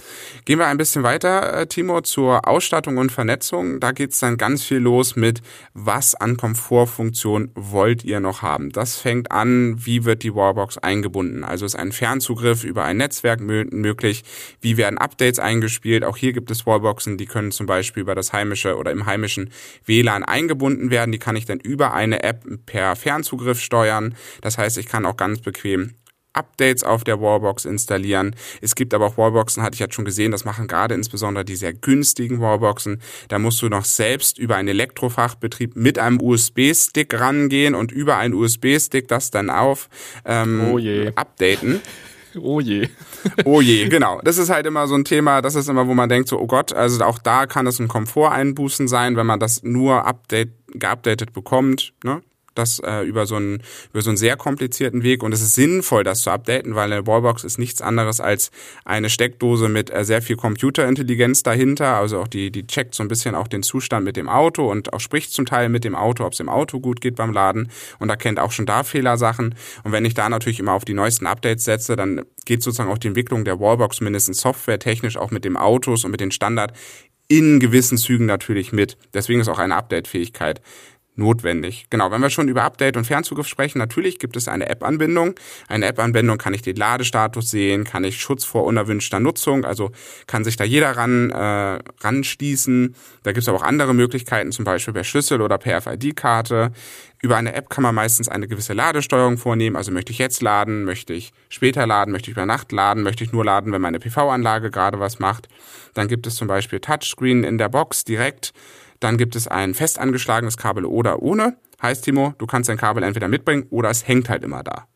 Gehen 0.44 0.59
wir 0.59 0.66
ein 0.66 0.79
bisschen 0.79 1.03
weiter, 1.03 1.61
äh, 1.61 1.66
Timo, 1.66 2.01
zur 2.03 2.46
Ausstattung 2.46 2.98
und 2.98 3.11
Vernetzung. 3.11 3.81
Da 3.81 3.92
geht's 3.92 4.20
dann 4.20 4.37
ganz 4.37 4.62
viel 4.62 4.79
los 4.79 5.16
mit, 5.16 5.42
was 5.75 6.14
an 6.14 6.37
Komfortfunktion 6.37 7.51
wollt 7.55 8.05
ihr 8.05 8.20
noch 8.20 8.42
haben. 8.42 8.70
Das 8.70 8.96
fängt 8.96 9.31
an, 9.33 9.77
wie 9.85 10.05
wird 10.05 10.22
die 10.22 10.35
Wallbox 10.35 10.79
eingebunden, 10.79 11.44
also 11.44 11.64
ist 11.64 11.77
ein 11.77 11.92
Fernzugriff 11.92 12.52
Zugriff 12.53 12.65
über 12.65 12.85
ein 12.85 12.99
Netzwerk 12.99 13.41
möglich. 13.41 14.25
Wie 14.61 14.77
werden 14.77 14.99
Updates 14.99 15.38
eingespielt? 15.38 16.05
Auch 16.05 16.17
hier 16.17 16.33
gibt 16.33 16.51
es 16.51 16.67
Wallboxen, 16.67 17.17
die 17.17 17.27
können 17.27 17.51
zum 17.51 17.67
Beispiel 17.67 18.03
über 18.03 18.15
das 18.15 18.33
heimische 18.33 18.77
oder 18.77 18.91
im 18.91 19.07
heimischen 19.07 19.51
WLAN 19.87 20.23
eingebunden 20.23 20.91
werden. 20.91 21.12
Die 21.12 21.19
kann 21.19 21.37
ich 21.37 21.47
dann 21.47 21.61
über 21.61 21.95
eine 21.95 22.23
App 22.23 22.45
per 22.67 22.95
Fernzugriff 22.97 23.61
steuern. 23.61 24.15
Das 24.43 24.59
heißt, 24.59 24.77
ich 24.79 24.87
kann 24.87 25.07
auch 25.07 25.17
ganz 25.17 25.41
bequem 25.41 25.95
Updates 26.35 26.83
auf 26.83 27.05
der 27.05 27.21
Wallbox 27.21 27.65
installieren. 27.65 28.35
Es 28.61 28.75
gibt 28.75 28.95
aber 28.95 29.07
auch 29.07 29.19
Wallboxen, 29.19 29.62
hatte 29.62 29.75
ich 29.75 29.81
jetzt 29.81 29.95
schon 29.95 30.05
gesehen, 30.05 30.33
das 30.33 30.45
machen 30.45 30.67
gerade 30.67 30.95
insbesondere 30.95 31.45
die 31.45 31.57
sehr 31.57 31.73
günstigen 31.73 32.41
Wallboxen. 32.41 33.01
Da 33.29 33.38
musst 33.38 33.61
du 33.62 33.69
noch 33.69 33.85
selbst 33.85 34.38
über 34.38 34.57
einen 34.57 34.69
Elektrofachbetrieb 34.69 35.77
mit 35.77 35.99
einem 35.99 36.21
USB-Stick 36.21 37.19
rangehen 37.19 37.75
und 37.75 37.93
über 37.93 38.17
einen 38.17 38.35
USB-Stick 38.35 39.09
das 39.09 39.31
dann 39.31 39.51
auf 39.51 39.88
ähm, 40.25 40.73
oh 40.73 40.79
updaten. 41.15 41.81
Oh 42.40 42.61
je. 42.61 42.88
oh 43.45 43.61
je, 43.61 43.88
genau. 43.88 44.21
Das 44.23 44.38
ist 44.38 44.51
halt 44.51 44.66
immer 44.66 44.87
so 44.87 44.95
ein 44.95 45.05
Thema, 45.05 45.42
das 45.42 45.55
ist 45.55 45.68
immer, 45.68 45.87
wo 45.87 45.95
man 45.95 46.09
denkt, 46.09 46.29
so, 46.29 46.40
oh 46.40 46.47
Gott, 46.47 46.73
also 46.73 47.05
auch 47.05 47.18
da 47.18 47.47
kann 47.47 47.66
es 47.66 47.79
ein 47.79 47.88
Komforteinbußen 47.88 48.88
sein, 48.88 49.16
wenn 49.16 49.27
man 49.27 49.40
das 49.40 49.62
nur 49.62 50.07
update, 50.07 50.53
geupdatet 50.75 51.33
bekommt. 51.33 51.92
Ne? 52.05 52.23
Das 52.55 52.81
äh, 52.81 53.03
über 53.03 53.27
so 53.27 53.37
einen 53.37 53.62
über 53.93 54.03
so 54.03 54.11
einen 54.11 54.17
sehr 54.17 54.37
komplizierten 54.37 55.03
Weg. 55.03 55.23
Und 55.23 55.33
es 55.33 55.43
ist 55.43 55.55
sinnvoll, 55.55 56.05
das 56.05 56.21
zu 56.21 56.31
updaten, 56.31 56.75
weil 56.75 56.93
eine 56.93 57.07
Wallbox 57.07 57.45
ist 57.45 57.59
nichts 57.59 57.81
anderes 57.83 58.21
als 58.21 58.51
eine 58.85 59.11
Steckdose 59.11 59.69
mit 59.69 59.91
äh, 59.91 60.05
sehr 60.05 60.23
viel 60.23 60.37
Computerintelligenz 60.37 61.43
dahinter, 61.43 61.97
also 61.97 62.21
auch 62.21 62.29
die 62.29 62.51
die 62.51 62.67
checkt 62.67 62.95
so 62.95 63.03
ein 63.03 63.09
bisschen 63.09 63.35
auch 63.35 63.49
den 63.49 63.62
Zustand 63.62 64.05
mit 64.05 64.17
dem 64.17 64.29
Auto 64.29 64.71
und 64.71 64.93
auch 64.93 65.01
spricht 65.01 65.33
zum 65.33 65.47
Teil 65.47 65.69
mit 65.69 65.85
dem 65.85 65.95
Auto, 65.95 66.25
ob 66.25 66.33
es 66.33 66.41
im 66.41 66.49
Auto 66.49 66.81
gut 66.81 67.01
geht 67.01 67.17
beim 67.17 67.33
Laden 67.33 67.71
und 67.99 68.09
erkennt 68.09 68.38
auch 68.38 68.53
schon 68.53 68.67
da 68.67 68.85
Fehlersachen. 68.85 69.55
Und 69.85 69.93
wenn 69.93 70.05
ich 70.05 70.15
da 70.15 70.29
natürlich 70.29 70.61
immer 70.61 70.73
auf 70.73 70.85
die 70.85 70.95
neuesten 70.95 71.27
Updates 71.27 71.65
setze, 71.65 71.97
dann 71.97 72.23
geht 72.45 72.62
sozusagen 72.62 72.91
auch 72.91 72.99
die 72.99 73.09
Entwicklung 73.09 73.45
der 73.45 73.61
Wallbox 73.61 74.01
mindestens 74.01 74.41
softwaretechnisch 74.41 75.17
auch 75.17 75.31
mit 75.31 75.45
dem 75.45 75.57
Autos 75.57 76.05
und 76.05 76.11
mit 76.11 76.21
den 76.21 76.31
Standard 76.31 76.73
in 77.29 77.61
gewissen 77.61 77.97
Zügen 77.97 78.27
natürlich 78.27 78.73
mit. 78.73 78.99
Deswegen 79.15 79.41
ist 79.41 79.49
auch 79.49 79.59
eine 79.59 79.77
Update-Fähigkeit 79.77 80.61
notwendig. 81.14 81.87
Genau, 81.90 82.11
wenn 82.11 82.22
wir 82.22 82.31
schon 82.31 82.48
über 82.48 82.62
Update 82.62 82.96
und 82.96 83.07
Fernzugriff 83.07 83.46
sprechen, 83.46 83.79
natürlich 83.79 84.18
gibt 84.18 84.37
es 84.37 84.48
eine 84.48 84.68
App-Anbindung. 84.68 85.35
Eine 85.68 85.87
App-Anbindung 85.87 86.38
kann 86.38 86.55
ich 86.55 86.62
den 86.62 86.77
Ladestatus 86.77 87.51
sehen, 87.51 87.85
kann 87.85 88.05
ich 88.05 88.20
Schutz 88.20 88.44
vor 88.44 88.64
unerwünschter 88.64 89.20
Nutzung, 89.20 89.64
also 89.64 89.90
kann 90.27 90.44
sich 90.44 90.57
da 90.57 90.64
jeder 90.64 90.96
ran 90.96 91.31
äh, 91.31 91.79
ranschließen. 92.01 92.94
Da 93.25 93.33
gibt 93.33 93.42
es 93.42 93.48
aber 93.48 93.59
auch 93.59 93.62
andere 93.62 93.94
Möglichkeiten, 93.94 94.53
zum 94.53 94.64
Beispiel 94.64 94.94
per 94.94 95.05
Schlüssel 95.05 95.42
oder 95.42 95.59
per 95.59 95.83
FID-Karte. 95.83 96.72
Über 97.20 97.37
eine 97.37 97.55
App 97.55 97.70
kann 97.70 97.83
man 97.83 97.94
meistens 97.94 98.29
eine 98.29 98.48
gewisse 98.48 98.72
Ladesteuerung 98.72 99.38
vornehmen. 99.38 99.77
Also 99.77 99.92
möchte 99.92 100.11
ich 100.11 100.18
jetzt 100.18 100.42
laden, 100.42 100.85
möchte 100.85 101.12
ich 101.12 101.33
später 101.51 101.87
laden, 101.87 102.11
möchte 102.11 102.31
ich 102.31 102.37
über 102.37 102.46
Nacht 102.46 102.72
laden, 102.72 103.05
möchte 103.05 103.22
ich 103.22 103.33
nur 103.33 103.44
laden, 103.44 103.72
wenn 103.72 103.81
meine 103.81 104.01
PV-Anlage 104.01 104.70
gerade 104.70 104.98
was 104.98 105.20
macht. 105.20 105.48
Dann 105.94 106.09
gibt 106.09 106.27
es 106.27 106.35
zum 106.35 106.48
Beispiel 106.48 106.81
Touchscreen 106.81 107.44
in 107.44 107.59
der 107.59 107.68
Box 107.68 108.05
direkt 108.05 108.53
dann 109.03 109.19
gibt 109.19 109.37
es 109.37 109.49
ein 109.49 109.75
fest 109.75 109.99
angeschlagenes 109.99 110.57
Kabel 110.57 110.85
oder 110.85 111.23
ohne. 111.23 111.57
Heißt, 111.81 112.05
Timo, 112.05 112.35
du 112.38 112.47
kannst 112.47 112.69
dein 112.69 112.77
Kabel 112.77 113.03
entweder 113.03 113.29
mitbringen 113.29 113.67
oder 113.71 113.91
es 113.91 114.07
hängt 114.07 114.29
halt 114.29 114.45
immer 114.45 114.62
da. 114.62 114.87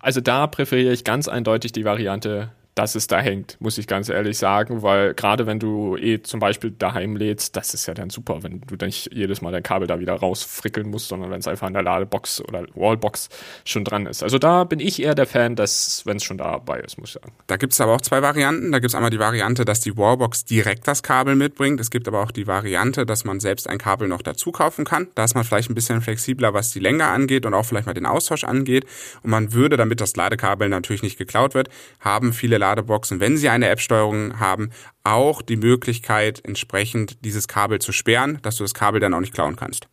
Also 0.00 0.20
da 0.20 0.46
präferiere 0.46 0.92
ich 0.92 1.04
ganz 1.04 1.28
eindeutig 1.28 1.72
die 1.72 1.84
Variante 1.84 2.52
dass 2.76 2.94
es 2.94 3.06
da 3.06 3.18
hängt, 3.18 3.56
muss 3.58 3.78
ich 3.78 3.86
ganz 3.86 4.10
ehrlich 4.10 4.36
sagen, 4.36 4.82
weil 4.82 5.14
gerade 5.14 5.46
wenn 5.46 5.58
du 5.58 5.96
eh 5.96 6.20
zum 6.20 6.40
Beispiel 6.40 6.70
daheim 6.70 7.16
lädst, 7.16 7.56
das 7.56 7.72
ist 7.72 7.86
ja 7.86 7.94
dann 7.94 8.10
super, 8.10 8.42
wenn 8.42 8.60
du 8.60 8.76
nicht 8.84 9.10
jedes 9.14 9.40
Mal 9.40 9.50
dein 9.50 9.62
Kabel 9.62 9.88
da 9.88 9.98
wieder 9.98 10.12
rausfrickeln 10.12 10.90
musst, 10.90 11.08
sondern 11.08 11.30
wenn 11.30 11.40
es 11.40 11.48
einfach 11.48 11.66
an 11.66 11.72
der 11.72 11.82
Ladebox 11.82 12.42
oder 12.42 12.66
Wallbox 12.74 13.30
schon 13.64 13.82
dran 13.82 14.04
ist. 14.04 14.22
Also 14.22 14.38
da 14.38 14.64
bin 14.64 14.78
ich 14.78 15.02
eher 15.02 15.14
der 15.14 15.26
Fan, 15.26 15.56
dass, 15.56 16.02
wenn 16.04 16.18
es 16.18 16.24
schon 16.24 16.36
dabei 16.36 16.80
ist, 16.80 16.98
muss 16.98 17.08
ich 17.08 17.14
sagen. 17.14 17.32
Da 17.46 17.56
gibt 17.56 17.72
es 17.72 17.80
aber 17.80 17.94
auch 17.94 18.02
zwei 18.02 18.20
Varianten. 18.20 18.70
Da 18.72 18.78
gibt 18.78 18.90
es 18.90 18.94
einmal 18.94 19.10
die 19.10 19.18
Variante, 19.18 19.64
dass 19.64 19.80
die 19.80 19.96
Wallbox 19.96 20.44
direkt 20.44 20.86
das 20.86 21.02
Kabel 21.02 21.34
mitbringt. 21.34 21.80
Es 21.80 21.90
gibt 21.90 22.06
aber 22.06 22.22
auch 22.22 22.30
die 22.30 22.46
Variante, 22.46 23.06
dass 23.06 23.24
man 23.24 23.40
selbst 23.40 23.70
ein 23.70 23.78
Kabel 23.78 24.06
noch 24.06 24.20
dazu 24.20 24.52
kaufen 24.52 24.84
kann. 24.84 25.08
Da 25.14 25.24
ist 25.24 25.34
man 25.34 25.44
vielleicht 25.44 25.70
ein 25.70 25.74
bisschen 25.74 26.02
flexibler, 26.02 26.52
was 26.52 26.72
die 26.72 26.80
Länge 26.80 27.06
angeht 27.06 27.46
und 27.46 27.54
auch 27.54 27.64
vielleicht 27.64 27.86
mal 27.86 27.94
den 27.94 28.04
Austausch 28.04 28.44
angeht. 28.44 28.84
Und 29.22 29.30
man 29.30 29.54
würde, 29.54 29.78
damit 29.78 30.02
das 30.02 30.14
Ladekabel 30.14 30.68
natürlich 30.68 31.02
nicht 31.02 31.16
geklaut 31.16 31.54
wird, 31.54 31.70
haben 32.00 32.34
viele 32.34 32.65
Ladeboxen, 32.66 33.20
wenn 33.20 33.36
sie 33.36 33.48
eine 33.48 33.68
App-Steuerung 33.68 34.40
haben, 34.40 34.70
auch 35.04 35.40
die 35.40 35.56
Möglichkeit, 35.56 36.44
entsprechend 36.44 37.24
dieses 37.24 37.46
Kabel 37.46 37.78
zu 37.78 37.92
sperren, 37.92 38.38
dass 38.42 38.56
du 38.56 38.64
das 38.64 38.74
Kabel 38.74 39.00
dann 39.00 39.14
auch 39.14 39.20
nicht 39.20 39.34
klauen 39.34 39.54
kannst. 39.54 39.88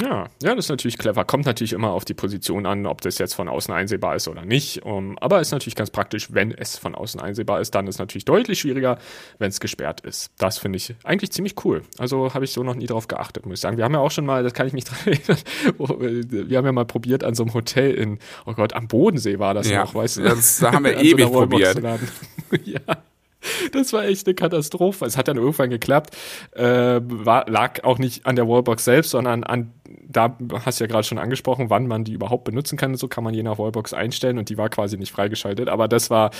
Ja, 0.00 0.28
ja, 0.42 0.54
das 0.54 0.66
ist 0.66 0.68
natürlich 0.70 0.96
clever. 0.96 1.24
Kommt 1.26 1.44
natürlich 1.44 1.74
immer 1.74 1.90
auf 1.90 2.06
die 2.06 2.14
Position 2.14 2.64
an, 2.64 2.86
ob 2.86 3.02
das 3.02 3.18
jetzt 3.18 3.34
von 3.34 3.48
außen 3.48 3.74
einsehbar 3.74 4.16
ist 4.16 4.26
oder 4.26 4.44
nicht. 4.44 4.84
Um, 4.84 5.18
aber 5.18 5.40
ist 5.40 5.52
natürlich 5.52 5.74
ganz 5.74 5.90
praktisch, 5.90 6.32
wenn 6.32 6.50
es 6.50 6.78
von 6.78 6.94
außen 6.94 7.20
einsehbar 7.20 7.60
ist. 7.60 7.74
Dann 7.74 7.86
ist 7.86 7.96
es 7.96 7.98
natürlich 7.98 8.24
deutlich 8.24 8.60
schwieriger, 8.60 8.98
wenn 9.38 9.50
es 9.50 9.60
gesperrt 9.60 10.00
ist. 10.00 10.30
Das 10.38 10.56
finde 10.56 10.78
ich 10.78 10.94
eigentlich 11.04 11.30
ziemlich 11.32 11.62
cool. 11.64 11.82
Also 11.98 12.32
habe 12.32 12.46
ich 12.46 12.52
so 12.52 12.62
noch 12.62 12.74
nie 12.74 12.86
drauf 12.86 13.06
geachtet, 13.06 13.44
muss 13.44 13.54
ich 13.54 13.60
sagen. 13.60 13.76
Wir 13.76 13.84
haben 13.84 13.92
ja 13.92 14.00
auch 14.00 14.10
schon 14.10 14.24
mal, 14.24 14.42
das 14.42 14.54
kann 14.54 14.66
ich 14.66 14.72
mich 14.72 14.84
dran 14.86 14.98
erinnern, 15.04 15.38
wir 16.48 16.58
haben 16.58 16.64
ja 16.64 16.72
mal 16.72 16.86
probiert 16.86 17.22
an 17.22 17.34
so 17.34 17.42
einem 17.42 17.52
Hotel 17.52 17.92
in, 17.92 18.18
oh 18.46 18.54
Gott, 18.54 18.72
am 18.72 18.88
Bodensee 18.88 19.38
war 19.38 19.52
das 19.52 19.68
ja, 19.68 19.82
noch, 19.82 19.94
weißt 19.94 20.18
du? 20.18 20.22
Das, 20.22 20.58
da 20.58 20.72
haben 20.72 20.86
wir 20.86 20.96
ewig 21.02 21.26
so 21.26 21.32
probiert. 21.32 21.78
ja. 22.64 22.80
Das 23.72 23.92
war 23.92 24.04
echt 24.04 24.26
eine 24.26 24.34
Katastrophe. 24.34 25.04
Es 25.04 25.16
hat 25.16 25.28
dann 25.28 25.36
irgendwann 25.36 25.70
geklappt. 25.70 26.16
Äh, 26.52 27.00
war, 27.02 27.48
lag 27.48 27.84
auch 27.84 27.98
nicht 27.98 28.26
an 28.26 28.36
der 28.36 28.48
Wallbox 28.48 28.84
selbst, 28.84 29.10
sondern 29.10 29.44
an, 29.44 29.72
da 30.06 30.36
hast 30.64 30.80
du 30.80 30.84
ja 30.84 30.88
gerade 30.88 31.04
schon 31.04 31.18
angesprochen, 31.18 31.70
wann 31.70 31.86
man 31.86 32.04
die 32.04 32.12
überhaupt 32.12 32.44
benutzen 32.44 32.76
kann. 32.76 32.94
So 32.94 33.08
kann 33.08 33.24
man 33.24 33.34
je 33.34 33.42
nach 33.42 33.58
Wallbox 33.58 33.94
einstellen 33.94 34.38
und 34.38 34.48
die 34.48 34.58
war 34.58 34.68
quasi 34.68 34.96
nicht 34.96 35.12
freigeschaltet. 35.12 35.68
Aber 35.68 35.88
das 35.88 36.10
war 36.10 36.30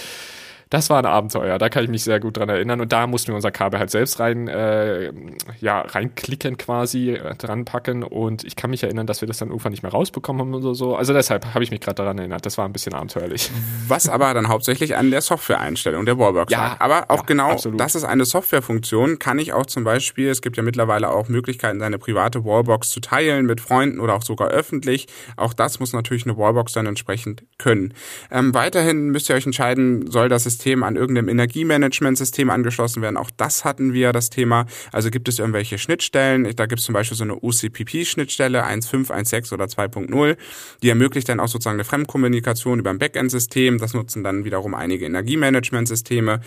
das 0.73 0.89
war 0.89 0.99
ein 0.99 1.05
Abenteuer, 1.05 1.59
da 1.59 1.69
kann 1.69 1.85
ich 1.85 1.91
mich 1.91 2.03
sehr 2.03 2.19
gut 2.19 2.39
dran 2.39 2.49
erinnern. 2.49 2.81
Und 2.81 2.93
da 2.93 3.07
mussten 3.07 3.29
wir 3.29 3.35
unser 3.35 3.51
Kabel 3.51 3.79
halt 3.79 3.91
selbst 3.91 4.19
rein, 4.21 4.49
äh, 4.49 5.13
ja, 5.61 5.83
reinklicken 5.83 6.57
quasi, 6.57 7.11
äh, 7.11 7.35
dran 7.35 7.67
packen. 7.67 8.03
Und 8.03 8.43
ich 8.45 8.57
kann 8.57 8.71
mich 8.71 8.83
erinnern, 8.83 9.07
dass 9.07 9.21
wir 9.21 9.29
das 9.29 9.37
dann 9.37 9.49
irgendwann 9.49 9.73
nicht 9.73 9.83
mehr 9.83 9.93
rausbekommen 9.93 10.41
haben 10.41 10.55
oder 10.55 10.75
so. 10.75 10.97
Also 10.97 11.13
deshalb 11.13 11.53
habe 11.53 11.63
ich 11.63 11.71
mich 11.71 11.81
gerade 11.81 11.97
daran 11.97 12.17
erinnert. 12.17 12.47
Das 12.47 12.57
war 12.57 12.65
ein 12.65 12.73
bisschen 12.73 12.95
abenteuerlich. 12.95 13.51
Was 13.87 14.09
aber 14.09 14.33
dann 14.33 14.49
hauptsächlich 14.49 14.97
an 14.97 15.11
der 15.11 15.21
Software-Einstellung 15.21 16.07
der 16.07 16.19
Wallbox 16.19 16.51
ja, 16.51 16.69
lag. 16.69 16.81
Aber 16.81 17.11
auch 17.11 17.19
ja, 17.19 17.25
genau, 17.27 17.51
absolut. 17.51 17.79
das 17.79 17.95
ist 17.95 18.05
eine 18.05 18.25
Softwarefunktion. 18.25 19.19
Kann 19.19 19.39
ich 19.39 19.53
auch 19.53 19.67
zum 19.67 19.85
Beispiel, 19.85 20.31
es 20.31 20.41
gibt 20.41 20.57
ja 20.57 20.63
mittlerweile 20.63 21.11
auch 21.11 21.29
Möglichkeiten, 21.29 21.81
seine 21.81 21.99
private 21.99 22.47
Wallbox 22.47 22.89
zu 22.89 23.01
teilen 23.01 23.45
mit 23.45 23.61
Freunden 23.61 24.01
oder 24.01 24.15
auch 24.15 24.23
sogar 24.23 24.49
öffentlich. 24.49 25.07
Auch 25.37 25.53
das 25.53 25.81
muss 25.81 25.93
natürlich 25.93 26.25
eine 26.25 26.39
Wallbox 26.39 26.73
dann 26.73 26.87
entsprechend 26.87 27.45
können. 27.59 27.93
Ähm, 28.31 28.55
weiterhin 28.55 29.11
müsst 29.11 29.29
ihr 29.29 29.37
euch 29.37 29.45
entscheiden, 29.45 30.11
soll 30.11 30.31
das 30.31 30.45
System 30.45 30.62
System 30.63 30.85
an 30.85 30.95
irgendeinem 30.95 31.29
Energiemanagementsystem 31.29 32.49
angeschlossen 32.49 33.03
werden. 33.03 33.17
Auch 33.17 33.31
das 33.37 33.65
hatten 33.65 33.93
wir 33.93 34.13
das 34.13 34.31
Thema. 34.31 34.67
Also 34.93 35.11
gibt 35.11 35.29
es 35.29 35.41
irgendwelche 35.41 35.77
Schnittstellen. 35.77 36.55
Da 36.55 36.67
gibt 36.67 36.79
es 36.79 36.87
zum 36.87 36.93
Beispiel 36.93 37.17
so 37.17 37.25
eine 37.25 37.35
OCPP-Schnittstelle 37.35 38.65
1.5, 38.65 39.11
1.6 39.11 39.53
oder 39.53 39.65
2.0. 39.65 40.37
Die 40.83 40.89
ermöglicht 40.89 41.29
dann 41.29 41.41
auch 41.41 41.49
sozusagen 41.49 41.75
eine 41.75 41.85
Fremdkommunikation 41.85 42.79
über 42.79 42.91
ein 42.91 43.01
Backend-System. 43.01 43.79
Das 43.79 43.93
nutzen 43.93 44.23
dann 44.23 44.45
wiederum 44.45 44.75
einige 44.75 45.05
Energiemanagementsysteme, 45.07 46.41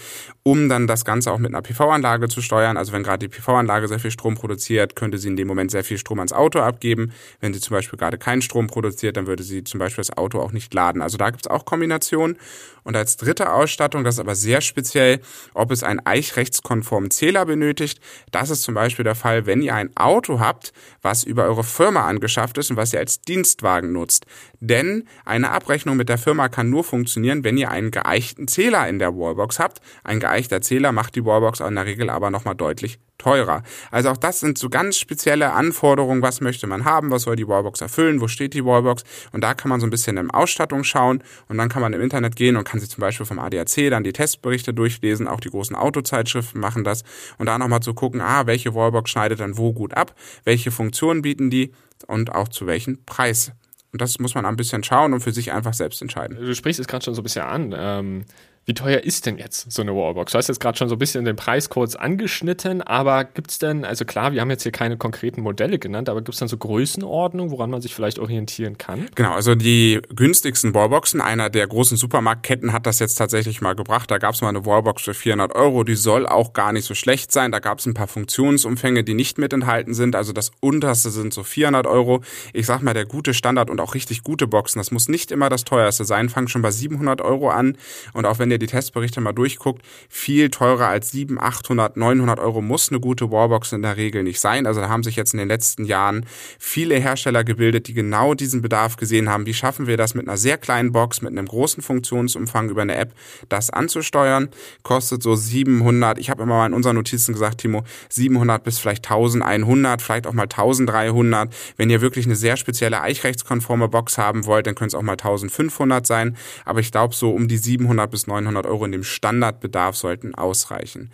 um 0.44 0.70
dann 0.70 0.88
das 0.88 1.04
Ganze 1.04 1.34
auch 1.34 1.38
mit 1.38 1.54
einer 1.54 1.62
PV-Anlage 1.62 2.30
zu 2.30 2.42
steuern. 2.42 2.78
Also 2.78 2.94
wenn 2.94 3.04
gerade 3.04 3.28
die 3.28 3.36
PV-Anlage 3.36 3.90
sehr 3.90 4.00
viel 4.00 4.12
Strom 4.12 4.36
produziert, 4.36 4.96
könnte 4.96 5.18
sie 5.18 5.28
in 5.28 5.36
dem 5.36 5.48
Moment 5.48 5.72
sehr 5.72 5.84
viel 5.84 5.98
Strom 5.98 6.20
ans 6.20 6.32
Auto 6.32 6.60
abgeben. 6.60 7.12
Wenn 7.42 7.54
sie 7.54 7.60
zum 7.60 7.74
Beispiel 7.74 8.00
gerade 8.00 8.18
keinen 8.18 8.42
Strom 8.42 8.68
produziert, 8.68 9.18
dann 9.18 9.28
würde 9.28 9.44
sie 9.44 9.66
zum 9.66 9.80
Beispiel 9.80 10.02
das 10.04 10.18
Auto 10.18 10.40
auch 10.40 10.54
nicht 10.54 10.74
laden. 10.74 11.02
Also 11.02 11.18
da 11.18 11.30
gibt 11.32 11.46
es 11.46 11.52
auch 11.52 11.66
Kombinationen. 11.66 12.38
Und 12.86 12.96
als 12.96 13.18
dritte 13.18 13.52
Ausstattung, 13.52 14.04
das 14.06 14.16
ist 14.16 14.20
aber 14.20 14.36
sehr 14.36 14.62
speziell, 14.62 15.20
ob 15.54 15.72
es 15.72 15.84
einen 15.84 16.00
eichrechtskonformen 16.06 17.12
Zähler 17.12 17.46
benötigt. 17.46 18.00
Das 18.32 18.50
ist 18.50 18.64
zum 18.64 18.74
Beispiel 18.76 19.04
der 19.04 19.16
Fall, 19.16 19.46
wenn 19.46 19.62
ihr 19.62 19.76
ein 19.76 19.96
Auto 19.96 20.40
habt, 20.40 20.74
was 21.02 21.24
über 21.24 21.44
eure 21.44 21.64
Firma 21.64 22.06
angeschafft 22.06 22.58
ist 22.58 22.70
und 22.70 22.78
was 22.78 22.94
ihr 22.94 23.00
als 23.00 23.22
Dienstwagen 23.22 23.92
nutzt. 23.92 24.26
Denn 24.60 25.08
eine 25.26 25.52
Abrechnung 25.52 25.98
mit 25.98 26.10
der 26.10 26.18
Firma 26.18 26.50
kann 26.50 26.70
nur 26.70 26.84
funktionieren, 26.84 27.44
wenn 27.44 27.58
ihr 27.58 27.72
einen 27.72 27.92
geeichten 27.92 28.48
Zähler 28.48 28.88
in 28.88 29.00
der 29.00 29.16
Wallbox 29.16 29.60
habt. 29.60 29.82
Ein 30.04 30.20
geeichter 30.20 30.62
Zähler 30.62 30.92
macht 30.92 31.16
die 31.16 31.26
Wallbox 31.26 31.60
in 31.60 31.76
der 31.76 31.86
Regel 31.86 32.10
aber 32.10 32.30
nochmal 32.30 32.56
deutlich 32.56 33.00
teurer. 33.26 33.64
Also 33.90 34.10
auch 34.10 34.18
das 34.18 34.40
sind 34.40 34.60
so 34.60 34.70
ganz 34.70 34.98
spezielle 34.98 35.52
Anforderungen, 35.54 36.22
was 36.22 36.42
möchte 36.42 36.68
man 36.68 36.86
haben, 36.86 37.10
was 37.10 37.24
soll 37.24 37.36
die 37.36 37.48
Wallbox 37.48 37.82
erfüllen, 37.82 38.22
wo 38.22 38.28
steht 38.28 38.54
die 38.54 38.64
Wallbox? 38.64 39.04
Und 39.32 39.44
da 39.44 39.56
kann 39.56 39.70
man 39.70 39.80
so 39.80 39.88
ein 39.88 39.90
bisschen 39.90 40.18
in 40.18 40.30
Ausstattung 40.30 40.84
schauen. 40.84 41.24
Und 41.48 41.58
dann 41.58 41.68
kann 41.68 41.82
man 41.82 41.94
im 41.94 42.02
Internet 42.02 42.36
gehen 42.36 42.56
und 42.56 42.66
kann 42.66 42.80
sich 42.80 42.90
zum 42.90 43.02
Beispiel 43.02 43.26
vom 43.26 43.40
ADAC 43.40 43.90
dann 43.90 44.04
die 44.04 44.14
Testberichte 44.14 44.76
durchlesen, 44.76 45.28
auch 45.28 45.40
die 45.40 45.50
großen 45.50 45.76
Autozeitschriften 45.76 46.62
machen 46.62 46.84
das. 46.84 47.04
Und 47.40 47.48
da 47.48 47.58
nochmal 47.58 47.80
zu 47.80 47.96
gucken, 47.96 48.22
ah, 48.22 48.46
welche 48.46 48.76
Wallbox 48.76 49.10
schneidet 49.10 49.40
dann 49.40 49.58
wo 49.58 49.74
gut 49.74 49.96
ab, 49.96 50.14
welche 50.44 50.70
Funktionen 50.70 51.24
bieten 51.24 51.50
die? 51.50 51.72
Und 52.06 52.36
auch 52.36 52.50
zu 52.50 52.68
welchem 52.68 53.04
Preis. 53.06 53.54
Und 53.92 54.02
das 54.02 54.20
muss 54.20 54.36
man 54.36 54.46
ein 54.46 54.56
bisschen 54.56 54.84
schauen 54.84 55.14
und 55.14 55.22
für 55.22 55.32
sich 55.32 55.52
einfach 55.52 55.74
selbst 55.74 56.02
entscheiden. 56.02 56.38
Du 56.38 56.54
sprichst 56.54 56.80
es 56.80 56.88
gerade 56.88 57.04
schon 57.04 57.16
so 57.16 57.22
ein 57.22 57.24
bisschen 57.24 57.44
an. 57.44 57.74
Ähm 57.76 58.26
wie 58.66 58.74
teuer 58.74 59.00
ist 59.00 59.28
denn 59.28 59.38
jetzt 59.38 59.72
so 59.72 59.84
eine 59.84 59.96
Wallbox? 59.96 60.32
Du 60.32 60.38
hast 60.40 60.48
jetzt 60.48 60.60
gerade 60.60 60.76
schon 60.76 60.90
so 60.90 60.96
ein 60.96 61.00
bisschen 61.00 61.24
den 61.24 61.36
Preis 61.36 61.70
kurz 61.70 61.96
angeschnitten, 61.96 62.82
aber 62.82 63.24
gibt 63.24 63.52
es 63.52 63.60
denn, 63.60 63.86
also 63.86 64.06
klar, 64.06 64.34
wir 64.34 64.42
haben 64.42 64.50
jetzt 64.50 64.64
hier 64.64 64.72
keine 64.72 64.98
konkreten 64.98 65.42
Modelle 65.42 65.78
genannt, 65.78 66.10
aber 66.10 66.22
gibt 66.22 66.34
es 66.34 66.40
dann 66.40 66.48
so 66.48 66.58
Größenordnungen, 66.58 67.52
woran 67.52 67.70
man 67.70 67.82
sich 67.82 67.94
vielleicht 67.94 68.18
orientieren 68.18 68.80
kann? 68.80 69.08
Genau, 69.14 69.34
also 69.34 69.54
die 69.54 70.02
günstigsten 70.16 70.74
Wallboxen, 70.74 71.22
einer 71.22 71.52
der 71.52 71.68
großen 71.68 71.96
Supermarktketten 71.96 72.74
hat 72.74 72.88
das 72.88 72.98
jetzt 72.98 73.16
tatsächlich 73.16 73.62
mal 73.62 73.76
gebracht. 73.76 74.10
Da 74.10 74.18
gab 74.18 74.34
es 74.34 74.42
mal 74.42 74.50
eine 74.50 74.66
Wallbox 74.66 75.04
für 75.04 75.14
400 75.14 75.54
Euro, 75.54 75.84
die 75.84 75.96
soll 75.96 76.26
auch 76.26 76.54
gar 76.54 76.74
nicht 76.74 76.86
so 76.86 76.96
schlecht 76.96 77.32
sein. 77.32 77.52
Da 77.52 77.60
gab 77.60 77.78
es 77.78 77.86
ein 77.86 77.94
paar 77.94 78.08
Funktionsumfänge, 78.08 79.04
die 79.04 79.14
nicht 79.14 79.38
mit 79.38 79.54
enthalten 79.54 79.94
sind. 79.94 80.16
Also 80.16 80.34
das 80.34 80.52
unterste 80.60 81.12
sind 81.12 81.36
so 81.36 81.44
400 81.44 81.86
Euro. 81.86 82.22
Ich 82.52 82.66
sag 82.66 82.82
mal, 82.82 82.96
der 82.96 83.06
gute 83.06 83.36
Standard 83.36 83.70
und 83.70 83.80
auch 83.80 83.94
richtig 83.94 84.24
gute 84.24 84.48
Boxen, 84.48 84.80
das 84.80 84.90
muss 84.90 85.08
nicht 85.08 85.32
immer 85.32 85.50
das 85.50 85.66
teuerste 85.66 86.04
sein, 86.04 86.30
fangen 86.30 86.48
schon 86.48 86.64
bei 86.64 86.72
700 86.72 87.22
Euro 87.22 87.50
an. 87.50 87.78
Und 88.14 88.26
auch 88.26 88.40
wenn 88.40 88.55
ihr 88.56 88.60
die 88.60 88.68
Testberichte 88.68 89.22
mal 89.22 89.34
durchguckt, 89.34 89.84
viel 90.10 90.50
teurer 90.50 90.88
als 90.88 91.12
700, 91.12 91.46
800, 91.46 91.98
900 91.98 92.40
Euro 92.40 92.62
muss 92.62 92.90
eine 92.90 93.00
gute 93.00 93.32
Wallbox 93.32 93.74
in 93.74 93.82
der 93.82 93.98
Regel 93.98 94.24
nicht 94.24 94.40
sein. 94.40 94.66
Also 94.66 94.82
da 94.82 94.90
haben 94.90 95.04
sich 95.04 95.16
jetzt 95.16 95.34
in 95.34 95.40
den 95.40 95.48
letzten 95.48 95.86
Jahren 95.86 96.26
viele 96.60 96.96
Hersteller 96.96 97.44
gebildet, 97.44 97.88
die 97.88 97.94
genau 97.94 98.34
diesen 98.34 98.62
Bedarf 98.62 98.98
gesehen 98.98 99.30
haben. 99.30 99.46
Wie 99.46 99.54
schaffen 99.54 99.88
wir 99.88 99.98
das 99.98 100.16
mit 100.16 100.28
einer 100.28 100.38
sehr 100.38 100.58
kleinen 100.58 100.92
Box, 100.92 101.22
mit 101.22 101.32
einem 101.32 101.48
großen 101.48 101.84
Funktionsumfang 101.84 102.70
über 102.70 102.82
eine 102.82 102.96
App, 102.96 103.14
das 103.50 103.70
anzusteuern? 103.70 104.50
Kostet 104.84 105.22
so 105.22 105.36
700, 105.36 106.18
ich 106.18 106.30
habe 106.30 106.44
immer 106.44 106.56
mal 106.56 106.68
in 106.68 106.74
unseren 106.74 106.96
Notizen 106.96 107.34
gesagt, 107.34 107.60
Timo, 107.62 107.84
700 108.10 108.64
bis 108.64 108.80
vielleicht 108.80 109.06
1100, 109.06 110.02
vielleicht 110.02 110.28
auch 110.28 110.34
mal 110.34 110.44
1300. 110.44 111.54
Wenn 111.78 111.90
ihr 111.90 112.02
wirklich 112.02 112.26
eine 112.26 112.36
sehr 112.36 112.58
spezielle 112.58 113.02
eichrechtskonforme 113.02 113.90
Box 113.90 114.18
haben 114.18 114.46
wollt, 114.46 114.68
dann 114.68 114.76
können 114.76 114.88
es 114.88 114.96
auch 114.96 115.02
mal 115.02 115.14
1500 115.14 116.08
sein. 116.08 116.38
Aber 116.64 116.80
ich 116.80 116.92
glaube, 116.92 117.14
so 117.14 117.32
um 117.32 117.48
die 117.48 117.58
700 117.58 118.10
bis 118.10 118.28
900 118.28 118.45
Euro 118.66 118.86
in 118.86 118.92
dem 118.92 119.04
Standardbedarf 119.04 119.96
sollten 119.96 120.36
ausreichen. 120.36 121.12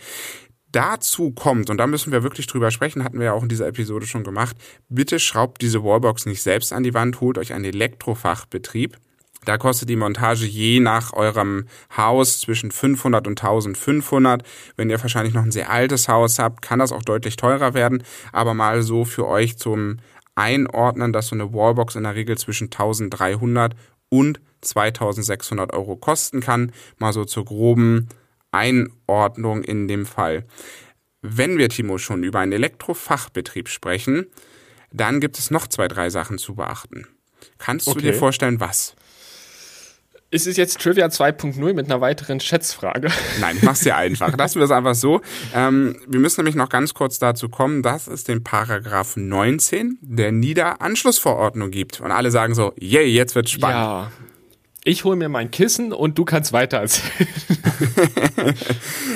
Dazu 0.72 1.32
kommt, 1.32 1.70
und 1.70 1.78
da 1.78 1.88
müssen 1.88 2.12
wir 2.12 2.24
wirklich 2.24 2.48
drüber 2.48 2.72
sprechen, 2.72 3.04
hatten 3.04 3.20
wir 3.20 3.26
ja 3.26 3.34
auch 3.34 3.44
in 3.44 3.50
dieser 3.50 3.67
Episode 3.67 4.06
schon 4.08 4.24
gemacht, 4.24 4.56
bitte 4.88 5.20
schraubt 5.20 5.62
diese 5.62 5.84
Wallbox 5.84 6.26
nicht 6.26 6.41
selbst 6.41 6.72
an 6.72 6.84
die 6.84 6.94
Wand, 6.94 7.20
holt 7.20 7.38
euch 7.38 7.54
einen 7.54 7.65
Elektrofachbetrieb. 7.65 8.98
Da 9.44 9.58
kostet 9.58 9.89
die 9.89 9.96
Montage 9.96 10.46
je 10.46 10.80
nach 10.80 11.13
eurem 11.13 11.65
Haus 11.98 12.39
zwischen 12.39 12.72
500 12.72 13.28
und 13.28 13.41
1500. 13.41 14.44
Wenn 14.78 14.89
ihr 14.89 15.02
wahrscheinlich 15.02 15.34
noch 15.34 15.44
ein 15.44 15.52
sehr 15.52 15.72
altes 15.72 16.08
Haus 16.08 16.38
habt, 16.38 16.62
kann 16.62 16.80
das 16.80 16.91
auch 16.91 17.02
deutlich 17.02 17.38
teurer 17.38 17.74
werden. 17.74 18.04
Aber 18.32 18.54
mal 18.54 18.84
so 18.84 19.04
für 19.04 19.28
euch 19.28 19.58
zum 19.58 19.98
Einordnen, 20.36 21.12
dass 21.12 21.28
so 21.28 21.36
eine 21.36 21.54
Wallbox 21.54 21.96
in 21.96 22.04
der 22.04 22.15
Regel 22.15 22.38
zwischen 22.38 22.65
1300 22.65 23.76
und 24.10 24.39
2600 24.62 25.74
Euro 25.74 25.95
kosten 25.95 26.39
kann. 26.39 26.71
Mal 26.97 27.13
so 27.13 27.26
zur 27.26 27.45
groben 27.45 28.10
Einordnung 28.52 29.63
in 29.63 29.88
dem 29.88 30.06
Fall. 30.06 30.45
Wenn 31.21 31.58
wir, 31.58 31.69
Timo, 31.69 31.97
schon 31.97 32.24
über 32.24 32.39
einen 32.39 32.52
Elektrofachbetrieb 32.52 33.69
sprechen, 33.69 34.26
dann 34.91 35.19
gibt 35.19 35.38
es 35.38 35.52
noch 35.52 35.67
zwei, 35.67 35.88
drei 35.88 36.10
Sachen 36.10 36.38
zu 36.38 36.56
beachten. 36.56 37.08
Kannst 37.58 37.88
okay. 37.88 38.00
du 38.00 38.06
dir 38.06 38.13
vorstellen, 38.13 38.60
was? 38.60 38.95
Ist 40.34 40.47
es 40.47 40.56
jetzt 40.56 40.80
Trivia 40.80 41.08
2.0 41.08 41.74
mit 41.74 41.88
einer 41.88 42.00
weiteren 42.00 42.39
Schätzfrage? 42.39 43.10
Nein, 43.41 43.58
ich 43.58 43.63
mach's 43.63 43.82
dir 43.82 43.97
einfach. 43.97 44.36
Lassen 44.38 44.60
wir 44.60 44.63
es 44.63 44.71
einfach 44.71 44.95
so. 44.95 45.19
Ähm, 45.54 45.97
wir 46.08 46.21
müssen 46.21 46.39
nämlich 46.39 46.56
noch 46.56 46.69
ganz 46.69 46.93
kurz 46.93 47.19
dazu 47.19 47.50
kommen, 47.50 47.84
dass 47.84 48.08
es 48.08 48.24
den 48.24 48.41
Paragraph 48.41 49.17
19 49.17 49.97
der 50.00 50.32
Niederanschlussverordnung 50.32 51.69
gibt. 51.69 52.00
Und 52.00 52.12
alle 52.12 52.32
sagen 52.32 52.56
so, 52.56 52.71
yay, 52.80 53.08
jetzt 53.08 53.36
wird's 53.36 53.52
spannend. 53.52 53.76
Ja, 53.76 54.12
ich 54.84 55.04
hole 55.04 55.15
mir 55.15 55.30
mein 55.30 55.52
Kissen 55.52 55.94
und 55.94 56.17
du 56.17 56.26
kannst 56.26 56.54
weiter 56.54 56.78
erzählen. 56.78 57.30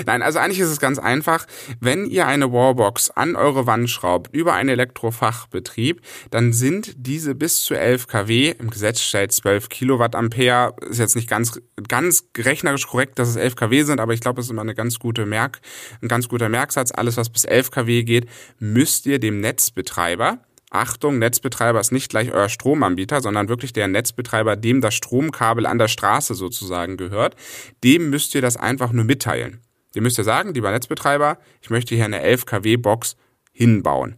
Nein, 0.06 0.22
also 0.22 0.38
eigentlich 0.38 0.60
ist 0.60 0.70
es 0.70 0.80
ganz 0.80 1.00
einfach. 1.00 1.48
Wenn 1.80 2.06
ihr 2.06 2.28
eine 2.28 2.52
Wallbox 2.52 3.10
an 3.12 3.36
eure 3.36 3.66
Wand 3.66 3.90
schraubt 3.90 4.34
über 4.36 4.54
einen 4.54 4.70
Elektrofachbetrieb, 4.70 6.02
dann 6.30 6.54
sind 6.54 6.94
diese 6.98 7.34
bis 7.34 7.64
zu 7.64 7.74
11 7.74 8.08
kW, 8.08 8.56
im 8.60 8.70
Gesetz 8.70 9.02
stellt 9.02 9.32
12 9.32 9.70
Kilowattampere, 9.70 10.76
ist 10.88 11.00
jetzt 11.00 11.16
nicht 11.16 11.30
ganz, 11.30 11.60
ganz 11.88 12.26
rechnerisch 12.38 12.86
korrekt, 12.86 13.18
dass 13.18 13.30
es 13.30 13.36
11 13.36 13.56
kW 13.56 13.84
sind, 13.84 14.00
aber 14.00 14.14
ich 14.14 14.22
glaube, 14.22 14.42
es 14.42 14.48
ist 14.48 14.52
immer 14.52 14.62
eine 14.62 14.76
ganz 14.76 15.00
gute 15.00 15.26
Merk, 15.26 15.62
ein 16.02 16.08
ganz 16.08 16.28
guter 16.28 16.50
Merksatz. 16.50 16.92
Alles, 16.92 17.18
was 17.18 17.30
bis 17.30 17.44
11 17.44 17.72
kW 17.72 18.04
geht, 18.04 18.28
müsst 18.60 19.08
ihr 19.08 19.18
dem 19.20 19.40
Netzbetreiber 19.40 20.40
Achtung, 20.72 21.20
Netzbetreiber 21.20 21.80
ist 21.80 21.92
nicht 21.92 22.10
gleich 22.10 22.32
euer 22.32 22.50
Stromanbieter, 22.50 23.22
sondern 23.22 23.50
wirklich 23.50 23.72
der 23.72 23.88
Netzbetreiber, 23.88 24.56
dem 24.56 24.82
das 24.82 24.96
Stromkabel 24.96 25.66
an 25.66 25.78
der 25.78 25.88
Straße 25.88 26.34
sozusagen 26.34 26.98
gehört, 26.98 27.36
dem 27.84 28.10
müsst 28.10 28.36
ihr 28.36 28.42
das 28.42 28.58
einfach 28.58 28.92
nur 28.92 29.06
mitteilen. 29.06 29.62
Ihr 29.94 30.02
müsst 30.02 30.18
ihr 30.18 30.24
sagen, 30.24 30.54
lieber 30.54 30.72
Netzbetreiber, 30.72 31.38
ich 31.62 31.70
möchte 31.70 31.96
hier 31.96 32.06
eine 32.06 32.22
11 32.22 32.46
kW 32.46 32.78
Box 32.78 33.16
hinbauen. 33.54 34.18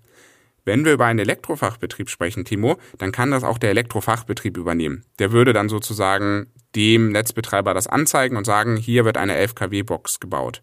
Wenn 0.65 0.83
wir 0.83 0.93
über 0.93 1.05
einen 1.05 1.19
Elektrofachbetrieb 1.19 2.09
sprechen, 2.09 2.43
Timo, 2.43 2.77
dann 2.97 3.13
kann 3.13 3.31
das 3.31 3.43
auch 3.43 3.57
der 3.57 3.69
Elektrofachbetrieb 3.69 4.57
übernehmen. 4.57 5.05
Der 5.19 5.31
würde 5.31 5.53
dann 5.53 5.69
sozusagen 5.69 6.47
dem 6.75 7.11
Netzbetreiber 7.11 7.73
das 7.73 7.87
anzeigen 7.87 8.35
und 8.35 8.45
sagen, 8.45 8.75
hier 8.75 9.05
wird 9.05 9.17
eine 9.17 9.35
11 9.35 9.55
kW 9.55 9.83
Box 9.83 10.19
gebaut. 10.19 10.61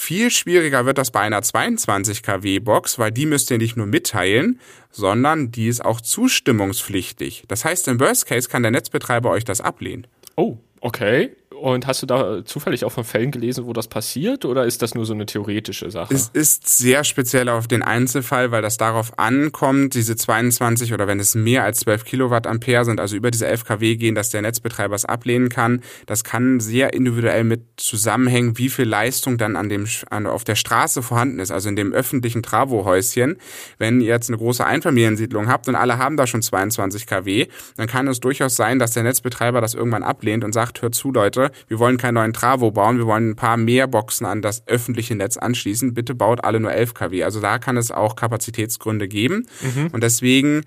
Viel 0.00 0.30
schwieriger 0.30 0.86
wird 0.86 0.96
das 0.96 1.10
bei 1.10 1.20
einer 1.20 1.42
22 1.42 2.22
kW 2.22 2.60
Box, 2.60 3.00
weil 3.00 3.10
die 3.10 3.26
müsst 3.26 3.50
ihr 3.50 3.58
nicht 3.58 3.76
nur 3.76 3.86
mitteilen, 3.86 4.60
sondern 4.92 5.50
die 5.50 5.66
ist 5.66 5.84
auch 5.84 6.00
zustimmungspflichtig. 6.00 7.42
Das 7.48 7.64
heißt, 7.64 7.88
im 7.88 7.98
Worst 7.98 8.26
Case 8.26 8.48
kann 8.48 8.62
der 8.62 8.70
Netzbetreiber 8.70 9.28
euch 9.28 9.44
das 9.44 9.60
ablehnen. 9.60 10.06
Oh, 10.36 10.56
okay. 10.80 11.32
Und 11.60 11.86
hast 11.86 12.02
du 12.02 12.06
da 12.06 12.44
zufällig 12.44 12.84
auch 12.84 12.92
von 12.92 13.04
Fällen 13.04 13.30
gelesen, 13.30 13.66
wo 13.66 13.72
das 13.72 13.88
passiert 13.88 14.44
oder 14.44 14.64
ist 14.64 14.82
das 14.82 14.94
nur 14.94 15.04
so 15.04 15.12
eine 15.12 15.26
theoretische 15.26 15.90
Sache? 15.90 16.14
Es 16.14 16.28
ist 16.32 16.68
sehr 16.68 17.04
speziell 17.04 17.48
auf 17.48 17.66
den 17.66 17.82
Einzelfall, 17.82 18.50
weil 18.50 18.62
das 18.62 18.76
darauf 18.76 19.18
ankommt, 19.18 19.94
diese 19.94 20.16
22 20.16 20.92
oder 20.92 21.06
wenn 21.06 21.18
es 21.18 21.34
mehr 21.34 21.64
als 21.64 21.80
12 21.80 22.04
Kilowattampere 22.04 22.84
sind, 22.84 23.00
also 23.00 23.16
über 23.16 23.30
diese 23.30 23.46
11 23.46 23.64
kW 23.64 23.96
gehen, 23.96 24.14
dass 24.14 24.30
der 24.30 24.42
Netzbetreiber 24.42 24.94
es 24.94 25.04
ablehnen 25.04 25.48
kann. 25.48 25.82
Das 26.06 26.24
kann 26.24 26.60
sehr 26.60 26.92
individuell 26.92 27.44
mit 27.44 27.62
zusammenhängen, 27.76 28.58
wie 28.58 28.68
viel 28.68 28.86
Leistung 28.86 29.38
dann 29.38 29.56
an 29.56 29.68
dem, 29.68 29.86
an, 30.10 30.26
auf 30.26 30.44
der 30.44 30.54
Straße 30.54 31.02
vorhanden 31.02 31.40
ist, 31.40 31.50
also 31.50 31.68
in 31.68 31.76
dem 31.76 31.92
öffentlichen 31.92 32.42
Travohäuschen. 32.42 33.36
Wenn 33.78 34.00
ihr 34.00 34.08
jetzt 34.08 34.28
eine 34.30 34.38
große 34.38 34.64
Einfamiliensiedlung 34.64 35.48
habt 35.48 35.68
und 35.68 35.74
alle 35.74 35.98
haben 35.98 36.16
da 36.16 36.26
schon 36.26 36.42
22 36.42 37.06
kW, 37.06 37.46
dann 37.76 37.86
kann 37.86 38.06
es 38.06 38.20
durchaus 38.20 38.56
sein, 38.56 38.78
dass 38.78 38.92
der 38.92 39.02
Netzbetreiber 39.02 39.60
das 39.60 39.74
irgendwann 39.74 40.02
ablehnt 40.02 40.44
und 40.44 40.52
sagt, 40.52 40.82
hört 40.82 40.94
zu 40.94 41.12
Leute, 41.12 41.47
wir 41.68 41.78
wollen 41.78 41.96
keinen 41.96 42.14
neuen 42.14 42.32
Travo 42.32 42.70
bauen, 42.70 42.98
wir 42.98 43.06
wollen 43.06 43.30
ein 43.30 43.36
paar 43.36 43.56
mehr 43.56 43.86
Boxen 43.86 44.26
an 44.26 44.42
das 44.42 44.66
öffentliche 44.66 45.14
Netz 45.14 45.36
anschließen, 45.36 45.94
bitte 45.94 46.14
baut 46.14 46.44
alle 46.44 46.60
nur 46.60 46.72
11 46.72 46.94
kW. 46.94 47.24
Also 47.24 47.40
da 47.40 47.58
kann 47.58 47.76
es 47.76 47.90
auch 47.90 48.16
Kapazitätsgründe 48.16 49.08
geben 49.08 49.46
mhm. 49.62 49.88
und 49.92 50.02
deswegen 50.02 50.62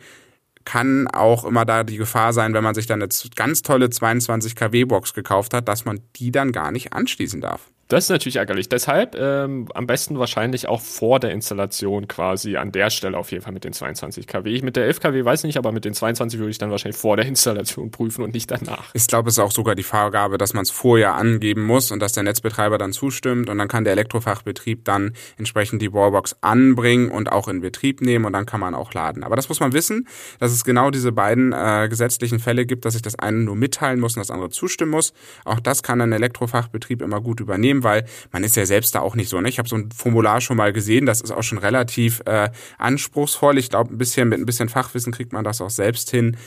kann 0.66 1.08
auch 1.08 1.44
immer 1.46 1.66
da 1.66 1.84
die 1.84 1.98
Gefahr 1.98 2.34
sein, 2.34 2.54
wenn 2.54 2.64
man 2.64 2.76
sich 2.76 2.86
dann 2.86 3.02
eine 3.02 3.10
ganz 3.36 3.62
tolle 3.62 3.90
22 3.90 4.56
kW 4.56 4.86
Box 4.86 5.14
gekauft 5.14 5.54
hat, 5.54 5.68
dass 5.68 5.86
man 5.86 6.02
die 6.16 6.32
dann 6.32 6.52
gar 6.52 6.72
nicht 6.72 6.94
anschließen 6.94 7.42
darf. 7.42 7.72
Das 7.92 8.06
ist 8.06 8.10
natürlich 8.10 8.38
ärgerlich. 8.38 8.70
Deshalb 8.70 9.18
ähm, 9.20 9.68
am 9.74 9.86
besten 9.86 10.18
wahrscheinlich 10.18 10.70
auch 10.70 10.80
vor 10.80 11.20
der 11.20 11.32
Installation 11.32 12.08
quasi 12.08 12.56
an 12.56 12.72
der 12.72 12.90
Stelle 12.90 13.18
auf 13.18 13.32
jeden 13.32 13.44
Fall 13.44 13.52
mit 13.52 13.66
den 13.66 13.74
22 13.74 14.28
kW. 14.28 14.50
Ich 14.50 14.64
mit 14.64 14.78
der 14.78 14.86
11 14.86 15.02
kW 15.02 15.26
weiß 15.26 15.44
nicht, 15.44 15.58
aber 15.58 15.74
mit 15.74 15.84
den 15.84 15.94
22 15.94 16.40
würde 16.40 16.52
ich 16.52 16.58
dann 16.58 16.72
wahrscheinlich 16.72 16.96
vor 16.96 17.18
der 17.18 17.26
Installation 17.26 17.92
prüfen 17.92 18.24
und 18.24 18.34
nicht 18.34 18.50
danach. 18.50 18.92
Ich 18.94 19.08
glaube, 19.08 19.28
es 19.28 19.36
ist 19.36 19.40
auch 19.40 19.52
sogar 19.52 19.76
die 19.76 19.84
Vorgabe, 19.84 20.38
dass 20.38 20.54
man 20.54 20.64
es 20.64 20.72
vorher 20.72 21.16
angeben 21.16 21.66
muss 21.66 21.92
und 21.92 22.00
dass 22.00 22.14
der 22.14 22.24
Netzbetreiber 22.24 22.78
dann 22.78 22.94
zustimmt 22.94 23.50
und 23.50 23.58
dann 23.58 23.68
kann 23.68 23.84
der 23.84 23.92
Elektrofachbetrieb 23.92 24.86
dann 24.86 25.12
entsprechend 25.38 25.82
die 25.82 25.92
Wallbox 25.92 26.38
anbringen 26.40 27.12
und 27.12 27.30
auch 27.30 27.50
in 27.50 27.60
Betrieb 27.60 28.00
nehmen 28.00 28.24
und 28.24 28.32
dann 28.32 28.46
kann 28.46 28.62
man 28.62 28.74
auch 28.74 28.94
laden. 28.94 29.26
Aber 29.26 29.36
das 29.36 29.50
muss 29.50 29.60
man 29.60 29.74
wissen, 29.74 30.08
dass 30.40 30.54
es 30.54 30.64
genau 30.64 30.92
diese 30.92 31.12
beiden 31.12 31.52
äh, 31.52 31.90
gesetzlichen 31.90 32.40
Fälle 32.40 32.66
gibt, 32.66 32.86
dass 32.86 32.96
ich 32.96 33.02
das 33.02 33.20
eine 33.20 33.40
nur 33.40 33.58
mitteilen 33.58 34.00
muss 34.00 34.16
und 34.16 34.22
das 34.22 34.32
andere 34.32 34.50
zustimmen 34.50 34.92
muss. 34.92 35.12
Auch 35.44 35.60
das 35.60 35.84
kann 35.84 36.00
ein 36.00 36.14
Elektrofachbetrieb 36.14 37.02
immer 37.02 37.20
gut 37.20 37.42
übernehmen 37.42 37.81
weil 37.84 38.06
man 38.32 38.44
ist 38.44 38.56
ja 38.56 38.66
selbst 38.66 38.96
da 38.96 39.02
auch 39.02 39.16
nicht 39.16 39.30
so. 39.30 39.40
Ne? 39.40 39.50
Ich 39.50 39.60
habe 39.60 39.70
so 39.70 39.76
ein 39.76 39.92
Formular 39.92 40.42
schon 40.42 40.58
mal 40.58 40.74
gesehen, 40.74 41.06
das 41.06 41.22
ist 41.22 41.32
auch 41.32 41.44
schon 41.44 41.58
relativ 41.58 42.22
äh, 42.26 42.50
anspruchsvoll. 42.78 43.58
Ich 43.58 43.70
glaube, 43.70 43.94
ein 43.94 43.98
bisschen 43.98 44.30
mit 44.30 44.40
ein 44.40 44.46
bisschen 44.46 44.70
Fachwissen 44.70 45.14
kriegt 45.14 45.34
man 45.34 45.44
das 45.44 45.62
auch 45.62 45.70
selbst 45.70 46.12
hin. 46.12 46.38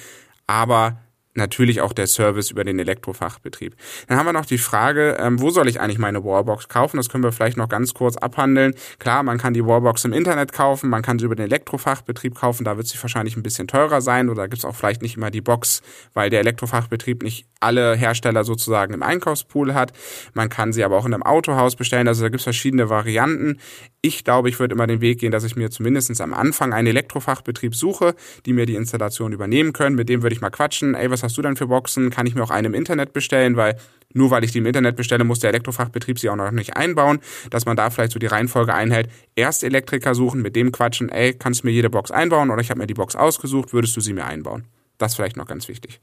Aber 0.46 0.98
natürlich 1.34 1.80
auch 1.80 1.92
der 1.92 2.06
Service 2.06 2.50
über 2.50 2.64
den 2.64 2.78
Elektrofachbetrieb. 2.78 3.76
Dann 4.08 4.18
haben 4.18 4.26
wir 4.26 4.32
noch 4.32 4.46
die 4.46 4.58
Frage, 4.58 5.16
ähm, 5.18 5.40
wo 5.40 5.50
soll 5.50 5.68
ich 5.68 5.80
eigentlich 5.80 5.98
meine 5.98 6.24
Wallbox 6.24 6.68
kaufen? 6.68 6.96
Das 6.96 7.08
können 7.08 7.24
wir 7.24 7.32
vielleicht 7.32 7.56
noch 7.56 7.68
ganz 7.68 7.94
kurz 7.94 8.16
abhandeln. 8.16 8.74
Klar, 8.98 9.22
man 9.22 9.38
kann 9.38 9.54
die 9.54 9.64
Wallbox 9.64 10.04
im 10.04 10.12
Internet 10.12 10.52
kaufen, 10.52 10.90
man 10.90 11.02
kann 11.02 11.18
sie 11.18 11.24
über 11.24 11.34
den 11.34 11.46
Elektrofachbetrieb 11.46 12.34
kaufen, 12.34 12.64
da 12.64 12.76
wird 12.76 12.86
sie 12.86 13.00
wahrscheinlich 13.02 13.36
ein 13.36 13.42
bisschen 13.42 13.66
teurer 13.66 14.00
sein 14.00 14.28
oder 14.28 14.48
gibt 14.48 14.58
es 14.58 14.64
auch 14.64 14.74
vielleicht 14.74 15.02
nicht 15.02 15.16
immer 15.16 15.30
die 15.30 15.40
Box, 15.40 15.82
weil 16.12 16.30
der 16.30 16.40
Elektrofachbetrieb 16.40 17.22
nicht 17.22 17.46
alle 17.60 17.96
Hersteller 17.96 18.44
sozusagen 18.44 18.94
im 18.94 19.02
Einkaufspool 19.02 19.74
hat. 19.74 19.92
Man 20.34 20.48
kann 20.48 20.72
sie 20.72 20.84
aber 20.84 20.96
auch 20.96 21.06
in 21.06 21.14
einem 21.14 21.22
Autohaus 21.22 21.76
bestellen, 21.76 22.08
also 22.08 22.22
da 22.22 22.28
gibt 22.28 22.40
es 22.40 22.44
verschiedene 22.44 22.90
Varianten. 22.90 23.58
Ich 24.02 24.22
glaube, 24.22 24.50
ich 24.50 24.60
würde 24.60 24.74
immer 24.74 24.86
den 24.86 25.00
Weg 25.00 25.20
gehen, 25.20 25.32
dass 25.32 25.44
ich 25.44 25.56
mir 25.56 25.70
zumindest 25.70 26.20
am 26.20 26.34
Anfang 26.34 26.74
einen 26.74 26.88
Elektrofachbetrieb 26.88 27.74
suche, 27.74 28.14
die 28.44 28.52
mir 28.52 28.66
die 28.66 28.74
Installation 28.74 29.32
übernehmen 29.32 29.72
können. 29.72 29.96
Mit 29.96 30.10
dem 30.10 30.22
würde 30.22 30.34
ich 30.34 30.42
mal 30.42 30.50
quatschen. 30.50 30.94
Ey, 30.94 31.10
was 31.10 31.23
hast 31.24 31.36
du 31.36 31.42
denn 31.42 31.56
für 31.56 31.66
Boxen? 31.66 32.10
Kann 32.10 32.26
ich 32.26 32.34
mir 32.34 32.42
auch 32.44 32.50
eine 32.50 32.68
im 32.68 32.74
Internet 32.74 33.12
bestellen? 33.12 33.56
Weil 33.56 33.76
nur 34.12 34.30
weil 34.30 34.44
ich 34.44 34.52
die 34.52 34.58
im 34.58 34.66
Internet 34.66 34.94
bestelle, 34.96 35.24
muss 35.24 35.40
der 35.40 35.50
Elektrofachbetrieb 35.50 36.18
sie 36.20 36.30
auch 36.30 36.36
noch 36.36 36.52
nicht 36.52 36.76
einbauen. 36.76 37.18
Dass 37.50 37.66
man 37.66 37.76
da 37.76 37.90
vielleicht 37.90 38.12
so 38.12 38.18
die 38.20 38.26
Reihenfolge 38.26 38.72
einhält. 38.72 39.10
Erst 39.34 39.64
Elektriker 39.64 40.14
suchen, 40.14 40.40
mit 40.40 40.54
dem 40.54 40.70
quatschen. 40.70 41.08
Ey, 41.08 41.34
kannst 41.34 41.62
du 41.62 41.66
mir 41.66 41.72
jede 41.72 41.90
Box 41.90 42.12
einbauen? 42.12 42.50
Oder 42.50 42.60
ich 42.60 42.70
habe 42.70 42.78
mir 42.78 42.86
die 42.86 42.94
Box 42.94 43.16
ausgesucht, 43.16 43.72
würdest 43.72 43.96
du 43.96 44.00
sie 44.00 44.12
mir 44.12 44.24
einbauen? 44.24 44.64
Das 44.98 45.16
vielleicht 45.16 45.36
noch 45.36 45.46
ganz 45.46 45.66
wichtig. 45.66 46.00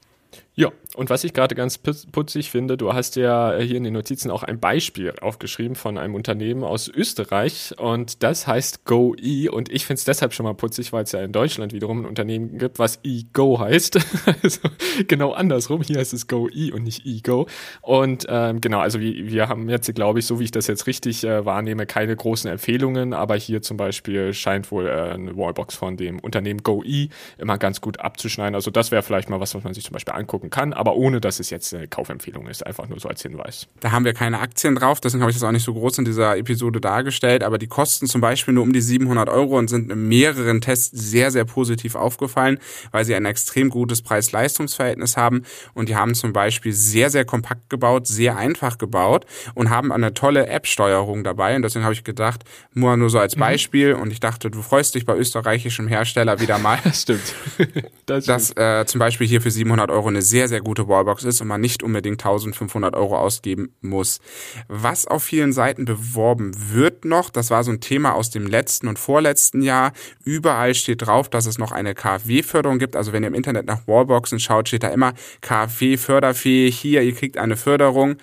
Ja, 0.54 0.70
und 0.94 1.08
was 1.08 1.24
ich 1.24 1.32
gerade 1.32 1.54
ganz 1.54 1.78
putzig 1.78 2.50
finde, 2.50 2.76
du 2.76 2.92
hast 2.92 3.16
ja 3.16 3.56
hier 3.56 3.78
in 3.78 3.84
den 3.84 3.94
Notizen 3.94 4.30
auch 4.30 4.42
ein 4.42 4.60
Beispiel 4.60 5.14
aufgeschrieben 5.22 5.74
von 5.74 5.96
einem 5.96 6.14
Unternehmen 6.14 6.62
aus 6.62 6.88
Österreich 6.88 7.74
und 7.78 8.22
das 8.22 8.46
heißt 8.46 8.84
GoE 8.84 9.50
und 9.50 9.72
ich 9.72 9.86
finde 9.86 9.98
es 9.98 10.04
deshalb 10.04 10.34
schon 10.34 10.44
mal 10.44 10.52
putzig, 10.52 10.92
weil 10.92 11.04
es 11.04 11.12
ja 11.12 11.22
in 11.22 11.32
Deutschland 11.32 11.72
wiederum 11.72 12.02
ein 12.02 12.04
Unternehmen 12.04 12.58
gibt, 12.58 12.78
was 12.78 13.00
eGo 13.02 13.58
heißt. 13.58 13.98
also 14.42 14.60
genau 15.08 15.32
andersrum, 15.32 15.80
hier 15.82 15.98
heißt 15.98 16.12
es 16.12 16.28
GoE 16.28 16.74
und 16.74 16.82
nicht 16.82 17.06
eGo. 17.06 17.46
Und 17.80 18.26
ähm, 18.28 18.60
genau, 18.60 18.80
also 18.80 19.00
wir, 19.00 19.32
wir 19.32 19.48
haben 19.48 19.70
jetzt, 19.70 19.94
glaube 19.94 20.18
ich, 20.18 20.26
so 20.26 20.38
wie 20.38 20.44
ich 20.44 20.50
das 20.50 20.66
jetzt 20.66 20.86
richtig 20.86 21.24
äh, 21.24 21.46
wahrnehme, 21.46 21.86
keine 21.86 22.14
großen 22.14 22.50
Empfehlungen, 22.50 23.14
aber 23.14 23.36
hier 23.36 23.62
zum 23.62 23.78
Beispiel 23.78 24.34
scheint 24.34 24.70
wohl 24.70 24.86
äh, 24.86 25.14
eine 25.14 25.34
Wallbox 25.34 25.74
von 25.74 25.96
dem 25.96 26.18
Unternehmen 26.18 26.62
GoE 26.62 27.08
immer 27.38 27.56
ganz 27.56 27.80
gut 27.80 28.00
abzuschneiden. 28.00 28.54
Also 28.54 28.70
das 28.70 28.90
wäre 28.90 29.02
vielleicht 29.02 29.30
mal 29.30 29.40
was, 29.40 29.54
was 29.54 29.64
man 29.64 29.72
sich 29.72 29.84
zum 29.84 29.94
Beispiel 29.94 30.12
angucken 30.42 30.50
kann, 30.50 30.72
aber 30.72 30.96
ohne 30.96 31.20
dass 31.20 31.40
es 31.40 31.50
jetzt 31.50 31.72
eine 31.74 31.88
Kaufempfehlung 31.88 32.46
ist, 32.48 32.66
einfach 32.66 32.88
nur 32.88 32.98
so 33.00 33.08
als 33.08 33.22
Hinweis. 33.22 33.68
Da 33.80 33.92
haben 33.92 34.04
wir 34.04 34.14
keine 34.14 34.40
Aktien 34.40 34.74
drauf, 34.74 35.00
deswegen 35.00 35.22
habe 35.22 35.30
ich 35.30 35.36
das 35.36 35.44
auch 35.44 35.52
nicht 35.52 35.64
so 35.64 35.72
groß 35.72 35.98
in 35.98 36.04
dieser 36.04 36.36
Episode 36.36 36.80
dargestellt, 36.80 37.42
aber 37.42 37.58
die 37.58 37.66
kosten 37.66 38.06
zum 38.06 38.20
Beispiel 38.20 38.54
nur 38.54 38.64
um 38.64 38.72
die 38.72 38.80
700 38.80 39.28
Euro 39.28 39.58
und 39.58 39.68
sind 39.68 39.90
in 39.90 40.08
mehreren 40.08 40.60
Tests 40.60 40.90
sehr, 40.92 41.30
sehr 41.30 41.44
positiv 41.44 41.94
aufgefallen, 41.94 42.58
weil 42.90 43.04
sie 43.04 43.14
ein 43.14 43.24
extrem 43.24 43.70
gutes 43.70 44.02
Preis-Leistungs-Verhältnis 44.02 45.16
haben 45.16 45.42
und 45.74 45.88
die 45.88 45.96
haben 45.96 46.14
zum 46.14 46.32
Beispiel 46.32 46.72
sehr, 46.72 47.10
sehr 47.10 47.24
kompakt 47.24 47.70
gebaut, 47.70 48.06
sehr 48.06 48.36
einfach 48.36 48.78
gebaut 48.78 49.26
und 49.54 49.70
haben 49.70 49.92
eine 49.92 50.14
tolle 50.14 50.46
App-Steuerung 50.46 51.24
dabei 51.24 51.56
und 51.56 51.62
deswegen 51.62 51.84
habe 51.84 51.94
ich 51.94 52.04
gedacht, 52.04 52.44
nur, 52.74 52.96
nur 52.96 53.10
so 53.10 53.18
als 53.18 53.36
mhm. 53.36 53.40
Beispiel 53.40 53.94
mhm. 53.94 54.02
und 54.02 54.12
ich 54.12 54.20
dachte, 54.20 54.50
du 54.50 54.62
freust 54.62 54.94
dich 54.94 55.06
bei 55.06 55.16
österreichischem 55.16 55.88
Hersteller 55.88 56.40
wieder 56.40 56.58
mal. 56.58 56.72
Das 56.92 57.02
stimmt. 57.02 57.34
das 58.06 58.24
dass 58.26 58.56
äh, 58.56 58.84
zum 58.86 58.98
Beispiel 58.98 59.26
hier 59.26 59.40
für 59.40 59.50
700 59.50 59.90
Euro 59.90 60.08
eine 60.08 60.22
sehr, 60.32 60.48
sehr 60.48 60.62
gute 60.62 60.88
Wallbox 60.88 61.24
ist 61.24 61.42
und 61.42 61.48
man 61.48 61.60
nicht 61.60 61.82
unbedingt 61.82 62.24
1500 62.24 62.96
Euro 62.96 63.18
ausgeben 63.18 63.74
muss. 63.82 64.18
Was 64.66 65.06
auf 65.06 65.22
vielen 65.22 65.52
Seiten 65.52 65.84
beworben 65.84 66.52
wird 66.72 67.04
noch, 67.04 67.28
das 67.28 67.50
war 67.50 67.62
so 67.64 67.70
ein 67.70 67.80
Thema 67.80 68.14
aus 68.14 68.30
dem 68.30 68.46
letzten 68.46 68.88
und 68.88 68.98
vorletzten 68.98 69.60
Jahr. 69.60 69.92
Überall 70.24 70.74
steht 70.74 71.02
drauf, 71.06 71.28
dass 71.28 71.44
es 71.44 71.58
noch 71.58 71.70
eine 71.70 71.94
KfW-Förderung 71.94 72.78
gibt. 72.78 72.96
Also 72.96 73.12
wenn 73.12 73.22
ihr 73.22 73.26
im 73.26 73.34
Internet 73.34 73.66
nach 73.66 73.86
Wallboxen 73.86 74.40
schaut, 74.40 74.68
steht 74.68 74.84
da 74.84 74.88
immer 74.88 75.12
KfW-förderfähig. 75.42 76.78
Hier, 76.78 77.02
ihr 77.02 77.14
kriegt 77.14 77.36
eine 77.36 77.58
Förderung. 77.58 78.16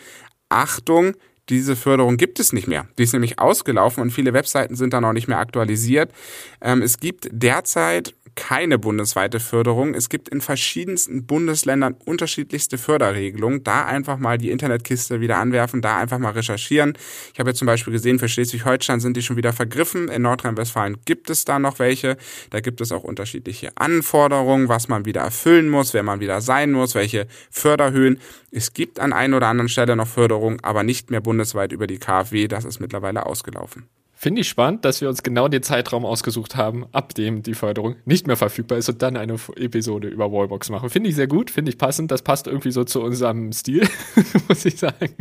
Achtung, 0.50 1.14
diese 1.50 1.76
Förderung 1.76 2.18
gibt 2.18 2.40
es 2.40 2.54
nicht 2.54 2.68
mehr. 2.68 2.88
Die 2.98 3.04
ist 3.04 3.14
nämlich 3.14 3.38
ausgelaufen 3.38 4.02
und 4.02 4.10
viele 4.10 4.34
Webseiten 4.34 4.76
sind 4.76 4.94
da 4.94 5.00
noch 5.00 5.14
nicht 5.14 5.28
mehr 5.28 5.38
aktualisiert. 5.38 6.12
Ähm, 6.60 6.82
es 6.82 7.00
gibt 7.00 7.30
derzeit 7.32 8.16
keine 8.36 8.80
bundesweite 8.80 9.40
Förderung. 9.40 9.94
Es 9.94 10.10
gibt 10.10 10.30
in 10.30 10.42
verschiedensten 10.42 11.26
Bundesländern 11.26 11.96
unterschiedlichste 12.06 12.78
Förderregelungen. 12.78 13.64
Da 13.64 13.86
einfach 13.86 14.18
mal 14.18 14.38
die 14.38 14.52
Internetkiste 14.52 15.22
wieder 15.22 15.38
anwerfen, 15.38 15.82
da 15.82 15.98
einfach 15.98 16.18
mal 16.20 16.32
recherchieren. 16.32 16.94
Ich 17.34 17.40
habe 17.40 17.50
jetzt 17.50 17.60
zum 17.60 17.66
Beispiel 17.66 17.94
gesehen, 17.94 18.20
für 18.20 18.30
Schleswig-Holstein 18.30 19.00
sind 19.00 19.18
die 19.18 19.22
schon 19.22 19.38
wieder 19.38 19.54
vergriffen. 19.54 20.08
In 20.08 20.22
Nordrhein-Westfalen 20.24 20.98
gibt 21.06 21.30
es 21.30 21.46
da 21.46 21.60
noch 21.60 21.80
welche. 21.80 22.18
Da 22.50 22.60
gibt 22.60 22.82
es 22.82 22.92
auch 22.92 23.04
unterschiedliche 23.04 23.72
Anforderungen, 23.76 24.70
was 24.70 24.88
man 24.88 25.06
wieder 25.06 25.22
erfüllen 25.22 25.70
muss, 25.70 25.94
wer 25.94 26.04
man 26.04 26.20
wieder 26.20 26.42
sein 26.42 26.72
muss, 26.72 26.96
welche 26.96 27.28
Förderhöhen. 27.50 28.20
Es 28.52 28.74
gibt 28.74 29.00
an 29.00 29.14
einer 29.14 29.38
oder 29.38 29.48
anderen 29.48 29.70
Stelle 29.70 29.96
noch 29.96 30.08
Förderung, 30.08 30.60
aber 30.62 30.84
nicht 30.84 31.12
mehr 31.12 31.22
bundesweit 31.22 31.72
über 31.72 31.88
die 31.88 32.00
KfW. 32.00 32.48
Das 32.48 32.66
ist 32.66 32.80
mittlerweile 32.80 33.26
ausgelaufen. 33.26 33.88
Finde 34.22 34.42
ich 34.42 34.50
spannend, 34.50 34.84
dass 34.84 35.00
wir 35.00 35.08
uns 35.08 35.24
genau 35.24 35.48
den 35.48 35.64
Zeitraum 35.64 36.06
ausgesucht 36.06 36.58
haben, 36.58 36.86
ab 36.92 37.16
dem 37.16 37.42
die 37.42 37.54
Förderung 37.54 37.96
nicht 38.04 38.28
mehr 38.28 38.36
verfügbar 38.36 38.78
ist 38.78 38.90
und 38.90 39.02
dann 39.02 39.16
eine 39.16 39.38
Episode 39.56 40.10
über 40.10 40.30
Wallbox 40.30 40.70
machen. 40.72 40.90
Finde 40.90 41.10
ich 41.10 41.16
sehr 41.16 41.28
gut, 41.28 41.50
finde 41.50 41.72
ich 41.72 41.78
passend. 41.78 42.12
Das 42.12 42.22
passt 42.22 42.46
irgendwie 42.46 42.72
so 42.72 42.84
zu 42.84 43.02
unserem 43.02 43.54
Stil, 43.54 43.88
muss 44.50 44.66
ich 44.66 44.78
sagen. 44.78 45.16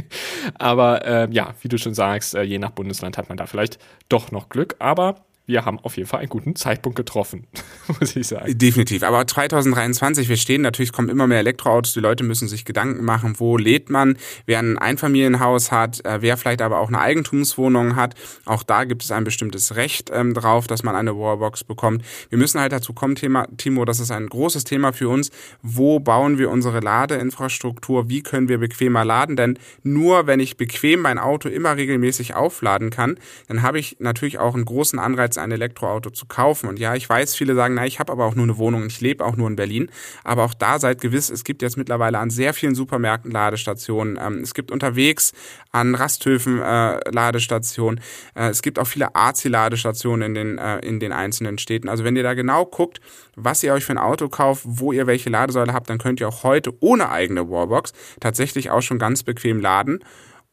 Aber 0.55 1.07
äh, 1.07 1.28
ja, 1.30 1.55
wie 1.62 1.68
du 1.68 1.78
schon 1.78 1.94
sagst, 1.94 2.34
äh, 2.34 2.42
je 2.42 2.59
nach 2.59 2.72
Bundesland 2.72 3.18
hat 3.18 3.28
man 3.28 3.38
da 3.38 3.46
vielleicht 3.46 3.78
doch 4.09 4.32
noch 4.32 4.49
Glück. 4.49 4.74
Aber 4.80 5.24
wir 5.49 5.64
haben 5.64 5.80
auf 5.80 5.96
jeden 5.96 6.07
Fall 6.07 6.20
einen 6.20 6.28
guten 6.28 6.55
Zeitpunkt 6.57 6.94
getroffen, 6.94 7.46
muss 8.01 8.14
ich 8.14 8.26
sagen. 8.28 8.57
Definitiv. 8.57 9.03
Aber 9.03 9.26
2023, 9.26 10.28
wir 10.28 10.36
stehen 10.36 10.61
natürlich, 10.61 10.92
kommen 10.92 11.09
immer 11.09 11.26
mehr 11.26 11.38
Elektroautos. 11.38 11.94
Die 11.94 12.01
Leute 12.01 12.22
müssen 12.22 12.49
sich 12.49 12.66
Gedanken 12.66 13.03
machen, 13.03 13.34
wo 13.38 13.57
lädt 13.57 13.88
man, 13.88 14.18
wer 14.44 14.59
ein 14.59 14.76
Einfamilienhaus 14.76 15.72
hat, 15.72 16.05
äh, 16.05 16.20
wer 16.20 16.36
vielleicht 16.36 16.61
aber 16.61 16.80
auch 16.80 16.88
eine 16.88 17.01
Eigentumswohnung 17.01 17.96
hat. 17.96 18.14
Auch 18.44 18.62
da 18.62 18.84
gibt 18.84 19.03
es 19.03 19.11
ein 19.11 19.24
bestimmtes 19.24 19.74
Recht 19.74 20.11
ähm, 20.12 20.34
drauf, 20.34 20.66
dass 20.66 20.82
man 20.82 20.94
eine 20.94 21.16
Wallbox 21.16 21.64
bekommt. 21.64 22.05
Wir 22.28 22.36
müssen 22.36 22.61
halt 22.61 22.72
dazu 22.72 22.92
kommen, 22.92 23.14
Thema, 23.14 23.49
Timo, 23.57 23.86
das 23.86 24.01
ist 24.01 24.11
ein 24.11 24.26
großes 24.26 24.64
Thema 24.64 24.92
für 24.92 25.09
uns. 25.09 25.30
Wo 25.62 25.99
bauen 25.99 26.36
wir 26.36 26.51
unsere 26.51 26.80
Ladeinfrastruktur? 26.80 28.11
Wie 28.11 28.22
können 28.22 28.51
wir 28.51 28.59
bequemer 28.59 29.07
laden? 29.07 29.34
Denn 29.36 29.59
nur 29.82 30.26
wenn 30.26 30.40
ich 30.40 30.59
bequem 30.59 31.01
mein 31.01 31.18
Auto 31.18 31.49
immer 31.49 31.78
regelmäßig 31.78 32.34
aufladen 32.34 32.90
kann, 32.90 33.18
dann 33.46 33.62
habe 33.62 33.78
ich 33.78 33.96
natürlich 33.99 34.38
auch 34.38 34.55
einen 34.55 34.66
großen 34.66 34.99
Anreiz, 34.99 35.38
ein 35.39 35.53
Elektroauto 35.53 36.11
zu 36.11 36.26
kaufen. 36.26 36.68
Und 36.68 36.78
ja, 36.78 36.95
ich 36.95 37.09
weiß, 37.09 37.34
viele 37.34 37.55
sagen, 37.55 37.74
na, 37.74 37.86
ich 37.86 37.99
habe 37.99 38.12
aber 38.12 38.26
auch 38.26 38.34
nur 38.34 38.45
eine 38.45 38.59
Wohnung, 38.59 38.86
ich 38.86 39.01
lebe 39.01 39.24
auch 39.24 39.36
nur 39.36 39.49
in 39.49 39.57
Berlin. 39.57 39.91
Aber 40.24 40.45
auch 40.45 40.55
da 40.55 40.78
seid 40.78 41.01
gewiss, 41.01 41.30
es 41.30 41.45
gibt 41.45 41.62
jetzt 41.62 41.76
mittlerweile 41.76 42.18
an 42.18 42.30
sehr 42.30 42.55
vielen 42.55 42.74
Supermärkten 42.74 43.30
Ladestationen. 43.30 44.18
Ähm, 44.20 44.41
es 44.41 44.55
gibt 44.55 44.70
unterwegs 44.70 45.32
an 45.72 45.95
Rasthöfen 45.95 46.61
äh, 46.61 47.01
Ladestationen. 47.11 48.01
Äh, 48.34 48.49
es 48.49 48.62
gibt 48.62 48.78
auch 48.78 48.86
viele 48.86 49.14
AC-Ladestationen 49.14 50.28
in 50.28 50.34
den, 50.34 50.59
äh, 50.59 50.78
in 50.80 51.01
den 51.01 51.12
einzelnen 51.12 51.59
Städten. 51.59 51.89
Also 51.89 52.05
wenn 52.05 52.16
ihr 52.16 52.22
da 52.22 52.34
genau 52.34 52.64
guckt, 52.64 53.01
was 53.36 53.62
ihr 53.62 53.72
euch 53.72 53.84
für 53.84 53.93
ein 53.93 53.99
Auto 53.99 54.28
kauft, 54.28 54.62
wo 54.64 54.93
ihr 54.93 55.07
welche 55.07 55.30
Ladesäule 55.30 55.72
habt, 55.72 55.89
dann 55.91 55.99
könnt 55.99 56.20
ihr 56.20 56.28
auch 56.28 56.43
heute 56.43 56.72
ohne 56.80 57.11
eigene 57.11 57.49
Wallbox 57.49 57.93
tatsächlich 58.20 58.70
auch 58.70 58.82
schon 58.82 58.99
ganz 58.99 59.22
bequem 59.22 59.61
laden. 59.61 60.01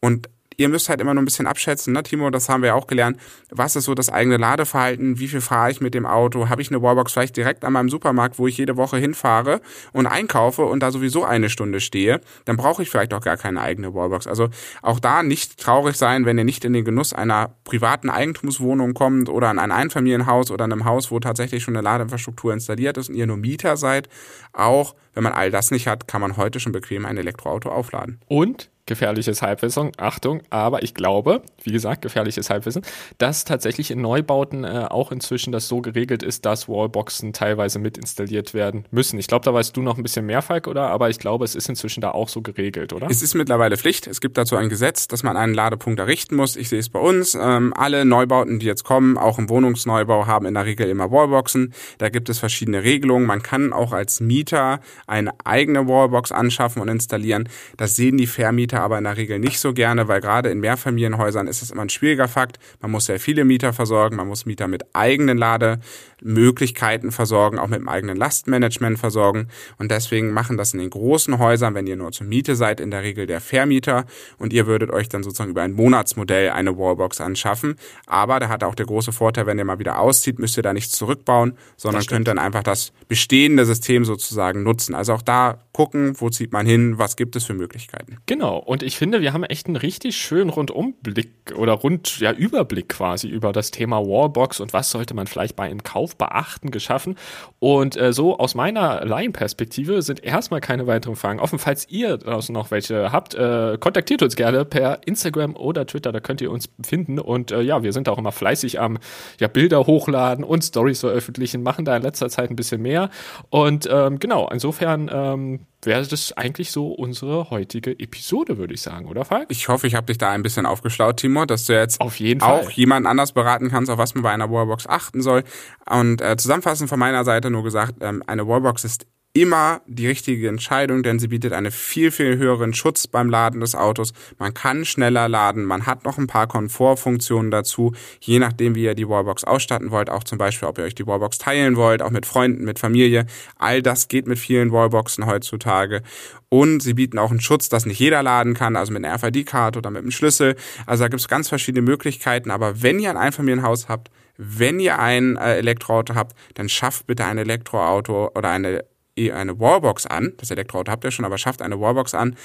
Und 0.02 0.30
ihr 0.58 0.70
müsst 0.70 0.90
halt 0.90 1.02
immer 1.02 1.14
nur 1.14 1.24
ein 1.24 1.26
bisschen 1.26 1.48
abschätzen, 1.48 1.94
ne, 1.94 2.04
Timo, 2.04 2.30
das 2.30 2.50
haben 2.50 2.62
wir 2.62 2.68
ja 2.68 2.74
auch 2.76 2.88
gelernt. 2.88 3.18
Was 3.52 3.76
ist 3.76 3.86
so 3.86 3.94
das 3.94 4.10
eigene 4.10 4.38
Ladeverhalten? 4.38 5.20
Wie 5.20 5.28
viel 5.28 5.42
fahre 5.42 5.72
ich 5.72 5.82
mit 5.82 5.94
dem 5.94 6.06
Auto? 6.06 6.50
Habe 6.50 6.62
ich 6.62 6.70
eine 6.70 6.82
Wallbox 6.82 7.14
vielleicht 7.14 7.38
direkt 7.38 7.64
an 7.64 7.74
meinem 7.74 7.90
Supermarkt, 7.90 8.40
wo 8.40 8.48
ich 8.48 8.58
jede 8.58 8.78
Woche 8.78 8.98
hinfahre 8.98 9.62
und 9.94 10.08
einkaufe 10.08 10.64
und 10.66 10.82
da 10.82 10.92
sowieso 10.92 11.24
eine 11.24 11.50
Stunde 11.50 11.80
stehe? 11.80 12.22
Dann 12.46 12.58
brauche 12.58 12.84
ich 12.84 12.90
vielleicht 12.90 13.14
auch 13.14 13.22
gar 13.22 13.38
keine 13.38 13.62
eigene 13.62 13.94
Wallbox. 13.94 14.28
Also 14.28 14.50
auch 14.82 15.00
da 15.00 15.24
nicht 15.24 15.58
traurig 15.60 15.96
sein, 15.96 16.26
wenn 16.26 16.38
ihr 16.38 16.44
nicht 16.44 16.66
in 16.66 16.74
den 16.74 16.86
Genuss 16.86 17.14
einer 17.14 17.56
privaten 17.64 18.10
Eigentumswohnung 18.10 18.94
kommt 18.94 19.30
oder 19.30 19.50
an 19.50 19.60
ein 19.60 19.72
Einfamilienhaus 19.72 20.52
oder 20.52 20.66
einem 20.66 20.86
Haus, 20.86 21.12
wo 21.12 21.20
tatsächlich 21.20 21.64
schon 21.64 21.76
eine 21.76 21.84
Ladeinfrastruktur 21.84 22.54
installiert 22.54 22.98
ist 22.98 23.10
und 23.10 23.16
ihr 23.16 23.28
nur 23.28 23.38
Mieter 23.38 23.78
seid. 23.78 24.10
Auch 24.54 24.96
wenn 25.14 25.24
man 25.24 25.34
all 25.34 25.50
das 25.50 25.72
nicht 25.72 25.88
hat, 25.88 26.08
kann 26.08 26.22
man 26.22 26.38
heute 26.38 26.60
schon 26.60 26.72
bequem 26.72 27.06
ein 27.06 27.18
Elektroauto 27.18 27.70
aufladen. 27.70 28.20
Und 28.28 28.70
gefährliches 28.86 29.42
Halbwissen, 29.42 29.92
Achtung, 29.98 30.42
aber 30.50 30.84
ich 30.84 30.94
glaube, 30.94 31.42
wie 31.64 31.72
gesagt, 31.72 32.02
gefährliches 32.02 32.50
Halbwissen, 32.50 32.84
dass 33.18 33.44
tatsächlich 33.44 33.90
in 33.92 34.02
Neubauten 34.02 34.64
äh, 34.64 34.86
auch 34.90 35.12
inzwischen 35.12 35.52
das 35.52 35.68
so 35.68 35.82
geregelt 35.82 36.22
ist, 36.22 36.46
dass 36.46 36.70
Wallboxen 36.70 37.34
teilweise 37.34 37.80
mit 37.80 37.98
installiert 37.98 38.54
werden 38.54 38.86
müssen. 38.92 39.18
Ich 39.18 39.28
glaube, 39.28 39.44
da 39.44 39.54
weißt 39.54 39.76
du 39.76 39.82
noch 39.82 39.98
ein 39.98 40.04
bisschen 40.04 40.26
mehr, 40.26 40.42
Falk, 40.42 40.68
oder? 40.68 40.90
Aber 40.90 41.10
ich 41.10 41.18
glaube, 41.18 41.46
es 41.46 41.56
ist 41.56 41.68
inzwischen 41.68 42.02
da 42.02 42.12
auch 42.12 42.30
so 42.30 42.42
geregelt, 42.42 42.94
oder? 42.94 43.08
Es 43.10 43.22
ist 43.22 43.34
mittlerweile 43.34 43.78
Pflicht. 43.78 44.08
Es 44.08 44.22
gibt 44.22 44.38
dazu 44.38 44.56
ein 44.56 44.70
Gesetz, 44.70 45.08
dass 45.08 45.24
man 45.24 45.36
einen 45.36 45.54
Ladepunkt 45.54 46.00
errichten 46.00 46.36
muss. 46.36 46.56
Ich 46.56 46.70
sehe 46.70 46.80
es 46.80 46.90
bei 46.90 47.00
uns. 47.00 47.36
Ähm, 47.36 47.74
alle 47.76 48.06
Neubauten, 48.06 48.60
die 48.60 48.68
jetzt 48.68 48.84
kommen, 48.84 49.18
auch 49.18 49.40
im 49.40 49.50
Wohnungsneubau, 49.50 50.28
haben 50.28 50.46
in 50.46 50.54
der 50.54 50.66
Regel 50.66 50.88
immer 50.90 51.12
Wallboxen. 51.12 51.74
Da 51.98 52.10
gibt 52.10 52.30
es 52.30 52.38
verschiedene 52.38 52.84
Regelungen. 52.84 53.26
Man 53.26 53.42
kann 53.42 53.74
auch 53.74 53.94
als 53.94 54.20
Mieter 54.20 54.80
eine 55.08 55.32
eigene 55.44 55.88
Wallbox 55.88 56.32
anschaffen 56.32 56.82
und 56.82 56.88
installieren. 56.88 57.50
Das 57.78 57.96
sehen 57.96 58.18
die 58.18 58.28
Vermieter 58.28 58.75
Mieter 58.76 58.84
aber 58.84 58.98
in 58.98 59.06
der 59.06 59.16
Regel 59.16 59.40
nicht 59.40 59.60
so 59.60 59.74
gerne, 59.74 60.08
weil 60.10 60.20
gerade 60.20 60.50
in 60.50 60.60
Mehrfamilienhäusern 60.60 61.48
ist 61.48 61.62
es 61.62 61.72
immer 61.72 61.84
ein 61.84 61.90
schwieriger 61.90 62.28
Fakt. 62.28 62.60
Man 62.82 62.92
muss 62.92 63.06
sehr 63.06 63.20
viele 63.20 63.46
Mieter 63.46 63.72
versorgen, 63.72 64.18
man 64.18 64.28
muss 64.28 64.46
Mieter 64.46 64.68
mit 64.68 64.84
eigenen 64.94 65.38
Lademöglichkeiten 65.38 67.12
versorgen, 67.12 67.58
auch 67.58 67.68
mit 67.68 67.80
dem 67.80 67.88
eigenen 67.88 68.18
Lastmanagement 68.18 69.00
versorgen. 69.00 69.48
Und 69.78 69.92
deswegen 69.92 70.32
machen 70.32 70.58
das 70.58 70.74
in 70.74 70.80
den 70.80 70.90
großen 70.90 71.40
Häusern, 71.40 71.74
wenn 71.74 71.88
ihr 71.88 71.96
nur 71.96 72.12
zur 72.12 72.28
Miete 72.28 72.56
seid, 72.56 72.82
in 72.82 72.92
der 72.92 73.04
Regel 73.04 73.28
der 73.28 73.40
Vermieter 73.40 74.06
und 74.38 74.52
ihr 74.52 74.68
würdet 74.68 74.92
euch 74.92 75.08
dann 75.08 75.24
sozusagen 75.24 75.52
über 75.52 75.62
ein 75.62 75.72
Monatsmodell 75.72 76.50
eine 76.50 76.78
Wallbox 76.78 77.22
anschaffen. 77.22 77.76
Aber 78.08 78.40
da 78.42 78.50
hat 78.50 78.64
auch 78.64 78.76
der 78.76 78.88
große 78.88 79.14
Vorteil, 79.14 79.46
wenn 79.46 79.58
ihr 79.58 79.66
mal 79.66 79.80
wieder 79.80 80.00
auszieht, 80.00 80.38
müsst 80.38 80.58
ihr 80.58 80.64
da 80.64 80.74
nichts 80.74 80.92
zurückbauen, 80.98 81.58
sondern 81.78 82.06
könnt 82.06 82.28
dann 82.28 82.40
einfach 82.40 82.64
das 82.64 82.92
bestehende 83.08 83.66
System 83.66 84.04
sozusagen 84.04 84.64
nutzen. 84.64 84.96
Also 84.96 85.14
auch 85.14 85.22
da 85.22 85.60
gucken, 85.72 86.16
wo 86.20 86.30
zieht 86.30 86.52
man 86.54 86.66
hin, 86.66 86.98
was 86.98 87.16
gibt 87.16 87.36
es 87.36 87.46
für 87.46 87.54
Möglichkeiten. 87.54 88.18
Genau, 88.26 88.58
und 88.66 88.82
ich 88.82 88.98
finde, 88.98 89.22
wir 89.22 89.32
haben 89.32 89.44
echt 89.44 89.68
einen 89.68 89.76
richtig 89.76 90.18
schönen 90.18 90.50
Rundumblick 90.50 91.54
oder 91.56 91.74
rund, 91.74 92.20
ja, 92.20 92.32
Überblick 92.32 92.90
quasi 92.90 93.28
über 93.28 93.52
das 93.52 93.70
Thema 93.70 94.00
Wallbox 94.00 94.60
und 94.60 94.74
was 94.74 94.90
sollte 94.90 95.14
man 95.14 95.28
vielleicht 95.28 95.56
bei 95.56 95.66
einem 95.66 95.84
Kauf 95.84 96.18
beachten 96.18 96.72
geschaffen. 96.72 97.16
Und 97.60 97.96
äh, 97.96 98.12
so 98.12 98.40
aus 98.40 98.56
meiner 98.56 99.06
Laienperspektive 99.06 100.02
sind 100.02 100.24
erstmal 100.24 100.62
keine 100.62 100.88
weiteren 100.88 101.16
Fragen 101.16 101.40
offen. 101.40 101.60
Falls 101.60 101.88
ihr 101.90 102.18
draußen 102.18 102.54
noch 102.54 102.72
welche 102.72 103.12
habt, 103.12 103.36
äh, 103.36 103.78
kontaktiert 103.80 104.24
uns 104.24 104.36
gerne 104.36 104.66
per 104.66 105.06
Instagram 105.06 105.56
oder 105.56 105.86
Twitter, 105.86 106.12
da 106.12 106.20
könnt 106.20 106.42
ihr 106.42 106.50
uns 106.50 106.68
finden. 106.82 107.20
Und 107.20 107.52
äh, 107.52 107.62
ja, 107.62 107.84
wir 107.84 107.94
sind 107.94 108.10
auch 108.10 108.18
immer 108.18 108.32
fleißig 108.32 108.80
am 108.80 108.98
ja, 109.40 109.48
Bilder 109.48 109.86
hochladen 109.86 110.44
und 110.44 110.64
Stories 110.64 111.02
veröffentlichen, 111.02 111.62
machen 111.62 111.86
da 111.86 111.96
in 111.96 112.02
letzter 112.02 112.30
Zeit 112.30 112.50
ein 112.50 112.56
bisschen 112.56 112.82
mehr. 112.82 113.12
Und 113.50 113.88
ähm, 113.92 114.18
genau, 114.18 114.50
insofern 114.52 115.10
ähm, 115.14 115.60
wäre 115.86 116.06
das 116.06 116.34
eigentlich 116.34 116.72
so 116.72 116.88
unsere 116.88 117.50
heutige 117.50 117.92
Episode, 118.00 118.58
würde 118.58 118.74
ich 118.74 118.82
sagen, 118.82 119.08
oder 119.08 119.26
Falk? 119.26 119.48
Ich 119.50 119.68
hoffe, 119.68 119.88
ich 119.88 119.96
habe 119.96 120.08
dich 120.08 120.18
da 120.18 120.32
ein 120.32 120.44
bisschen 120.44 120.66
aufgeschlaut, 120.66 121.18
Timo, 121.18 121.46
dass 121.46 121.66
du 121.66 121.74
jetzt 121.74 122.02
auf 122.02 122.20
jeden 122.20 122.42
auch 122.42 122.64
Fall. 122.64 122.72
jemand 122.74 123.08
anders 123.08 123.32
beraten 123.32 123.70
kannst, 123.70 123.92
auf 123.92 123.98
was 123.98 124.16
man 124.16 124.24
bei 124.24 124.32
einer 124.32 124.50
Wallbox 124.50 124.88
achten 124.88 125.22
soll. 125.22 125.44
Und 125.90 126.22
äh, 126.22 126.38
zusammenfassend 126.38 126.90
von 126.90 127.00
meiner 127.00 127.24
Seite 127.24 127.50
nur 127.50 127.64
gesagt, 127.64 127.96
ähm, 128.02 128.24
eine 128.28 128.48
Wallbox 128.48 128.84
ist 128.84 129.08
immer 129.36 129.82
die 129.86 130.08
richtige 130.08 130.48
Entscheidung, 130.48 131.04
denn 131.04 131.20
sie 131.20 131.28
bietet 131.28 131.52
einen 131.52 131.70
viel, 131.70 132.10
viel 132.10 132.38
höheren 132.38 132.74
Schutz 132.74 133.06
beim 133.06 133.30
Laden 133.30 133.60
des 133.60 133.76
Autos. 133.76 134.14
Man 134.40 134.54
kann 134.54 134.86
schneller 134.86 135.28
laden, 135.28 135.66
man 135.66 135.86
hat 135.86 136.06
noch 136.06 136.18
ein 136.18 136.28
paar 136.28 136.48
Komfortfunktionen 136.48 137.52
dazu, 137.52 137.94
je 138.22 138.40
nachdem, 138.40 138.76
wie 138.76 138.86
ihr 138.86 138.96
die 138.96 139.10
Wallbox 139.10 139.44
ausstatten 139.44 139.92
wollt, 139.92 140.10
auch 140.10 140.24
zum 140.24 140.38
Beispiel, 140.38 140.70
ob 140.70 140.78
ihr 140.78 140.86
euch 140.86 140.96
die 140.96 141.06
Wallbox 141.06 141.38
teilen 141.38 141.76
wollt, 141.76 142.02
auch 142.02 142.12
mit 142.12 142.26
Freunden, 142.26 142.64
mit 142.64 142.80
Familie. 142.80 143.26
All 143.58 143.82
das 143.82 144.08
geht 144.08 144.26
mit 144.26 144.40
vielen 144.40 144.72
Wallboxen 144.72 145.26
heutzutage. 145.26 146.02
Und 146.48 146.82
sie 146.82 146.94
bieten 146.94 147.20
auch 147.20 147.32
einen 147.32 147.42
Schutz, 147.42 147.68
dass 147.68 147.86
nicht 147.86 148.00
jeder 148.00 148.24
laden 148.24 148.54
kann, 148.54 148.78
also 148.78 148.94
mit 148.94 149.04
einer 149.04 149.16
RFID-Karte 149.16 149.80
oder 149.80 149.92
mit 149.92 150.04
einem 150.04 150.12
Schlüssel. 150.12 150.56
Also 150.86 151.04
da 151.04 151.10
gibt 151.10 151.20
es 151.20 151.28
ganz 151.28 151.50
verschiedene 151.50 151.82
Möglichkeiten. 151.82 152.52
Aber 152.52 152.82
wenn 152.82 153.00
ihr 153.00 153.10
ein 153.10 153.18
Einfamilienhaus 153.18 153.90
habt, 153.90 154.12
wenn 154.38 154.80
ihr 154.80 154.98
ein 155.00 155.36
äh, 155.36 155.58
Elektroauto 155.58 156.16
habt, 156.16 156.38
dann 156.54 156.70
schafft 156.70 157.08
bitte 157.08 157.26
ein 157.26 157.38
Elektroauto 157.38 158.32
oder 158.34 158.50
eine 158.50 158.86
eine 159.18 159.60
Wallbox 159.60 160.06
an. 160.06 160.34
Das 160.38 160.52
Elektroauto 160.52 160.92
habt 160.92 161.04
ihr 161.04 161.12
schon, 161.12 161.26
aber 161.26 161.38
schafft 161.38 161.62
eine 161.62 161.80
Wallbox 161.80 162.14
an, 162.14 162.36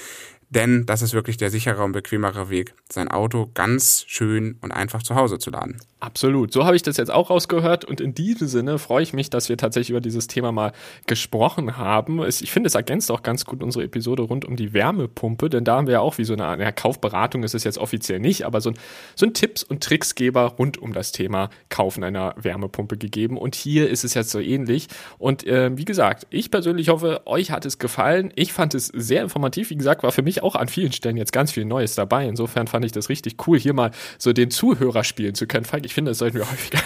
denn 0.49 0.85
das 0.85 1.01
ist 1.01 1.13
wirklich 1.13 1.37
der 1.37 1.49
sichere 1.49 1.83
und 1.83 1.91
bequemere 1.91 2.49
Weg, 2.49 2.73
sein 2.91 3.09
Auto 3.09 3.49
ganz 3.53 4.05
schön 4.07 4.57
und 4.61 4.71
einfach 4.71 5.03
zu 5.03 5.15
Hause 5.15 5.39
zu 5.39 5.49
laden. 5.49 5.79
Absolut. 6.01 6.51
So 6.51 6.65
habe 6.65 6.75
ich 6.75 6.81
das 6.81 6.97
jetzt 6.97 7.11
auch 7.11 7.29
rausgehört 7.29 7.85
und 7.85 8.01
in 8.01 8.15
diesem 8.15 8.47
Sinne 8.47 8.79
freue 8.79 9.03
ich 9.03 9.13
mich, 9.13 9.29
dass 9.29 9.49
wir 9.49 9.57
tatsächlich 9.57 9.91
über 9.91 10.01
dieses 10.01 10.25
Thema 10.25 10.51
mal 10.51 10.71
gesprochen 11.05 11.77
haben. 11.77 12.27
Ich 12.27 12.51
finde, 12.51 12.65
es 12.65 12.73
ergänzt 12.73 13.11
auch 13.11 13.21
ganz 13.21 13.45
gut 13.45 13.61
unsere 13.61 13.83
Episode 13.83 14.23
rund 14.23 14.43
um 14.43 14.55
die 14.55 14.73
Wärmepumpe, 14.73 15.51
denn 15.51 15.63
da 15.63 15.75
haben 15.75 15.85
wir 15.85 15.93
ja 15.93 15.99
auch 15.99 16.17
wie 16.17 16.23
so 16.23 16.33
eine, 16.33 16.59
ja, 16.59 16.71
Kaufberatung 16.71 17.43
ist 17.43 17.53
es 17.53 17.63
jetzt 17.63 17.77
offiziell 17.77 18.19
nicht, 18.19 18.47
aber 18.47 18.61
so 18.61 18.71
ein, 18.71 18.79
so 19.15 19.27
ein 19.27 19.35
Tipps- 19.35 19.61
und 19.61 19.83
Tricksgeber 19.83 20.55
rund 20.57 20.79
um 20.79 20.91
das 20.91 21.11
Thema 21.11 21.51
Kaufen 21.69 22.03
einer 22.03 22.33
Wärmepumpe 22.35 22.97
gegeben 22.97 23.37
und 23.37 23.53
hier 23.53 23.87
ist 23.87 24.03
es 24.03 24.15
jetzt 24.15 24.31
so 24.31 24.39
ähnlich 24.39 24.87
und 25.19 25.45
äh, 25.45 25.69
wie 25.77 25.85
gesagt, 25.85 26.25
ich 26.31 26.49
persönlich 26.49 26.89
hoffe, 26.89 27.21
euch 27.25 27.51
hat 27.51 27.63
es 27.67 27.77
gefallen. 27.77 28.33
Ich 28.35 28.53
fand 28.53 28.73
es 28.73 28.87
sehr 28.87 29.21
informativ. 29.21 29.69
Wie 29.69 29.77
gesagt, 29.77 30.01
war 30.01 30.11
für 30.11 30.23
mich 30.23 30.41
auch 30.41 30.55
an 30.55 30.67
vielen 30.67 30.93
Stellen 30.93 31.17
jetzt 31.17 31.31
ganz 31.31 31.51
viel 31.51 31.65
Neues 31.65 31.93
dabei. 31.93 32.27
Insofern 32.27 32.65
fand 32.65 32.85
ich 32.85 32.91
das 32.91 33.09
richtig 33.09 33.35
cool, 33.45 33.59
hier 33.59 33.73
mal 33.73 33.91
so 34.17 34.33
den 34.33 34.49
Zuhörer 34.49 35.03
spielen 35.03 35.35
zu 35.35 35.45
können. 35.45 35.65
Falk, 35.65 35.90
ich 35.91 35.95
finde, 35.95 36.11
das 36.11 36.19
sollten 36.19 36.37
wir 36.37 36.49
häufiger 36.49 36.79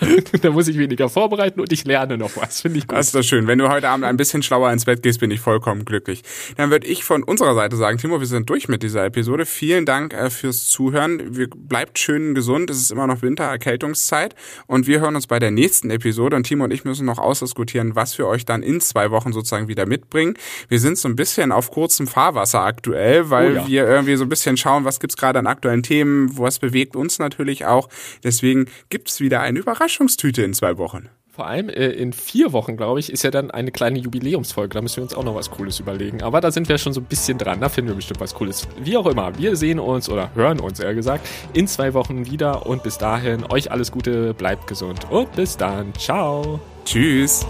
Da 0.42 0.50
muss 0.50 0.68
ich 0.68 0.78
weniger 0.78 1.08
vorbereiten 1.08 1.60
und 1.60 1.72
ich 1.72 1.84
lerne 1.84 2.16
noch 2.16 2.36
was. 2.36 2.60
Finde 2.60 2.78
ich 2.78 2.86
gut. 2.86 2.96
Das 2.96 3.06
ist 3.06 3.14
doch 3.14 3.22
schön. 3.22 3.46
Wenn 3.46 3.58
du 3.58 3.68
heute 3.68 3.88
Abend 3.88 4.04
ein 4.04 4.16
bisschen 4.16 4.42
schlauer 4.42 4.70
ins 4.70 4.84
Bett 4.84 5.02
gehst, 5.02 5.20
bin 5.20 5.30
ich 5.30 5.40
vollkommen 5.40 5.84
glücklich. 5.84 6.22
Dann 6.56 6.70
würde 6.70 6.86
ich 6.86 7.04
von 7.04 7.22
unserer 7.22 7.54
Seite 7.54 7.76
sagen, 7.76 7.98
Timo, 7.98 8.20
wir 8.20 8.26
sind 8.26 8.48
durch 8.48 8.68
mit 8.68 8.82
dieser 8.82 9.04
Episode. 9.04 9.44
Vielen 9.46 9.86
Dank 9.86 10.12
äh, 10.12 10.30
fürs 10.30 10.68
Zuhören. 10.68 11.36
Wir, 11.36 11.48
bleibt 11.48 11.98
schön 11.98 12.34
gesund. 12.34 12.70
Es 12.70 12.78
ist 12.78 12.90
immer 12.90 13.06
noch 13.06 13.22
Winter, 13.22 13.44
Erkältungszeit. 13.44 14.34
Und 14.66 14.86
wir 14.86 15.00
hören 15.00 15.16
uns 15.16 15.26
bei 15.26 15.38
der 15.38 15.50
nächsten 15.50 15.90
Episode. 15.90 16.36
Und 16.36 16.44
Timo 16.44 16.64
und 16.64 16.72
ich 16.72 16.84
müssen 16.84 17.06
noch 17.06 17.18
ausdiskutieren, 17.18 17.96
was 17.96 18.16
wir 18.18 18.26
euch 18.26 18.44
dann 18.44 18.62
in 18.62 18.80
zwei 18.80 19.10
Wochen 19.10 19.32
sozusagen 19.32 19.68
wieder 19.68 19.86
mitbringen. 19.86 20.34
Wir 20.68 20.78
sind 20.78 20.98
so 20.98 21.08
ein 21.08 21.16
bisschen 21.16 21.50
auf 21.50 21.70
kurzem 21.70 22.06
Fahrwasser 22.06 22.60
aktuell, 22.60 23.30
weil 23.30 23.52
oh 23.52 23.54
ja. 23.56 23.66
wir 23.66 23.88
irgendwie 23.88 24.16
so 24.16 24.24
ein 24.24 24.28
bisschen 24.28 24.56
schauen, 24.56 24.84
was 24.84 25.00
gibt's 25.00 25.16
gerade 25.16 25.38
an 25.38 25.46
aktuellen 25.46 25.82
Themen, 25.82 26.38
was 26.38 26.58
bewegt 26.58 26.94
uns 26.96 27.18
natürlich 27.18 27.64
auch. 27.66 27.88
Deswegen 28.22 28.43
gibt's 28.90 29.20
wieder 29.20 29.40
eine 29.40 29.58
Überraschungstüte 29.58 30.42
in 30.42 30.54
zwei 30.54 30.78
Wochen. 30.78 31.08
Vor 31.34 31.48
allem 31.48 31.68
äh, 31.68 31.88
in 31.88 32.12
vier 32.12 32.52
Wochen, 32.52 32.76
glaube 32.76 33.00
ich, 33.00 33.10
ist 33.10 33.24
ja 33.24 33.32
dann 33.32 33.50
eine 33.50 33.72
kleine 33.72 33.98
Jubiläumsfolge. 33.98 34.72
Da 34.72 34.80
müssen 34.80 34.98
wir 34.98 35.02
uns 35.02 35.14
auch 35.14 35.24
noch 35.24 35.34
was 35.34 35.50
Cooles 35.50 35.80
überlegen. 35.80 36.22
Aber 36.22 36.40
da 36.40 36.52
sind 36.52 36.68
wir 36.68 36.78
schon 36.78 36.92
so 36.92 37.00
ein 37.00 37.06
bisschen 37.06 37.38
dran. 37.38 37.60
Da 37.60 37.68
finden 37.68 37.90
wir 37.90 37.96
bestimmt 37.96 38.20
was 38.20 38.34
Cooles. 38.34 38.68
Wie 38.78 38.96
auch 38.96 39.06
immer, 39.06 39.36
wir 39.36 39.56
sehen 39.56 39.80
uns 39.80 40.08
oder 40.08 40.30
hören 40.36 40.60
uns, 40.60 40.78
eher 40.78 40.94
gesagt, 40.94 41.26
in 41.52 41.66
zwei 41.66 41.92
Wochen 41.92 42.30
wieder. 42.30 42.66
Und 42.66 42.84
bis 42.84 42.98
dahin, 42.98 43.44
euch 43.50 43.72
alles 43.72 43.90
Gute, 43.90 44.32
bleibt 44.32 44.68
gesund 44.68 45.10
und 45.10 45.32
bis 45.32 45.56
dann. 45.56 45.92
Ciao. 45.94 46.60
Tschüss. 46.84 47.44